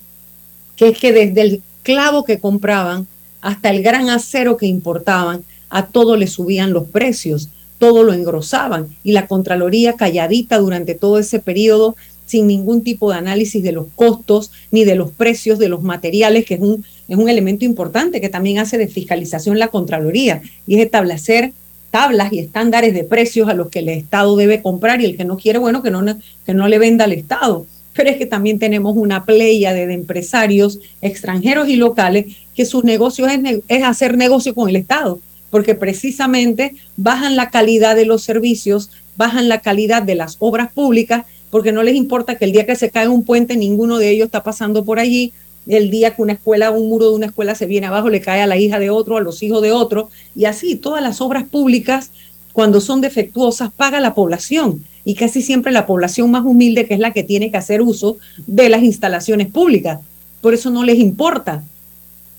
que 0.75 0.89
es 0.89 0.99
que 0.99 1.13
desde 1.13 1.41
el 1.41 1.63
clavo 1.85 2.25
que 2.25 2.41
compraban 2.41 3.07
hasta 3.43 3.71
el 3.71 3.83
gran 3.83 4.11
acero 4.11 4.57
que 4.57 4.67
importaban, 4.67 5.45
a 5.71 5.87
todo 5.87 6.17
le 6.17 6.27
subían 6.27 6.73
los 6.73 6.89
precios, 6.89 7.49
todo 7.79 8.03
lo 8.03 8.13
engrosaban 8.13 8.89
y 9.03 9.13
la 9.13 9.27
Contraloría 9.27 9.95
calladita 9.95 10.59
durante 10.59 10.95
todo 10.95 11.19
ese 11.19 11.41
periodo 11.41 11.97
sin 12.27 12.47
ningún 12.47 12.85
tipo 12.85 13.11
de 13.11 13.17
análisis 13.17 13.63
de 13.63 13.73
los 13.73 13.87
costos 13.97 14.53
ni 14.71 14.85
de 14.85 14.95
los 14.95 15.11
precios 15.11 15.59
de 15.59 15.69
los 15.69 15.83
materiales, 15.83 16.45
que 16.45 16.55
es 16.55 16.61
un, 16.61 16.85
es 17.09 17.17
un 17.17 17.29
elemento 17.29 17.65
importante 17.65 18.21
que 18.21 18.29
también 18.29 18.59
hace 18.59 18.79
de 18.79 18.87
fiscalización 18.87 19.59
la 19.59 19.69
Contraloría 19.69 20.43
y 20.67 20.77
es 20.77 20.85
establecer 20.85 21.53
tablas 21.91 22.33
y 22.33 22.39
estándares 22.39 22.95
de 22.95 23.03
precios 23.03 23.49
a 23.49 23.55
los 23.55 23.69
que 23.69 23.81
el 23.81 23.89
Estado 23.89 24.37
debe 24.37 24.63
comprar 24.63 25.01
y 25.01 25.07
el 25.07 25.17
que 25.17 25.25
no 25.25 25.39
quiere, 25.39 25.59
bueno, 25.59 25.83
que 25.83 25.91
no, 25.91 26.05
que 26.47 26.55
no 26.55 26.69
le 26.69 26.79
venda 26.79 27.07
al 27.07 27.13
Estado. 27.13 27.67
Pero 27.95 28.11
es 28.11 28.17
que 28.17 28.27
también 28.27 28.61
tenemos 28.61 28.97
una 28.97 29.25
playa 29.25 29.73
de, 29.73 29.93
empresarios 29.93 30.79
extranjeros 31.03 31.69
y 31.69 31.77
locales 31.77 32.27
que 32.55 32.65
sus 32.65 32.85
negocios 32.85 33.29
es, 33.33 33.63
es 33.67 33.83
hacer 33.83 34.17
negocio 34.17 34.55
con 34.55 34.69
el 34.69 34.77
Estado 34.77 35.19
porque 35.51 35.75
precisamente 35.75 36.75
bajan 36.97 37.37
la 37.37 37.51
calidad 37.51 37.97
de 37.97 38.07
los 38.07 38.23
servicios, 38.23 38.91
bajan 39.17 39.49
la 39.49 39.61
calidad 39.61 40.03
de 40.03 40.15
las 40.15 40.37
obras 40.39 40.73
públicas, 40.73 41.27
porque 41.51 41.73
no 41.73 41.83
les 41.83 41.97
importa 41.97 42.37
que 42.37 42.45
el 42.45 42.53
día 42.53 42.67
que 42.67 42.77
se 42.77 42.91
cae 42.91 43.09
un 43.09 43.25
puente 43.25 43.57
ninguno 43.57 43.99
de 43.99 44.11
ellos 44.11 44.27
está 44.27 44.43
pasando 44.43 44.85
por 44.85 44.99
allí, 44.99 45.33
el 45.67 45.91
día 45.91 46.15
que 46.15 46.23
una 46.23 46.33
escuela, 46.35 46.71
un 46.71 46.89
muro 46.89 47.11
de 47.11 47.17
una 47.17 47.27
escuela 47.27 47.55
se 47.55 47.67
viene 47.67 47.87
abajo, 47.87 48.09
le 48.09 48.21
cae 48.21 48.41
a 48.41 48.47
la 48.47 48.57
hija 48.57 48.79
de 48.79 48.91
otro, 48.91 49.17
a 49.17 49.21
los 49.21 49.43
hijos 49.43 49.61
de 49.63 49.73
otro, 49.73 50.09
y 50.35 50.45
así 50.47 50.77
todas 50.77 51.03
las 51.03 51.21
obras 51.21 51.45
públicas, 51.45 52.11
cuando 52.53 52.81
son 52.81 53.01
defectuosas, 53.01 53.71
paga 53.73 54.01
la 54.01 54.15
población, 54.15 54.85
y 55.05 55.15
casi 55.15 55.43
siempre 55.43 55.73
la 55.73 55.87
población 55.87 56.31
más 56.31 56.45
humilde, 56.45 56.87
que 56.87 56.95
es 56.95 57.01
la 57.01 57.13
que 57.13 57.23
tiene 57.23 57.51
que 57.51 57.57
hacer 57.57 57.83
uso 57.83 58.19
de 58.47 58.69
las 58.69 58.83
instalaciones 58.83 59.49
públicas. 59.49 60.01
Por 60.41 60.55
eso 60.55 60.71
no 60.71 60.85
les 60.85 60.99
importa. 60.99 61.63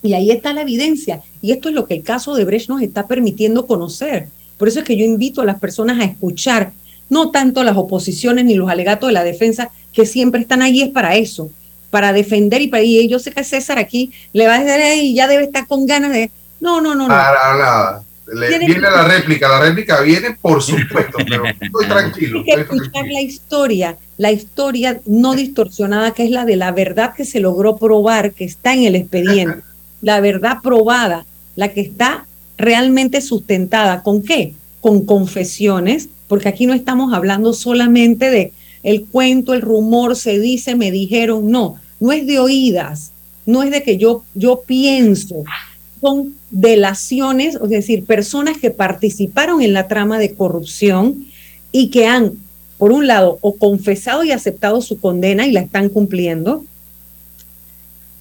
Y 0.04 0.14
ahí 0.14 0.32
está 0.32 0.54
la 0.54 0.62
evidencia. 0.62 1.22
Y 1.42 1.52
esto 1.52 1.70
es 1.70 1.76
lo 1.76 1.86
que 1.88 1.94
el 1.96 2.04
caso 2.04 2.34
de 2.36 2.46
Brecht 2.46 2.70
nos 2.70 2.82
está 2.82 3.08
permitiendo 3.08 3.68
conocer. 3.68 4.28
Por 4.58 4.68
eso 4.68 4.80
es 4.80 4.86
que 4.86 4.98
yo 4.98 5.06
invito 5.06 5.42
a 5.42 5.46
las 5.46 5.60
personas 5.60 6.00
a 6.00 6.04
escuchar, 6.06 6.72
no 7.10 7.32
tanto 7.32 7.64
las 7.64 7.78
oposiciones 7.78 8.46
ni 8.46 8.56
los 8.56 8.70
alegatos 8.70 9.08
de 9.10 9.14
la 9.14 9.24
defensa, 9.24 9.70
que 9.94 10.06
siempre 10.06 10.42
están 10.42 10.62
ahí, 10.62 10.82
es 10.82 10.90
para 10.90 11.16
eso. 11.16 11.50
para 11.90 12.14
defender 12.14 12.62
y 12.62 12.68
para 12.70 12.84
y 12.84 13.10
yo 13.10 13.20
sé 13.20 13.32
que 13.34 13.44
César 13.44 13.78
aquí 13.78 14.12
le 14.32 14.48
va 14.48 14.56
a 14.56 14.64
decir 14.64 15.04
y 15.04 15.14
ya 15.14 15.28
debe 15.28 15.44
estar 15.44 15.68
con 15.68 15.86
ganas 15.86 16.14
de 16.14 16.32
no 16.62 16.80
no 16.80 16.96
no 16.96 17.04
no 17.04 17.08
Para 17.10 17.58
nada. 17.58 18.04
Le- 18.34 18.48
Tiene 18.48 18.66
viene 18.66 18.76
que- 18.86 18.90
la 18.90 19.04
réplica, 19.04 19.50
la 19.50 19.60
réplica 19.60 20.00
viene 20.00 20.38
por 20.42 20.64
supuesto, 20.64 21.18
pero 21.28 21.44
estoy 21.60 21.86
tranquilo. 21.90 22.40
Hay 22.40 22.46
que 22.46 22.62
escuchar 22.62 22.92
tranquilo. 22.92 23.14
la 23.14 23.22
historia, 23.22 23.98
la 24.18 24.32
historia 24.32 25.02
no 25.06 25.34
distorsionada, 25.36 26.12
que 26.14 26.24
es 26.24 26.32
la 26.32 26.46
de 26.46 26.56
la 26.56 26.72
verdad 26.72 27.14
que 27.14 27.26
se 27.26 27.42
logró 27.42 27.76
probar, 27.76 28.32
que 28.32 28.46
está 28.46 28.74
en 28.74 28.84
el 28.86 28.96
expediente, 28.96 29.60
la 30.02 30.20
verdad 30.20 30.58
probada, 30.64 31.26
la 31.56 31.74
que 31.74 31.82
está 31.82 32.26
realmente 32.58 33.22
sustentada. 33.22 34.04
¿Con 34.04 34.24
qué? 34.24 34.54
Con 34.80 35.06
confesiones, 35.06 36.10
porque 36.28 36.50
aquí 36.50 36.66
no 36.66 36.74
estamos 36.74 37.14
hablando 37.14 37.54
solamente 37.54 38.30
de 38.30 38.54
el 38.84 39.06
cuento, 39.06 39.54
el 39.54 39.62
rumor, 39.62 40.16
se 40.16 40.40
dice, 40.40 40.76
me 40.76 40.92
dijeron, 40.92 41.52
no, 41.52 41.76
no 42.00 42.12
es 42.12 42.26
de 42.26 42.40
oídas, 42.40 43.12
no 43.46 43.64
es 43.64 43.72
de 43.72 43.84
que 43.84 43.98
yo, 43.98 44.24
yo 44.34 44.64
pienso, 44.66 45.44
son 46.00 46.36
delaciones, 46.50 47.56
es 47.56 47.70
decir, 47.70 48.06
personas 48.06 48.58
que 48.58 48.72
participaron 48.72 49.62
en 49.62 49.74
la 49.74 49.88
trama 49.88 50.18
de 50.18 50.34
corrupción 50.34 51.28
y 51.72 51.90
que 51.90 52.08
han, 52.08 52.34
por 52.78 52.92
un 52.92 53.06
lado, 53.06 53.38
o 53.42 53.56
confesado 53.56 54.24
y 54.24 54.32
aceptado 54.32 54.82
su 54.82 55.00
condena 55.00 55.46
y 55.46 55.52
la 55.52 55.62
están 55.62 55.90
cumpliendo, 55.90 56.66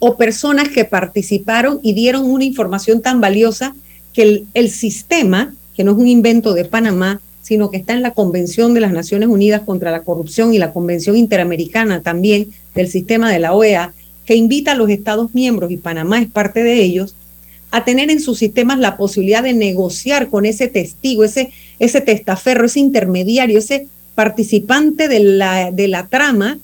o 0.00 0.16
personas 0.16 0.70
que 0.70 0.84
participaron 0.84 1.78
y 1.82 1.92
dieron 1.92 2.24
una 2.24 2.44
información 2.44 3.02
tan 3.02 3.20
valiosa 3.20 3.76
que 4.12 4.44
el, 4.54 4.70
sistema, 4.70 5.54
que 5.76 5.84
no 5.84 5.92
es 5.92 5.98
un 5.98 6.08
invento 6.08 6.54
de 6.54 6.64
Panamá, 6.64 7.20
sino 7.42 7.70
que 7.70 7.76
está 7.76 7.92
en 7.92 8.02
la 8.02 8.12
Convención 8.12 8.74
de 8.74 8.80
las 8.80 8.92
Naciones 8.92 9.28
Unidas 9.28 9.62
contra 9.62 9.90
la 9.90 10.02
Corrupción 10.02 10.52
y 10.54 10.58
la 10.58 10.72
Convención 10.72 11.16
Interamericana 11.16 12.02
también 12.02 12.48
del 12.74 12.88
sistema 12.88 13.30
de 13.30 13.38
la 13.38 13.52
OEA, 13.52 13.92
que 14.24 14.34
invita 14.34 14.72
a 14.72 14.74
los 14.74 14.88
Estados 14.90 15.34
miembros, 15.34 15.70
y 15.70 15.76
Panamá 15.76 16.18
es 16.20 16.28
parte 16.28 16.62
de 16.62 16.82
ellos, 16.82 17.14
a 17.70 17.84
tener 17.84 18.10
en 18.10 18.20
sus 18.20 18.38
sistemas 18.38 18.78
la 18.78 18.96
posibilidad 18.96 19.42
de 19.42 19.52
negociar 19.52 20.28
con 20.28 20.46
ese 20.46 20.66
testigo, 20.68 21.24
ese, 21.24 21.50
ese 21.78 22.00
testaferro, 22.00 22.66
ese 22.66 22.80
intermediario, 22.80 23.58
ese 23.58 23.86
participante 24.14 25.08
de 25.08 25.20
la, 25.20 25.70
de 25.70 25.88
la 25.88 26.06
trama 26.06 26.58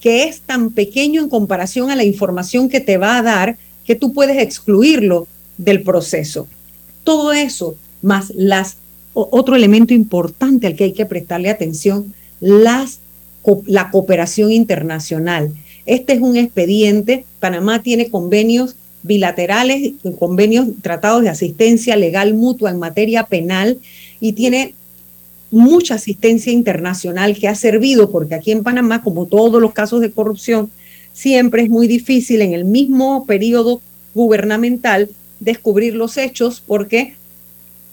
que 0.00 0.24
es 0.24 0.40
tan 0.40 0.70
pequeño 0.70 1.22
en 1.22 1.28
comparación 1.28 1.90
a 1.90 1.96
la 1.96 2.04
información 2.04 2.68
que 2.68 2.80
te 2.80 2.98
va 2.98 3.18
a 3.18 3.22
dar 3.22 3.56
que 3.84 3.94
tú 3.94 4.12
puedes 4.12 4.38
excluirlo 4.38 5.26
del 5.56 5.82
proceso. 5.82 6.46
Todo 7.04 7.32
eso, 7.32 7.76
más 8.02 8.30
las 8.34 8.76
otro 9.14 9.56
elemento 9.56 9.94
importante 9.94 10.66
al 10.66 10.76
que 10.76 10.84
hay 10.84 10.92
que 10.92 11.06
prestarle 11.06 11.50
atención, 11.50 12.14
las, 12.40 13.00
la 13.66 13.90
cooperación 13.90 14.52
internacional. 14.52 15.52
Este 15.86 16.12
es 16.12 16.20
un 16.20 16.36
expediente, 16.36 17.24
Panamá 17.40 17.82
tiene 17.82 18.10
convenios 18.10 18.76
bilaterales, 19.02 19.92
convenios, 20.18 20.68
tratados 20.82 21.22
de 21.22 21.30
asistencia 21.30 21.96
legal 21.96 22.34
mutua 22.34 22.70
en 22.70 22.78
materia 22.78 23.24
penal 23.24 23.78
y 24.20 24.34
tiene 24.34 24.74
mucha 25.50 25.94
asistencia 25.94 26.52
internacional 26.52 27.36
que 27.36 27.48
ha 27.48 27.54
servido, 27.54 28.10
porque 28.10 28.34
aquí 28.34 28.52
en 28.52 28.62
Panamá, 28.62 29.02
como 29.02 29.26
todos 29.26 29.60
los 29.60 29.72
casos 29.72 30.00
de 30.00 30.10
corrupción, 30.10 30.70
siempre 31.12 31.62
es 31.62 31.70
muy 31.70 31.86
difícil 31.86 32.42
en 32.42 32.52
el 32.52 32.64
mismo 32.64 33.24
periodo 33.26 33.80
gubernamental 34.14 35.08
descubrir 35.40 35.94
los 35.94 36.16
hechos 36.16 36.62
porque 36.64 37.14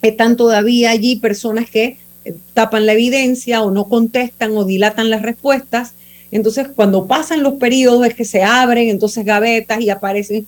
están 0.01 0.35
todavía 0.35 0.91
allí 0.91 1.15
personas 1.15 1.69
que 1.69 1.97
eh, 2.25 2.35
tapan 2.53 2.85
la 2.85 2.93
evidencia 2.93 3.61
o 3.61 3.71
no 3.71 3.87
contestan 3.87 4.55
o 4.57 4.65
dilatan 4.65 5.09
las 5.09 5.21
respuestas. 5.21 5.93
Entonces, 6.31 6.67
cuando 6.75 7.07
pasan 7.07 7.43
los 7.43 7.53
periodos 7.53 8.05
es 8.05 8.13
que 8.13 8.25
se 8.25 8.43
abren 8.43 8.89
entonces 8.89 9.23
gavetas 9.23 9.79
y 9.81 9.89
aparecen 9.89 10.45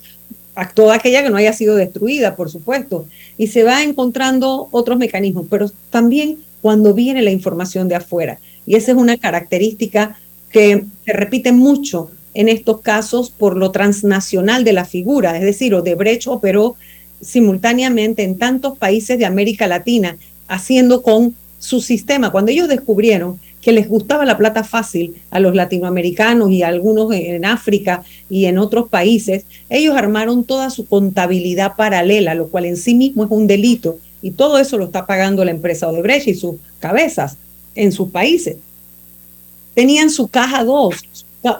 toda 0.74 0.96
aquella 0.96 1.22
que 1.22 1.30
no 1.30 1.36
haya 1.36 1.52
sido 1.52 1.76
destruida, 1.76 2.34
por 2.34 2.50
supuesto, 2.50 3.06
y 3.36 3.46
se 3.46 3.62
va 3.62 3.84
encontrando 3.84 4.68
otros 4.72 4.98
mecanismos, 4.98 5.46
pero 5.48 5.70
también 5.90 6.38
cuando 6.62 6.94
viene 6.94 7.22
la 7.22 7.30
información 7.30 7.88
de 7.88 7.96
afuera. 7.96 8.38
Y 8.66 8.74
esa 8.74 8.92
es 8.92 8.98
una 8.98 9.16
característica 9.16 10.18
que 10.50 10.84
se 11.04 11.12
repite 11.12 11.52
mucho 11.52 12.10
en 12.34 12.48
estos 12.48 12.80
casos 12.80 13.30
por 13.30 13.56
lo 13.56 13.70
transnacional 13.70 14.64
de 14.64 14.72
la 14.72 14.84
figura, 14.84 15.36
es 15.36 15.42
decir, 15.42 15.74
Odebrecht 15.74 16.28
operó 16.28 16.76
simultáneamente 17.20 18.22
en 18.22 18.38
tantos 18.38 18.78
países 18.78 19.18
de 19.18 19.26
América 19.26 19.66
Latina, 19.66 20.16
haciendo 20.46 21.02
con 21.02 21.34
su 21.58 21.80
sistema. 21.80 22.30
Cuando 22.30 22.52
ellos 22.52 22.68
descubrieron 22.68 23.40
que 23.60 23.72
les 23.72 23.88
gustaba 23.88 24.24
la 24.24 24.38
plata 24.38 24.62
fácil 24.62 25.16
a 25.30 25.40
los 25.40 25.54
latinoamericanos 25.54 26.50
y 26.50 26.62
a 26.62 26.68
algunos 26.68 27.12
en 27.12 27.44
África 27.44 28.04
y 28.30 28.44
en 28.44 28.58
otros 28.58 28.88
países, 28.88 29.44
ellos 29.68 29.96
armaron 29.96 30.44
toda 30.44 30.70
su 30.70 30.86
contabilidad 30.86 31.74
paralela, 31.76 32.34
lo 32.34 32.48
cual 32.48 32.66
en 32.66 32.76
sí 32.76 32.94
mismo 32.94 33.24
es 33.24 33.30
un 33.30 33.46
delito. 33.46 33.98
Y 34.22 34.32
todo 34.32 34.58
eso 34.58 34.78
lo 34.78 34.86
está 34.86 35.06
pagando 35.06 35.44
la 35.44 35.50
empresa 35.50 35.88
Odebrecht 35.88 36.28
y 36.28 36.34
sus 36.34 36.56
cabezas 36.80 37.36
en 37.74 37.92
sus 37.92 38.10
países. 38.10 38.56
Tenían 39.74 40.10
su 40.10 40.28
caja 40.28 40.64
2, 40.64 40.94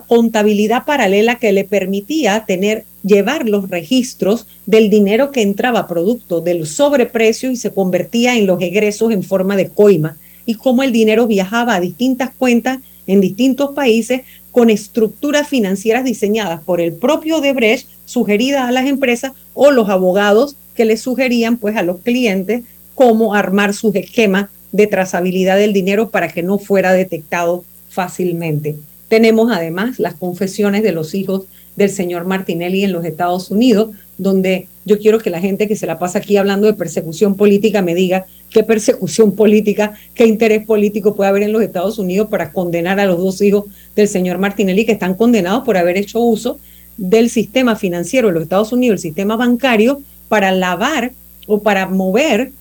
contabilidad 0.06 0.84
paralela 0.84 1.36
que 1.36 1.52
le 1.52 1.64
permitía 1.64 2.44
tener 2.46 2.84
llevar 3.04 3.48
los 3.48 3.70
registros 3.70 4.46
del 4.66 4.90
dinero 4.90 5.30
que 5.30 5.42
entraba 5.42 5.86
producto 5.86 6.40
del 6.40 6.66
sobreprecio 6.66 7.50
y 7.50 7.56
se 7.56 7.72
convertía 7.72 8.36
en 8.36 8.46
los 8.46 8.60
egresos 8.60 9.12
en 9.12 9.22
forma 9.22 9.56
de 9.56 9.68
coima 9.68 10.16
y 10.46 10.54
cómo 10.54 10.82
el 10.82 10.92
dinero 10.92 11.26
viajaba 11.26 11.74
a 11.74 11.80
distintas 11.80 12.30
cuentas 12.36 12.78
en 13.06 13.20
distintos 13.20 13.70
países 13.74 14.22
con 14.50 14.70
estructuras 14.70 15.48
financieras 15.48 16.04
diseñadas 16.04 16.62
por 16.62 16.80
el 16.80 16.92
propio 16.92 17.40
Debrecht, 17.40 17.88
sugeridas 18.04 18.68
a 18.68 18.72
las 18.72 18.86
empresas 18.86 19.32
o 19.54 19.70
los 19.70 19.88
abogados 19.88 20.56
que 20.78 20.84
les 20.84 21.00
sugerían 21.00 21.56
pues 21.56 21.76
a 21.76 21.82
los 21.82 21.98
clientes 21.98 22.62
cómo 22.94 23.34
armar 23.34 23.74
sus 23.74 23.96
esquemas 23.96 24.48
de 24.70 24.86
trazabilidad 24.86 25.58
del 25.58 25.72
dinero 25.72 26.10
para 26.10 26.28
que 26.28 26.44
no 26.44 26.56
fuera 26.60 26.92
detectado 26.92 27.64
fácilmente. 27.88 28.76
Tenemos 29.08 29.50
además 29.50 29.98
las 29.98 30.14
confesiones 30.14 30.84
de 30.84 30.92
los 30.92 31.16
hijos 31.16 31.46
del 31.74 31.90
señor 31.90 32.26
Martinelli 32.26 32.84
en 32.84 32.92
los 32.92 33.04
Estados 33.04 33.50
Unidos, 33.50 33.90
donde 34.18 34.68
yo 34.84 35.00
quiero 35.00 35.18
que 35.18 35.30
la 35.30 35.40
gente 35.40 35.66
que 35.66 35.74
se 35.74 35.86
la 35.88 35.98
pasa 35.98 36.20
aquí 36.20 36.36
hablando 36.36 36.68
de 36.68 36.74
persecución 36.74 37.34
política 37.34 37.82
me 37.82 37.96
diga 37.96 38.26
qué 38.48 38.62
persecución 38.62 39.32
política, 39.32 39.94
qué 40.14 40.26
interés 40.26 40.64
político 40.64 41.16
puede 41.16 41.30
haber 41.30 41.42
en 41.42 41.52
los 41.52 41.62
Estados 41.62 41.98
Unidos 41.98 42.28
para 42.28 42.52
condenar 42.52 43.00
a 43.00 43.06
los 43.06 43.18
dos 43.18 43.42
hijos 43.42 43.64
del 43.96 44.06
señor 44.06 44.38
Martinelli 44.38 44.86
que 44.86 44.92
están 44.92 45.14
condenados 45.14 45.64
por 45.64 45.76
haber 45.76 45.96
hecho 45.96 46.20
uso 46.20 46.60
del 46.96 47.30
sistema 47.30 47.74
financiero 47.74 48.28
de 48.28 48.34
los 48.34 48.44
Estados 48.44 48.72
Unidos, 48.72 48.94
el 48.94 49.00
sistema 49.00 49.34
bancario, 49.34 50.02
para 50.28 50.52
lavar 50.52 51.12
o 51.46 51.60
para 51.60 51.86
mover 51.86 52.52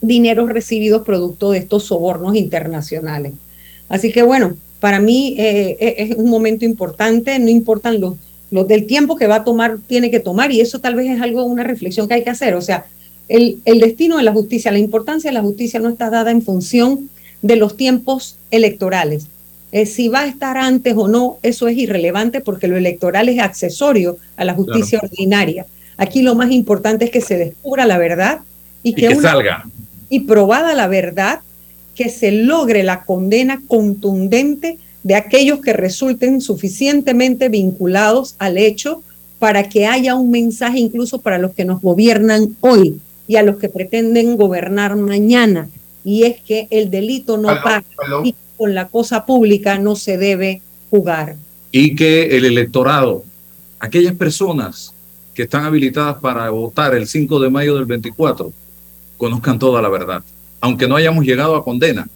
dineros 0.00 0.48
recibidos 0.50 1.02
producto 1.02 1.52
de 1.52 1.58
estos 1.58 1.84
sobornos 1.84 2.36
internacionales. 2.36 3.32
Así 3.88 4.12
que 4.12 4.22
bueno, 4.22 4.56
para 4.80 4.98
mí 4.98 5.36
eh, 5.38 5.76
es 5.98 6.16
un 6.16 6.28
momento 6.28 6.64
importante, 6.64 7.38
no 7.38 7.48
importan 7.48 8.00
los, 8.00 8.14
los 8.50 8.66
del 8.66 8.86
tiempo 8.86 9.16
que 9.16 9.26
va 9.26 9.36
a 9.36 9.44
tomar, 9.44 9.78
tiene 9.86 10.10
que 10.10 10.20
tomar, 10.20 10.50
y 10.50 10.60
eso 10.60 10.80
tal 10.80 10.94
vez 10.94 11.08
es 11.10 11.20
algo, 11.20 11.44
una 11.44 11.62
reflexión 11.62 12.08
que 12.08 12.14
hay 12.14 12.24
que 12.24 12.30
hacer. 12.30 12.54
O 12.54 12.60
sea, 12.60 12.86
el, 13.28 13.58
el 13.64 13.78
destino 13.78 14.16
de 14.16 14.24
la 14.24 14.32
justicia, 14.32 14.72
la 14.72 14.78
importancia 14.78 15.30
de 15.30 15.34
la 15.34 15.42
justicia 15.42 15.78
no 15.78 15.88
está 15.88 16.10
dada 16.10 16.30
en 16.30 16.42
función 16.42 17.08
de 17.42 17.56
los 17.56 17.76
tiempos 17.76 18.36
electorales. 18.50 19.26
Eh, 19.72 19.86
si 19.86 20.08
va 20.08 20.20
a 20.20 20.26
estar 20.26 20.58
antes 20.58 20.94
o 20.96 21.08
no, 21.08 21.38
eso 21.42 21.66
es 21.66 21.78
irrelevante 21.78 22.40
porque 22.40 22.68
lo 22.68 22.76
electoral 22.76 23.28
es 23.28 23.38
accesorio 23.38 24.18
a 24.36 24.44
la 24.44 24.54
justicia 24.54 24.98
Claro. 24.98 25.12
ordinaria. 25.12 25.66
Aquí 25.96 26.22
lo 26.22 26.34
más 26.34 26.50
importante 26.50 27.04
es 27.06 27.10
que 27.10 27.20
se 27.20 27.36
descubra 27.36 27.86
la 27.86 27.98
verdad 27.98 28.40
y 28.82 28.90
Y 28.90 28.94
que, 28.94 29.08
que 29.08 29.14
una- 29.14 29.30
salga. 29.30 29.64
y 30.08 30.20
probada 30.20 30.74
la 30.74 30.88
verdad, 30.88 31.40
que 31.94 32.08
se 32.08 32.32
logre 32.32 32.82
la 32.82 33.04
condena 33.04 33.60
contundente 33.68 34.78
de 35.02 35.14
aquellos 35.14 35.60
que 35.60 35.72
resulten 35.72 36.40
suficientemente 36.40 37.48
vinculados 37.48 38.34
al 38.38 38.56
hecho 38.56 39.02
para 39.38 39.68
que 39.68 39.86
haya 39.86 40.14
un 40.14 40.30
mensaje 40.30 40.78
incluso 40.78 41.20
para 41.20 41.38
los 41.38 41.52
que 41.52 41.64
nos 41.64 41.80
gobiernan 41.82 42.56
hoy 42.60 43.00
y 43.28 43.36
a 43.36 43.42
los 43.42 43.56
que 43.56 43.68
pretenden 43.68 44.36
gobernar 44.36 44.96
mañana. 44.96 45.68
Y 46.04 46.24
es 46.24 46.40
que 46.40 46.66
el 46.70 46.90
delito 46.90 47.36
no 47.36 47.48
Aló, 47.50 47.62
paga 47.62 47.84
aló. 48.04 48.22
y 48.24 48.34
con 48.56 48.74
la 48.74 48.88
cosa 48.88 49.26
pública 49.26 49.78
no 49.78 49.96
se 49.96 50.16
debe 50.18 50.62
jugar. 50.90 51.36
y 51.74 51.94
que 51.94 52.36
el 52.36 52.44
electorado, 52.44 53.24
aquellas 53.80 54.14
personas 54.14 54.92
que 55.34 55.42
están 55.44 55.64
habilitadas 55.64 56.16
para 56.18 56.50
votar 56.50 56.94
el 56.94 57.06
5 57.06 57.40
de 57.40 57.50
mayo 57.50 57.74
del 57.74 57.86
24, 57.86 58.52
conozcan 59.16 59.58
toda 59.58 59.80
la 59.80 59.88
verdad, 59.88 60.22
aunque 60.60 60.86
no 60.86 60.96
hayamos 60.96 61.24
llegado 61.24 61.56
a 61.56 61.64
condena, 61.64 62.08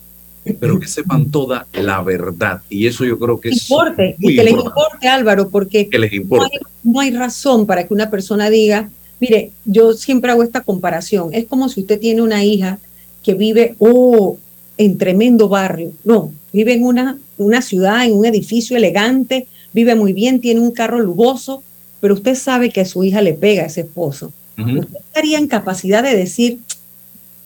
pero 0.61 0.79
que 0.79 0.87
sepan 0.87 1.31
toda 1.31 1.67
la 1.73 2.03
verdad. 2.03 2.63
Y 2.69 2.87
eso 2.87 3.05
yo 3.05 3.19
creo 3.19 3.41
que 3.41 3.51
es 3.51 3.69
Importe, 3.69 4.17
muy 4.19 4.33
y 4.33 4.37
que 4.37 4.45
les 4.45 4.55
importe, 4.55 5.09
Álvaro, 5.09 5.49
porque 5.49 5.89
que 5.89 5.99
les 5.99 6.13
no 6.13 6.43
hay, 6.43 6.51
no 6.85 7.01
hay 7.01 7.11
razón 7.11 7.67
para 7.67 7.87
que 7.87 7.95
una 7.95 8.11
persona 8.11 8.51
diga, 8.51 8.91
mire, 9.21 9.51
yo 9.65 9.93
siempre 9.95 10.31
hago 10.31 10.43
esta 10.43 10.63
comparación, 10.63 11.31
es 11.33 11.47
como 11.47 11.69
si 11.69 11.81
usted 11.81 11.99
tiene 11.99 12.23
una 12.23 12.45
hija 12.45 12.79
que 13.23 13.35
vive, 13.35 13.75
oh, 13.79 14.39
en 14.79 14.99
tremendo 14.99 15.49
barrio, 15.49 15.93
no, 16.05 16.33
vive 16.53 16.75
en 16.75 16.85
una, 16.85 17.19
una 17.39 17.63
ciudad, 17.63 18.05
en 18.05 18.13
un 18.13 18.27
edificio 18.27 18.77
elegante, 18.77 19.47
vive 19.73 19.95
muy 19.95 20.13
bien, 20.13 20.41
tiene 20.41 20.61
un 20.61 20.71
carro 20.71 21.01
lujoso, 21.01 21.63
pero 22.01 22.15
usted 22.15 22.35
sabe 22.35 22.71
que 22.71 22.81
a 22.83 22.85
su 22.85 23.03
hija 23.05 23.23
le 23.23 23.35
pega 23.35 23.63
a 23.65 23.67
ese 23.67 23.83
esposo. 23.83 24.33
Usted 24.59 24.97
estaría 25.09 25.39
en 25.39 25.49
capacidad 25.49 26.03
de 26.03 26.17
decir, 26.17 26.59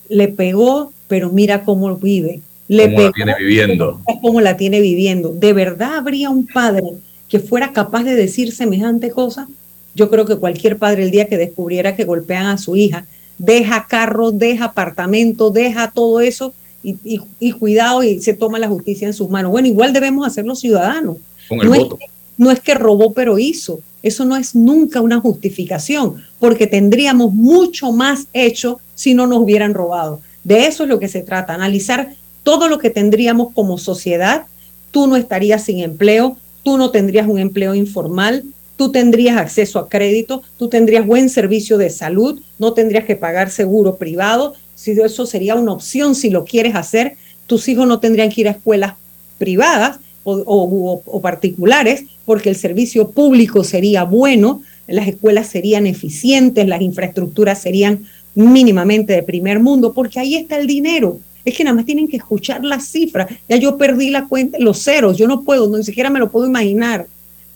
le 0.08 0.28
pegó, 0.28 0.92
pero 1.08 1.30
mira 1.30 1.64
cómo 1.64 1.96
vive. 1.96 2.40
Le 2.68 2.84
¿Cómo 2.94 3.00
la 3.08 3.12
tiene 3.12 3.34
viviendo? 3.38 4.00
Cómo 4.22 4.40
la 4.40 4.56
tiene 4.56 4.80
viviendo. 4.80 5.32
¿De 5.32 5.52
verdad 5.52 5.96
habría 5.96 6.30
un 6.30 6.46
padre 6.46 6.84
que 7.28 7.40
fuera 7.40 7.72
capaz 7.72 8.04
de 8.04 8.14
decir 8.14 8.52
semejante 8.52 9.10
cosa? 9.10 9.48
Yo 9.94 10.08
creo 10.08 10.24
que 10.24 10.36
cualquier 10.36 10.78
padre 10.78 11.02
el 11.02 11.10
día 11.10 11.26
que 11.26 11.36
descubriera 11.36 11.96
que 11.96 12.04
golpean 12.04 12.46
a 12.46 12.58
su 12.58 12.76
hija, 12.76 13.06
deja 13.38 13.86
carro, 13.88 14.30
deja 14.30 14.66
apartamento, 14.66 15.50
deja 15.50 15.90
todo 15.90 16.20
eso 16.20 16.54
y, 16.82 16.96
y- 17.04 17.20
y 17.40 17.52
cuidado 17.52 18.04
y 18.04 18.20
se 18.20 18.34
toma 18.34 18.58
la 18.60 18.68
justicia 18.68 19.08
en 19.08 19.14
sus 19.14 19.28
manos. 19.28 19.50
Bueno, 19.50 19.66
igual 19.66 19.92
debemos 19.92 20.24
hacer 20.26 20.44
los 20.44 20.60
ciudadanos. 20.60 21.16
Con 21.48 21.60
el 21.60 21.68
no, 21.68 21.74
voto. 21.74 21.98
Es 22.00 22.06
que, 22.06 22.10
no 22.38 22.50
es 22.52 22.60
que 22.60 22.74
robó 22.74 23.12
pero 23.12 23.36
hizo. 23.38 23.80
Eso 24.02 24.24
no 24.24 24.36
es 24.36 24.54
nunca 24.54 25.00
una 25.00 25.20
justificación, 25.20 26.24
porque 26.38 26.66
tendríamos 26.66 27.32
mucho 27.32 27.92
más 27.92 28.26
hecho 28.32 28.80
si 28.94 29.14
no 29.14 29.26
nos 29.26 29.40
hubieran 29.40 29.74
robado. 29.74 30.20
De 30.44 30.66
eso 30.66 30.84
es 30.84 30.88
lo 30.88 30.98
que 30.98 31.08
se 31.08 31.22
trata, 31.22 31.54
analizar 31.54 32.14
todo 32.42 32.68
lo 32.68 32.78
que 32.78 32.90
tendríamos 32.90 33.52
como 33.52 33.78
sociedad. 33.78 34.46
Tú 34.90 35.06
no 35.06 35.16
estarías 35.16 35.64
sin 35.64 35.80
empleo, 35.80 36.36
tú 36.62 36.78
no 36.78 36.90
tendrías 36.90 37.28
un 37.28 37.38
empleo 37.38 37.74
informal, 37.74 38.44
tú 38.76 38.90
tendrías 38.90 39.36
acceso 39.36 39.78
a 39.78 39.88
crédito, 39.88 40.42
tú 40.56 40.68
tendrías 40.68 41.06
buen 41.06 41.28
servicio 41.28 41.76
de 41.76 41.90
salud, 41.90 42.40
no 42.58 42.72
tendrías 42.72 43.04
que 43.04 43.16
pagar 43.16 43.50
seguro 43.50 43.96
privado, 43.96 44.54
si 44.74 44.92
eso 44.92 45.26
sería 45.26 45.54
una 45.54 45.72
opción 45.72 46.14
si 46.14 46.30
lo 46.30 46.44
quieres 46.44 46.74
hacer, 46.74 47.16
tus 47.46 47.68
hijos 47.68 47.86
no 47.86 48.00
tendrían 48.00 48.30
que 48.30 48.40
ir 48.40 48.48
a 48.48 48.52
escuelas 48.52 48.94
privadas 49.36 49.98
o, 50.24 51.20
particulares, 51.22 52.04
porque 52.24 52.50
el 52.50 52.56
servicio 52.56 53.10
público 53.10 53.64
sería 53.64 54.04
bueno, 54.04 54.62
las 54.86 55.08
escuelas 55.08 55.48
serían 55.48 55.86
eficientes, 55.86 56.66
las 56.66 56.82
infraestructuras 56.82 57.60
serían 57.60 58.06
mínimamente 58.34 59.12
de 59.12 59.22
primer 59.22 59.60
mundo, 59.60 59.92
porque 59.92 60.20
ahí 60.20 60.36
está 60.36 60.58
el 60.58 60.66
dinero. 60.66 61.18
Es 61.44 61.56
que 61.56 61.64
nada 61.64 61.76
más 61.76 61.86
tienen 61.86 62.06
que 62.06 62.18
escuchar 62.18 62.64
las 62.64 62.86
cifras. 62.86 63.28
Ya 63.48 63.56
yo 63.56 63.78
perdí 63.78 64.10
la 64.10 64.28
cuenta, 64.28 64.58
los 64.58 64.82
ceros, 64.82 65.16
yo 65.16 65.26
no 65.26 65.42
puedo, 65.42 65.74
ni 65.76 65.84
siquiera 65.84 66.10
me 66.10 66.18
lo 66.18 66.30
puedo 66.30 66.46
imaginar, 66.46 67.06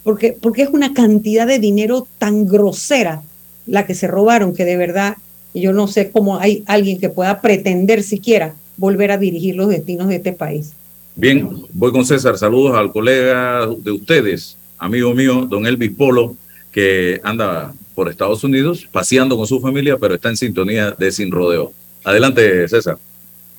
porque, 0.03 0.33
porque 0.33 0.63
es 0.63 0.71
una 0.71 0.95
cantidad 0.95 1.47
de 1.47 1.59
dinero 1.59 2.07
tan 2.19 2.47
grosera 2.47 3.23
la 3.67 3.87
que 3.87 3.95
se 3.95 4.07
robaron 4.07 4.55
que 4.55 4.65
de 4.65 4.77
verdad 4.77 5.17
yo 5.55 5.73
no 5.73 5.87
sé 5.87 6.11
cómo 6.11 6.39
hay 6.39 6.63
alguien 6.67 6.99
que 6.99 7.09
pueda 7.09 7.41
pretender 7.41 8.03
siquiera 8.03 8.55
volver 8.77 9.13
a 9.13 9.19
dirigir 9.19 9.55
los 9.55 9.69
destinos 9.69 10.09
de 10.09 10.17
este 10.17 10.33
país. 10.33 10.73
Bien, 11.17 11.65
voy 11.73 11.93
con 11.93 12.05
César. 12.05 12.37
Saludos 12.37 12.77
al 12.77 12.93
colega 12.93 13.67
de 13.79 13.93
ustedes, 13.93 14.57
amigo 14.79 15.15
mío, 15.15 15.47
don 15.49 15.65
Elvis 15.65 15.93
Polo, 15.93 16.35
que 16.73 17.21
anda 17.23 17.73
por 17.95 18.09
Estados 18.09 18.43
Unidos 18.43 18.89
paseando 18.91 19.37
con 19.37 19.47
su 19.47 19.61
familia, 19.61 19.97
pero 19.97 20.17
está 20.17 20.29
en 20.29 20.37
sintonía 20.37 20.91
de 20.91 21.13
Sin 21.13 21.31
Rodeo. 21.31 21.73
Adelante, 22.03 22.69
César. 22.69 22.99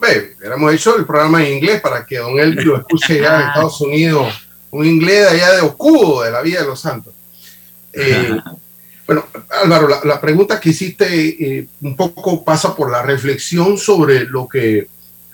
Ve, 0.01 0.36
hubiéramos 0.38 0.74
hecho 0.74 0.97
el 0.97 1.06
programa 1.06 1.45
en 1.45 1.53
inglés 1.56 1.80
para 1.80 2.06
que 2.06 2.18
don 2.18 2.38
Elvis 2.38 2.66
lo 2.66 2.76
escuche 2.76 3.22
ya 3.22 3.41
en 3.41 3.47
Estados 3.47 3.80
Unidos, 3.80 4.28
un 4.72 4.86
inglés 4.86 5.22
de 5.22 5.28
allá 5.30 5.53
de 5.53 5.62
Ocudo, 5.62 6.24
de 6.24 6.32
la 6.32 6.41
Villa 6.41 6.62
de 6.62 6.68
los 6.68 6.82
Santos. 6.82 7.14
Eh, 7.93 8.38
bueno, 9.08 9.28
Álvaro, 9.64 9.88
la, 9.88 10.01
la 10.03 10.20
pregunta 10.20 10.60
que 10.60 10.72
hiciste 10.72 11.58
eh, 11.58 11.68
un 11.80 11.95
poco 11.95 12.43
pasa 12.43 12.76
por 12.76 12.91
la 12.91 13.01
reflexión 13.01 13.78
sobre 13.78 14.26
lo 14.26 14.45
que, 14.45 14.89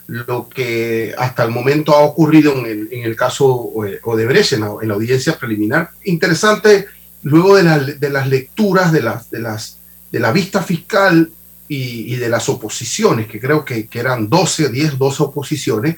lo 0.08 0.50
que 0.50 1.14
hasta 1.18 1.44
el 1.44 1.52
momento 1.52 1.96
ha 1.96 2.02
ocurrido 2.02 2.54
en 2.66 2.90
el, 2.92 3.16
caso 3.16 3.72
eh, 3.86 4.00
Odebrecht, 4.04 4.54
en 4.54 4.62
la, 4.62 4.72
en 4.82 4.88
la 4.88 4.94
audiencia 4.94 5.38
preliminar. 5.38 5.92
Interesante, 6.06 6.88
luego 7.24 7.56
de, 7.56 7.96
de 7.96 8.10
las 8.10 8.28
lecturas 8.28 8.92
de 8.92 9.02
las, 9.02 9.30
de 9.30 9.40
las 9.40 9.78
de 10.12 10.20
la 10.20 10.32
vista 10.32 10.62
fiscal 10.62 11.32
y, 11.70 12.16
de 12.18 12.28
las 12.28 12.50
oposiciones, 12.50 13.28
que 13.28 13.40
creo 13.40 13.64
que, 13.64 13.88
eran 13.94 14.28
12, 14.28 14.70
10, 14.70 14.98
12 14.98 15.24
oposiciones, 15.24 15.96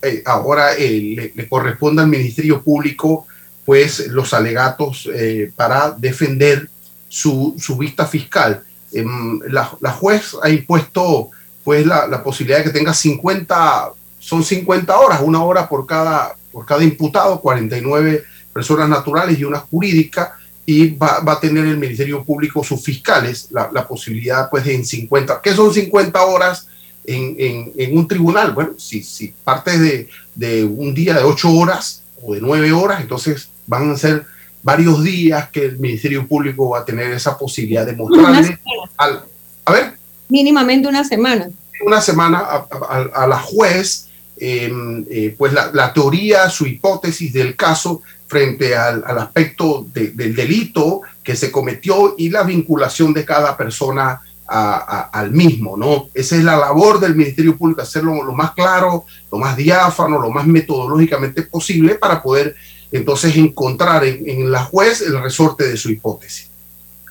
eh, 0.00 0.22
ahora 0.24 0.74
eh, 0.76 1.32
le, 1.34 1.48
corresponde 1.48 2.02
al 2.02 2.08
Ministerio 2.08 2.62
Público 2.62 3.26
pues 3.64 4.06
los 4.06 4.32
alegatos 4.32 5.10
para 5.56 5.90
defender 5.90 6.68
su, 7.08 7.56
su 7.58 7.76
vista 7.76 8.06
fiscal. 8.06 8.62
Em, 8.92 9.40
la, 9.48 9.68
la 9.80 9.90
juez 9.90 10.36
ha 10.40 10.48
impuesto 10.48 11.30
pues 11.66 11.84
la, 11.84 12.06
la 12.06 12.22
posibilidad 12.22 12.58
de 12.58 12.64
que 12.66 12.70
tenga 12.70 12.94
50, 12.94 13.90
son 14.20 14.44
50 14.44 14.96
horas, 15.00 15.20
una 15.20 15.42
hora 15.42 15.68
por 15.68 15.84
cada, 15.84 16.36
por 16.52 16.64
cada 16.64 16.84
imputado, 16.84 17.40
49 17.40 18.22
personas 18.52 18.88
naturales 18.88 19.36
y 19.36 19.42
una 19.42 19.58
jurídica, 19.58 20.36
y 20.64 20.90
va, 20.90 21.18
va 21.18 21.32
a 21.32 21.40
tener 21.40 21.66
el 21.66 21.76
Ministerio 21.76 22.22
Público 22.22 22.62
sus 22.62 22.80
fiscales 22.84 23.48
la, 23.50 23.68
la 23.72 23.84
posibilidad 23.84 24.48
pues 24.48 24.64
de 24.64 24.76
en 24.76 24.84
50, 24.84 25.40
¿qué 25.42 25.54
son 25.56 25.74
50 25.74 26.24
horas 26.24 26.68
en, 27.04 27.34
en, 27.36 27.72
en 27.76 27.98
un 27.98 28.06
tribunal? 28.06 28.52
Bueno, 28.52 28.74
si, 28.78 29.02
si 29.02 29.34
partes 29.42 29.80
de, 29.80 30.08
de 30.36 30.62
un 30.62 30.94
día 30.94 31.14
de 31.14 31.24
8 31.24 31.50
horas 31.50 32.00
o 32.22 32.32
de 32.32 32.40
9 32.40 32.70
horas, 32.70 33.00
entonces 33.00 33.48
van 33.66 33.90
a 33.90 33.98
ser 33.98 34.24
varios 34.62 35.02
días 35.02 35.50
que 35.50 35.64
el 35.64 35.80
Ministerio 35.80 36.28
Público 36.28 36.70
va 36.70 36.78
a 36.78 36.84
tener 36.84 37.10
esa 37.10 37.36
posibilidad 37.36 37.84
de 37.84 37.96
mostrarle 37.96 38.56
al, 38.96 39.24
a 39.64 39.72
ver, 39.72 40.05
mínimamente 40.28 40.88
una 40.88 41.04
semana. 41.04 41.48
una 41.84 42.00
semana 42.00 42.38
a, 42.38 42.66
a- 43.14 43.26
la 43.26 43.38
juez, 43.38 44.08
eh, 44.38 44.72
eh, 45.10 45.34
pues 45.36 45.52
la, 45.52 45.70
la 45.72 45.92
teoría, 45.92 46.48
su 46.50 46.66
hipótesis 46.66 47.32
del 47.32 47.54
caso 47.56 48.02
frente 48.26 48.74
al, 48.76 49.04
al 49.06 49.18
aspecto 49.18 49.86
de- 49.92 50.08
del 50.12 50.34
delito 50.34 51.02
que 51.22 51.36
se 51.36 51.50
cometió 51.52 52.14
y 52.18 52.30
la 52.30 52.42
vinculación 52.42 53.12
de 53.14 53.24
cada 53.24 53.56
persona 53.56 54.20
al 54.48 55.32
mismo, 55.32 55.76
¿no? 55.76 56.08
Esa 56.14 56.36
es 56.36 56.44
la 56.44 56.56
labor 56.56 57.00
del 57.00 57.16
Ministerio 57.16 57.56
Público, 57.56 57.82
hacerlo 57.82 58.22
lo 58.22 58.32
más 58.32 58.52
claro, 58.52 59.04
lo 59.32 59.38
más 59.38 59.56
diáfano, 59.56 60.20
lo 60.20 60.30
más 60.30 60.46
metodológicamente 60.46 61.42
posible 61.42 61.96
para 61.96 62.22
poder 62.22 62.54
entonces 62.92 63.34
encontrar 63.36 64.04
en, 64.04 64.28
en 64.28 64.52
la 64.52 64.62
juez 64.64 65.00
el 65.00 65.20
resorte 65.20 65.66
de 65.68 65.76
su 65.76 65.90
hipótesis. 65.90 66.48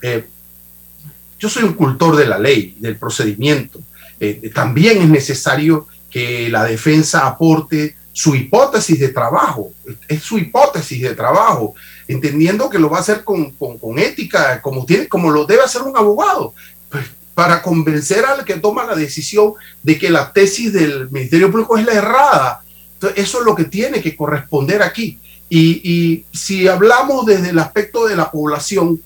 Eh, 0.01 0.25
yo 1.39 1.49
soy 1.49 1.63
un 1.63 1.73
cultor 1.73 2.15
de 2.15 2.25
la 2.25 2.39
ley, 2.39 2.75
del 2.79 2.97
procedimiento. 2.97 3.79
Eh, 4.19 4.51
también 4.53 5.01
es 5.01 5.09
necesario 5.09 5.87
que 6.09 6.49
la 6.49 6.63
defensa 6.63 7.27
aporte 7.27 7.95
su 8.13 8.33
hipótesis 8.33 8.97
de 8.99 9.09
trabajo, 9.09 9.73
es 10.07 10.21
su 10.23 10.37
hipótesis 10.37 11.01
de 11.01 11.15
trabajo, 11.15 11.73
entendiendo 12.07 12.69
que 12.69 12.79
lo 12.79 12.89
va 12.89 12.99
a 12.99 13.01
hacer 13.01 13.25
con, 13.25 13.51
con- 13.51 13.77
con 13.77 13.99
ética, 13.99 14.61
como, 14.61 14.85
tiene, 14.85 15.09
como 15.09 15.29
lo 15.31 15.45
debe 15.45 15.63
hacer 15.63 15.81
un 15.81 15.97
abogado, 15.97 16.53
pues, 16.89 17.05
para 17.33 17.61
convencer 17.61 18.23
al 18.23 18.45
que 18.45 18.55
toma 18.55 18.85
la 18.85 18.95
decisión 18.95 19.53
de 19.83 19.99
que 19.99 20.09
la 20.09 20.31
tesis 20.31 20.71
del 20.71 21.09
Ministerio 21.11 21.51
Público 21.51 21.77
es 21.77 21.85
la 21.85 21.93
errada. 21.93 22.63
Entonces, 22.93 23.25
eso 23.25 23.39
es 23.39 23.45
lo 23.45 23.53
que 23.53 23.65
tiene 23.65 24.01
que 24.01 24.15
corresponder 24.15 24.81
aquí. 24.81 25.19
Y, 25.49 25.81
y 25.83 26.25
si 26.31 26.69
hablamos 26.69 27.25
desde 27.25 27.49
el 27.49 27.59
aspecto 27.59 28.07
de 28.07 28.15
la 28.15 28.31
población, 28.31 29.01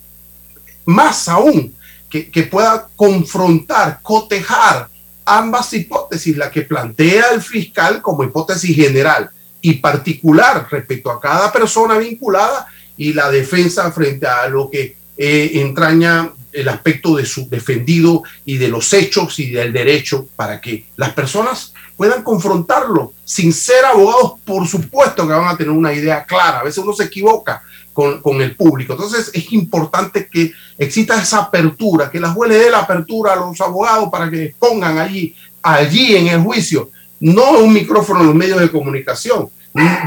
más 0.85 1.27
aún, 1.27 1.73
que, 2.09 2.43
pueda 2.43 2.87
confrontar, 2.95 3.99
cotejar 4.01 4.89
ambas 5.25 5.71
hipótesis, 5.73 6.35
la 6.35 6.49
que 6.49 6.63
plantea 6.63 7.25
el 7.33 7.41
fiscal 7.41 8.01
como 8.01 8.23
hipótesis 8.23 8.75
general 8.75 9.29
y 9.61 9.75
particular 9.75 10.67
respecto 10.71 11.11
a 11.11 11.19
cada 11.19 11.51
persona 11.51 11.97
vinculada 11.97 12.67
y 12.97 13.13
la 13.13 13.29
defensa 13.29 13.91
frente 13.91 14.25
a 14.25 14.47
lo 14.47 14.69
que 14.69 14.97
eh, 15.17 15.51
entraña 15.55 16.31
el 16.51 16.67
aspecto 16.67 17.15
de 17.15 17.25
su 17.25 17.47
defendido 17.47 18.23
y 18.45 18.57
de 18.57 18.69
los 18.69 18.91
hechos 18.93 19.37
y 19.39 19.51
del 19.51 19.71
derecho 19.71 20.27
para 20.35 20.59
que 20.59 20.85
las 20.95 21.13
personas 21.13 21.73
puedan 21.95 22.23
confrontarlo 22.23 23.13
sin 23.23 23.53
ser 23.53 23.85
abogados, 23.85 24.33
por 24.45 24.67
supuesto 24.67 25.27
que 25.27 25.33
van 25.33 25.47
a 25.47 25.57
tener 25.57 25.71
una 25.71 25.93
idea 25.93 26.23
clara, 26.23 26.59
a 26.59 26.63
veces 26.63 26.83
uno 26.83 26.93
se 26.93 27.03
equivoca 27.03 27.61
con, 27.99 28.21
con 28.21 28.41
el 28.41 28.55
público, 28.55 28.93
entonces 28.93 29.29
es 29.33 29.51
importante 29.51 30.29
que 30.31 30.53
exista 30.77 31.21
esa 31.21 31.39
apertura, 31.39 32.09
que 32.09 32.17
la 32.17 32.31
juez 32.31 32.49
le 32.49 32.57
dé 32.57 32.71
la 32.71 32.79
apertura 32.79 33.33
a 33.33 33.35
los 33.35 33.59
abogados 33.59 34.07
para 34.09 34.31
que 34.31 34.55
pongan 34.57 34.97
allí, 34.99 35.35
allí 35.61 36.15
en 36.15 36.27
el 36.27 36.39
juicio, 36.39 36.91
no 37.19 37.59
un 37.59 37.73
micrófono 37.73 38.21
en 38.21 38.27
los 38.27 38.35
medios 38.35 38.61
de 38.61 38.71
comunicación. 38.71 39.49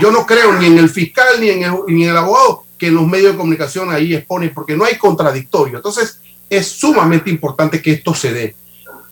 Yo 0.00 0.10
no 0.10 0.24
creo 0.24 0.54
ni 0.54 0.68
en 0.68 0.78
el 0.78 0.88
fiscal 0.88 1.38
ni 1.38 1.50
en 1.50 1.64
el, 1.64 1.72
ni 1.88 2.04
el 2.04 2.16
abogado 2.16 2.64
que 2.78 2.90
los 2.90 3.06
medios 3.06 3.32
de 3.32 3.38
comunicación 3.38 3.90
ahí 3.90 4.14
exponen, 4.14 4.54
porque 4.54 4.74
no 4.74 4.84
hay 4.86 4.96
contradictorio. 4.96 5.76
Entonces, 5.76 6.18
es 6.48 6.66
sumamente 6.66 7.28
importante 7.28 7.82
que 7.82 7.92
esto 7.92 8.14
se 8.14 8.32
dé. 8.32 8.56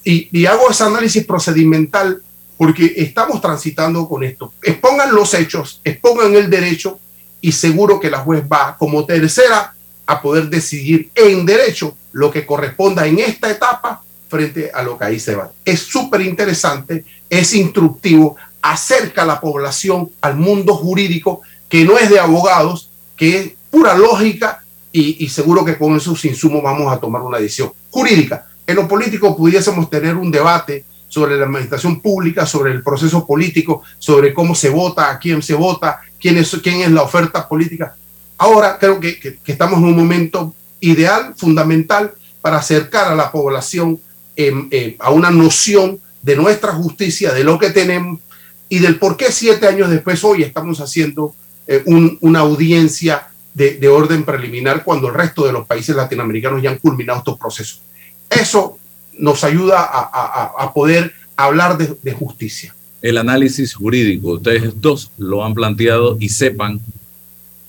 Y, 0.02 0.28
y 0.32 0.46
hago 0.46 0.70
ese 0.70 0.84
análisis 0.84 1.26
procedimental 1.26 2.22
porque 2.56 2.94
estamos 2.96 3.42
transitando 3.42 4.08
con 4.08 4.24
esto. 4.24 4.54
Expongan 4.62 5.14
los 5.14 5.34
hechos, 5.34 5.82
expongan 5.84 6.34
el 6.34 6.48
derecho 6.48 6.98
y 7.40 7.52
seguro 7.52 7.98
que 8.00 8.10
la 8.10 8.18
juez 8.18 8.44
va 8.50 8.76
como 8.78 9.04
tercera 9.04 9.74
a 10.06 10.20
poder 10.20 10.48
decidir 10.48 11.10
en 11.14 11.46
derecho 11.46 11.96
lo 12.12 12.30
que 12.30 12.44
corresponda 12.44 13.06
en 13.06 13.18
esta 13.18 13.50
etapa 13.50 14.02
frente 14.28 14.70
a 14.72 14.82
lo 14.82 14.98
que 14.98 15.04
ahí 15.04 15.20
se 15.20 15.34
va. 15.34 15.50
Es 15.64 15.80
súper 15.80 16.20
interesante, 16.22 17.04
es 17.28 17.54
instructivo, 17.54 18.36
acerca 18.62 19.22
a 19.22 19.26
la 19.26 19.40
población 19.40 20.10
al 20.20 20.36
mundo 20.36 20.74
jurídico 20.74 21.40
que 21.68 21.84
no 21.84 21.98
es 21.98 22.10
de 22.10 22.20
abogados, 22.20 22.90
que 23.16 23.56
pura 23.70 23.96
lógica 23.96 24.62
y, 24.92 25.24
y 25.24 25.28
seguro 25.28 25.64
que 25.64 25.78
con 25.78 25.96
esos 25.96 26.24
insumos 26.24 26.62
vamos 26.62 26.92
a 26.92 26.98
tomar 26.98 27.22
una 27.22 27.38
decisión 27.38 27.72
jurídica. 27.90 28.46
En 28.66 28.76
lo 28.76 28.86
político 28.86 29.36
pudiésemos 29.36 29.88
tener 29.88 30.16
un 30.16 30.30
debate 30.30 30.84
sobre 31.08 31.36
la 31.36 31.44
administración 31.44 32.00
pública, 32.00 32.46
sobre 32.46 32.72
el 32.72 32.82
proceso 32.82 33.26
político, 33.26 33.82
sobre 33.98 34.32
cómo 34.32 34.54
se 34.54 34.70
vota, 34.70 35.10
a 35.10 35.18
quién 35.18 35.42
se 35.42 35.54
vota, 35.54 36.00
quién 36.20 36.36
es, 36.38 36.50
quién 36.62 36.80
es 36.82 36.90
la 36.90 37.02
oferta 37.02 37.48
política. 37.48 37.96
Ahora 38.36 38.78
creo 38.78 39.00
que, 39.00 39.38
estamos 39.46 39.78
en 39.78 39.84
un 39.86 39.96
momento 39.96 40.54
ideal, 40.80 41.34
fundamental, 41.36 42.12
para 42.40 42.58
acercar 42.58 43.08
a 43.08 43.14
la 43.14 43.30
población 43.30 44.00
em, 44.36 44.68
eh, 44.70 44.96
a 44.98 45.10
una 45.10 45.30
noción 45.30 46.00
de 46.22 46.36
nuestra 46.36 46.72
justicia, 46.72 47.32
de 47.32 47.44
lo 47.44 47.58
que 47.58 47.70
tenemos 47.70 48.20
y 48.68 48.78
del 48.78 48.98
por 48.98 49.16
qué 49.16 49.32
siete 49.32 49.66
años 49.66 49.90
después 49.90 50.22
hoy 50.24 50.42
estamos 50.42 50.80
haciendo 50.80 51.34
eh, 51.66 51.82
un- 51.86 52.16
una 52.20 52.40
audiencia 52.40 53.28
de, 53.52 53.74
de 53.78 53.88
orden 53.88 54.24
preliminar 54.24 54.84
cuando 54.84 55.08
el 55.08 55.14
resto 55.14 55.44
de 55.44 55.52
los 55.52 55.66
países 55.66 55.94
latinoamericanos 55.96 56.62
ya 56.62 56.70
han 56.70 56.78
culminado 56.78 57.18
estos 57.18 57.38
procesos. 57.38 57.82
Eso 58.30 58.78
nos 59.18 59.44
ayuda 59.44 59.80
a, 59.82 60.72
poder 60.72 61.12
hablar 61.36 61.76
de 61.76 62.12
justicia. 62.12 62.74
El 63.02 63.18
análisis 63.18 63.74
jurídico. 63.74 64.32
Ustedes 64.32 64.80
dos 64.80 65.10
lo 65.18 65.44
han 65.44 65.54
planteado 65.54 66.16
y 66.20 66.28
sepan 66.28 66.80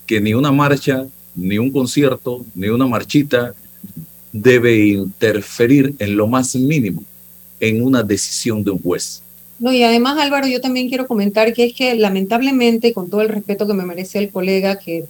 que 0.05 0.19
ni 0.19 0.33
una 0.33 0.51
marcha, 0.51 1.05
ni 1.35 1.57
un 1.57 1.71
concierto, 1.71 2.45
ni 2.55 2.67
una 2.67 2.87
marchita 2.87 3.53
debe 4.31 4.87
interferir 4.87 5.93
en 5.99 6.15
lo 6.15 6.27
más 6.27 6.55
mínimo 6.55 7.03
en 7.59 7.83
una 7.83 8.03
decisión 8.03 8.63
de 8.63 8.71
un 8.71 8.81
juez. 8.81 9.21
No, 9.59 9.71
y 9.71 9.83
además, 9.83 10.17
Álvaro, 10.17 10.47
yo 10.47 10.59
también 10.59 10.89
quiero 10.89 11.05
comentar 11.05 11.53
que 11.53 11.65
es 11.65 11.73
que 11.73 11.93
lamentablemente, 11.95 12.93
con 12.93 13.09
todo 13.09 13.21
el 13.21 13.29
respeto 13.29 13.67
que 13.67 13.73
me 13.73 13.85
merece 13.85 14.17
el 14.17 14.29
colega 14.29 14.79
que 14.79 15.05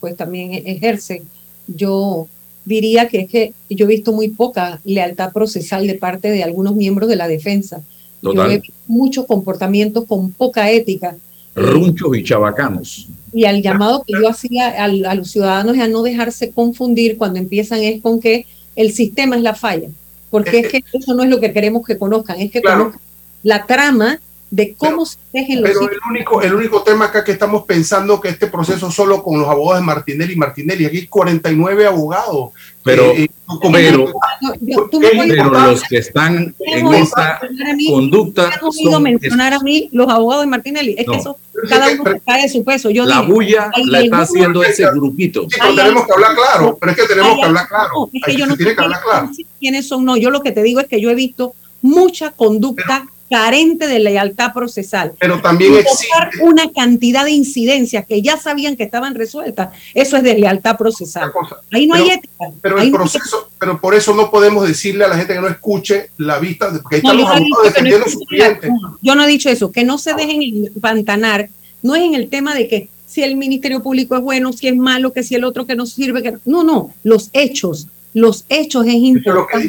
pues 0.00 0.16
también 0.16 0.52
e- 0.52 0.62
ejerce, 0.66 1.22
yo 1.68 2.26
diría 2.64 3.08
que 3.08 3.20
es 3.20 3.30
que 3.30 3.52
yo 3.70 3.86
he 3.86 3.88
visto 3.88 4.12
muy 4.12 4.28
poca 4.28 4.80
lealtad 4.84 5.32
procesal 5.32 5.86
de 5.86 5.94
parte 5.94 6.30
de 6.30 6.42
algunos 6.42 6.74
miembros 6.74 7.08
de 7.08 7.16
la 7.16 7.28
defensa. 7.28 7.82
Yo 8.22 8.30
Total. 8.30 8.52
he 8.52 8.62
muchos 8.86 9.26
comportamientos 9.26 10.04
con 10.06 10.30
poca 10.32 10.70
ética 10.70 11.16
Runchos 11.54 12.16
y 12.16 12.24
chabacanos. 12.24 13.08
y 13.32 13.44
al 13.44 13.60
llamado 13.62 14.04
que 14.06 14.14
yo 14.14 14.28
hacía 14.28 14.68
al- 14.82 15.04
a 15.04 15.14
los 15.14 15.30
ciudadanos 15.30 15.76
a 15.78 15.88
no 15.88 16.02
dejarse 16.02 16.50
confundir 16.50 17.18
cuando 17.18 17.38
empiezan 17.38 17.80
es 17.82 18.00
con 18.00 18.20
que 18.20 18.46
el 18.76 18.92
sistema 18.92 19.36
es 19.36 19.42
la 19.42 19.54
falla, 19.54 19.88
porque 20.30 20.60
es 20.60 20.68
que 20.68 20.84
eso 20.94 21.14
no 21.14 21.22
es 21.24 21.28
lo 21.30 21.40
que 21.40 21.52
queremos 21.52 21.84
que 21.86 21.98
conozcan, 21.98 22.40
es 22.40 22.50
que 22.50 22.62
conozcan 22.62 23.00
la 23.42 23.66
trama 23.66 24.18
de 24.54 24.74
cómo 24.76 25.06
se 25.06 25.16
tejen 25.32 25.62
los 25.62 25.70
Pero 25.70 25.88
el 25.90 25.98
único, 26.10 26.42
el 26.42 26.54
único 26.54 26.82
tema 26.82 27.06
acá 27.06 27.24
que 27.24 27.32
estamos 27.32 27.64
pensando 27.64 28.20
que 28.20 28.28
este 28.28 28.48
proceso 28.48 28.90
solo 28.90 29.22
con 29.22 29.40
los 29.40 29.48
abogados 29.48 29.80
de 29.80 29.86
Martinelli 29.86 30.34
y 30.34 30.36
Martinelli, 30.36 30.84
aquí 30.84 30.98
hay 30.98 31.06
49 31.06 31.86
abogados. 31.86 32.50
Pero, 32.84 33.04
Eh, 33.12 33.22
eh, 33.24 33.28
como- 33.46 33.72
pero, 33.72 34.12
No, 34.42 34.52
yo- 34.60 34.88
tú 34.90 35.00
me 35.00 35.08
pero 35.26 35.48
los 35.48 35.82
que 35.84 35.96
están 35.96 36.36
en 36.36 36.54
Dejo 36.58 36.92
esa 36.92 37.38
mencionar 37.40 37.70
a 37.70 37.74
mí- 37.76 37.90
conducta 37.90 38.42
me 38.48 38.54
han 38.54 38.60
oído 38.64 38.90
son 38.92 39.02
mencionar 39.02 39.54
a 39.54 39.60
mí 39.60 39.88
los 39.90 40.08
abogados 40.10 40.42
de 40.44 40.50
Martinelli. 40.50 40.96
Es 40.98 41.06
No. 41.06 41.12
que 41.14 41.18
eso, 41.20 41.36
cada 41.70 41.90
uno 41.90 42.04
se 42.12 42.20
cae 42.20 42.42
de 42.42 42.48
su 42.50 42.62
peso. 42.62 42.90
Yo 42.90 43.06
la 43.06 43.20
dije, 43.20 43.32
bulla 43.32 43.70
la 43.86 44.00
está 44.02 44.18
haciendo 44.20 44.62
ese 44.62 44.84
grupito. 44.90 45.44
Sí, 45.48 45.56
pero 45.58 45.74
tenemos 45.76 46.04
que 46.06 46.12
hablar 46.12 46.34
claro, 46.34 46.76
pero 46.78 46.92
es 46.92 46.98
que 46.98 47.06
tenemos 47.06 47.38
que 47.38 47.44
hablar 47.46 47.68
claro. 47.68 47.88
no, 47.96 48.10
es 48.12 48.22
que 48.22 48.36
yo 48.36 48.46
no 48.46 48.54
sé 48.56 48.74
que 48.74 48.82
hablar 48.82 49.00
claro. 49.02 49.30
quiénes 49.58 49.88
son, 49.88 50.04
no. 50.04 50.18
Yo 50.18 50.28
lo 50.30 50.42
que 50.42 50.52
te 50.52 50.62
digo 50.62 50.78
es 50.80 50.88
que 50.88 51.00
yo 51.00 51.08
he 51.08 51.14
visto 51.14 51.54
mucha 51.80 52.32
conducta 52.32 53.06
carente 53.32 53.86
de 53.86 53.98
lealtad 53.98 54.52
procesal. 54.52 55.12
Pero 55.18 55.40
también 55.40 55.72
Invocar 55.72 56.30
una 56.42 56.70
cantidad 56.70 57.24
de 57.24 57.30
incidencias 57.30 58.04
que 58.06 58.20
ya 58.20 58.36
sabían 58.36 58.76
que 58.76 58.82
estaban 58.82 59.14
resueltas. 59.14 59.70
Eso 59.94 60.18
es 60.18 60.22
deslealtad 60.22 60.76
procesal. 60.76 61.32
Ahí 61.72 61.86
no 61.86 61.94
hay 61.94 62.10
ética. 62.10 62.44
Pero 62.60 62.78
el 62.78 62.90
no 62.90 62.98
proceso, 62.98 63.48
pero 63.58 63.80
por 63.80 63.94
eso 63.94 64.14
no 64.14 64.30
podemos 64.30 64.68
decirle 64.68 65.04
a 65.04 65.08
la 65.08 65.16
gente 65.16 65.32
que 65.32 65.40
no 65.40 65.48
escuche 65.48 66.10
la 66.18 66.38
vista, 66.38 66.70
de- 66.70 66.80
porque 66.80 66.96
ahí 66.96 67.02
No, 67.02 67.12
están 67.12 67.22
los 67.22 67.30
he 67.30 67.36
abogados 67.36 67.74
dicho 67.74 68.18
que 68.28 68.68
no 68.68 68.98
Yo 69.00 69.14
no 69.14 69.24
he 69.24 69.28
dicho 69.28 69.48
eso, 69.48 69.72
que 69.72 69.84
no 69.84 69.96
se 69.96 70.12
dejen 70.12 70.42
empantanar, 70.66 71.48
no 71.80 71.96
es 71.96 72.02
en 72.02 72.14
el 72.14 72.28
tema 72.28 72.54
de 72.54 72.68
que 72.68 72.88
si 73.06 73.22
el 73.22 73.36
Ministerio 73.36 73.82
Público 73.82 74.14
es 74.14 74.22
bueno, 74.22 74.52
si 74.52 74.68
es 74.68 74.76
malo, 74.76 75.12
que 75.14 75.22
si 75.22 75.34
el 75.36 75.44
otro 75.44 75.66
que 75.66 75.74
no 75.74 75.86
sirve, 75.86 76.22
que 76.22 76.34
no, 76.44 76.64
no, 76.64 76.92
los 77.02 77.30
hechos, 77.32 77.86
los 78.12 78.44
hechos 78.50 78.86
es 78.86 78.94
importante. 78.94 79.68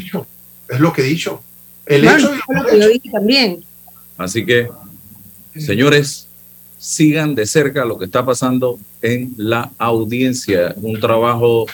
Es 0.69 0.79
lo 0.79 0.91
que 0.91 1.01
he 1.01 1.05
dicho. 1.05 1.41
El 1.85 2.05
hecho 2.05 2.31
lo 2.73 2.87
dije 2.87 3.09
también. 3.11 3.63
Así 4.17 4.45
que, 4.45 4.69
señores, 5.57 6.27
sigan 6.77 7.35
de 7.35 7.45
cerca 7.45 7.85
lo 7.85 7.97
que 7.97 8.05
está 8.05 8.25
pasando 8.25 8.79
en 9.01 9.33
la 9.37 9.71
audiencia, 9.77 10.73
un 10.81 10.99
trabajo 10.99 11.65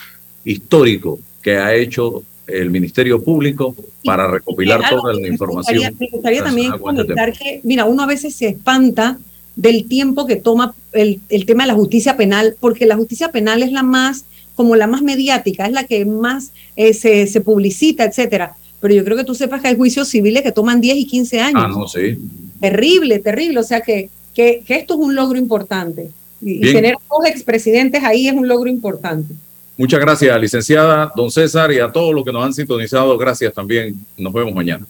histórico 0.43 1.20
que 1.41 1.57
ha 1.57 1.74
hecho 1.74 2.24
el 2.47 2.70
Ministerio 2.70 3.24
Público 3.24 3.76
para 4.03 4.30
recopilar 4.30 4.82
toda 4.89 5.14
la 5.14 5.22
me 5.22 5.28
información. 5.28 5.78
gustaría, 5.78 5.97
me 5.99 6.10
gustaría 6.12 6.43
también 6.43 6.72
comentar 6.80 7.34
que, 7.34 7.62
mira, 7.64 7.86
uno 7.86 8.03
a 8.03 8.07
veces 8.07 8.36
se 8.36 8.47
espanta 8.47 9.20
del 9.55 9.88
tiempo 9.88 10.26
que 10.26 10.36
toma 10.36 10.74
el, 10.93 11.20
el 11.30 11.45
tema 11.45 11.64
de 11.64 11.68
la 11.68 11.76
justicia 11.76 12.18
penal, 12.18 12.55
porque 12.60 12.86
la 12.86 12.95
justicia 12.95 13.32
penal 13.32 13.62
es 13.62 13.72
la 13.72 13.84
más, 13.84 14.26
como 14.55 14.76
la 14.76 14.88
más 14.88 15.01
mediática, 15.01 15.66
es 15.66 15.72
la 15.72 15.86
que 15.86 16.05
más 16.05 16.51
eh, 16.76 16.93
se, 16.93 17.28
se 17.28 17.41
publicita, 17.41 18.05
etcétera. 18.05 18.55
Pero 18.80 18.93
yo 18.93 19.03
creo 19.03 19.17
que 19.17 19.23
tú 19.23 19.36
sepas 19.36 19.61
que 19.61 19.67
hay 19.67 19.75
juicios 19.75 20.07
civiles 20.07 20.41
que 20.41 20.51
toman 20.51 20.80
10 20.80 20.97
y 20.97 21.05
15 21.05 21.39
años. 21.39 21.63
Ah, 21.63 21.67
no, 21.67 21.88
sí. 21.88 22.17
Terrible, 22.59 23.19
terrible. 23.19 23.59
O 23.59 23.63
sea 23.63 23.82
que, 23.82 24.09
que, 24.34 24.63
que 24.65 24.75
esto 24.75 24.93
es 24.93 24.99
un 24.99 25.15
logro 25.15 25.38
importante. 25.38 26.09
Y, 26.41 26.59
Bien. 26.59 26.75
tener 26.75 26.95
dos 27.09 27.25
expresidentes 27.25 28.03
ahí 28.03 28.27
es 28.27 28.34
un 28.34 28.47
logro 28.47 28.69
importante. 28.69 29.34
Muchas 29.77 29.99
gracias, 29.99 30.41
licenciada, 30.41 31.11
don 31.15 31.32
César, 31.32 31.71
y 31.71 31.80
a 31.80 31.89
todos 31.89 32.13
los 32.13 32.25
que 32.25 32.34
nos 32.34 32.43
han 32.43 32.53
sintonizado. 32.53 33.17
Gracias 33.17 33.53
también. 33.53 33.95
Nos 34.17 34.34
vemos 34.34 34.53
mañana. 34.53 34.86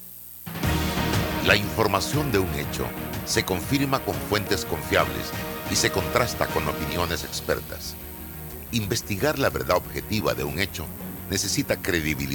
La 1.47 1.55
información 1.55 2.31
de 2.31 2.39
un 2.39 2.49
hecho 2.55 2.85
se 3.25 3.43
confirma 3.43 3.99
con 3.99 4.15
fuentes 4.15 4.65
confiables 4.65 5.31
y 5.71 5.75
se 5.75 5.91
contrasta 5.91 6.47
con 6.47 6.67
opiniones 6.67 7.23
expertas. 7.23 7.95
Investigar 8.71 9.39
la 9.39 9.49
verdad 9.49 9.77
objetiva 9.77 10.33
de 10.33 10.43
un 10.43 10.59
hecho 10.59 10.85
necesita 11.29 11.79
credibilidad 11.81 12.29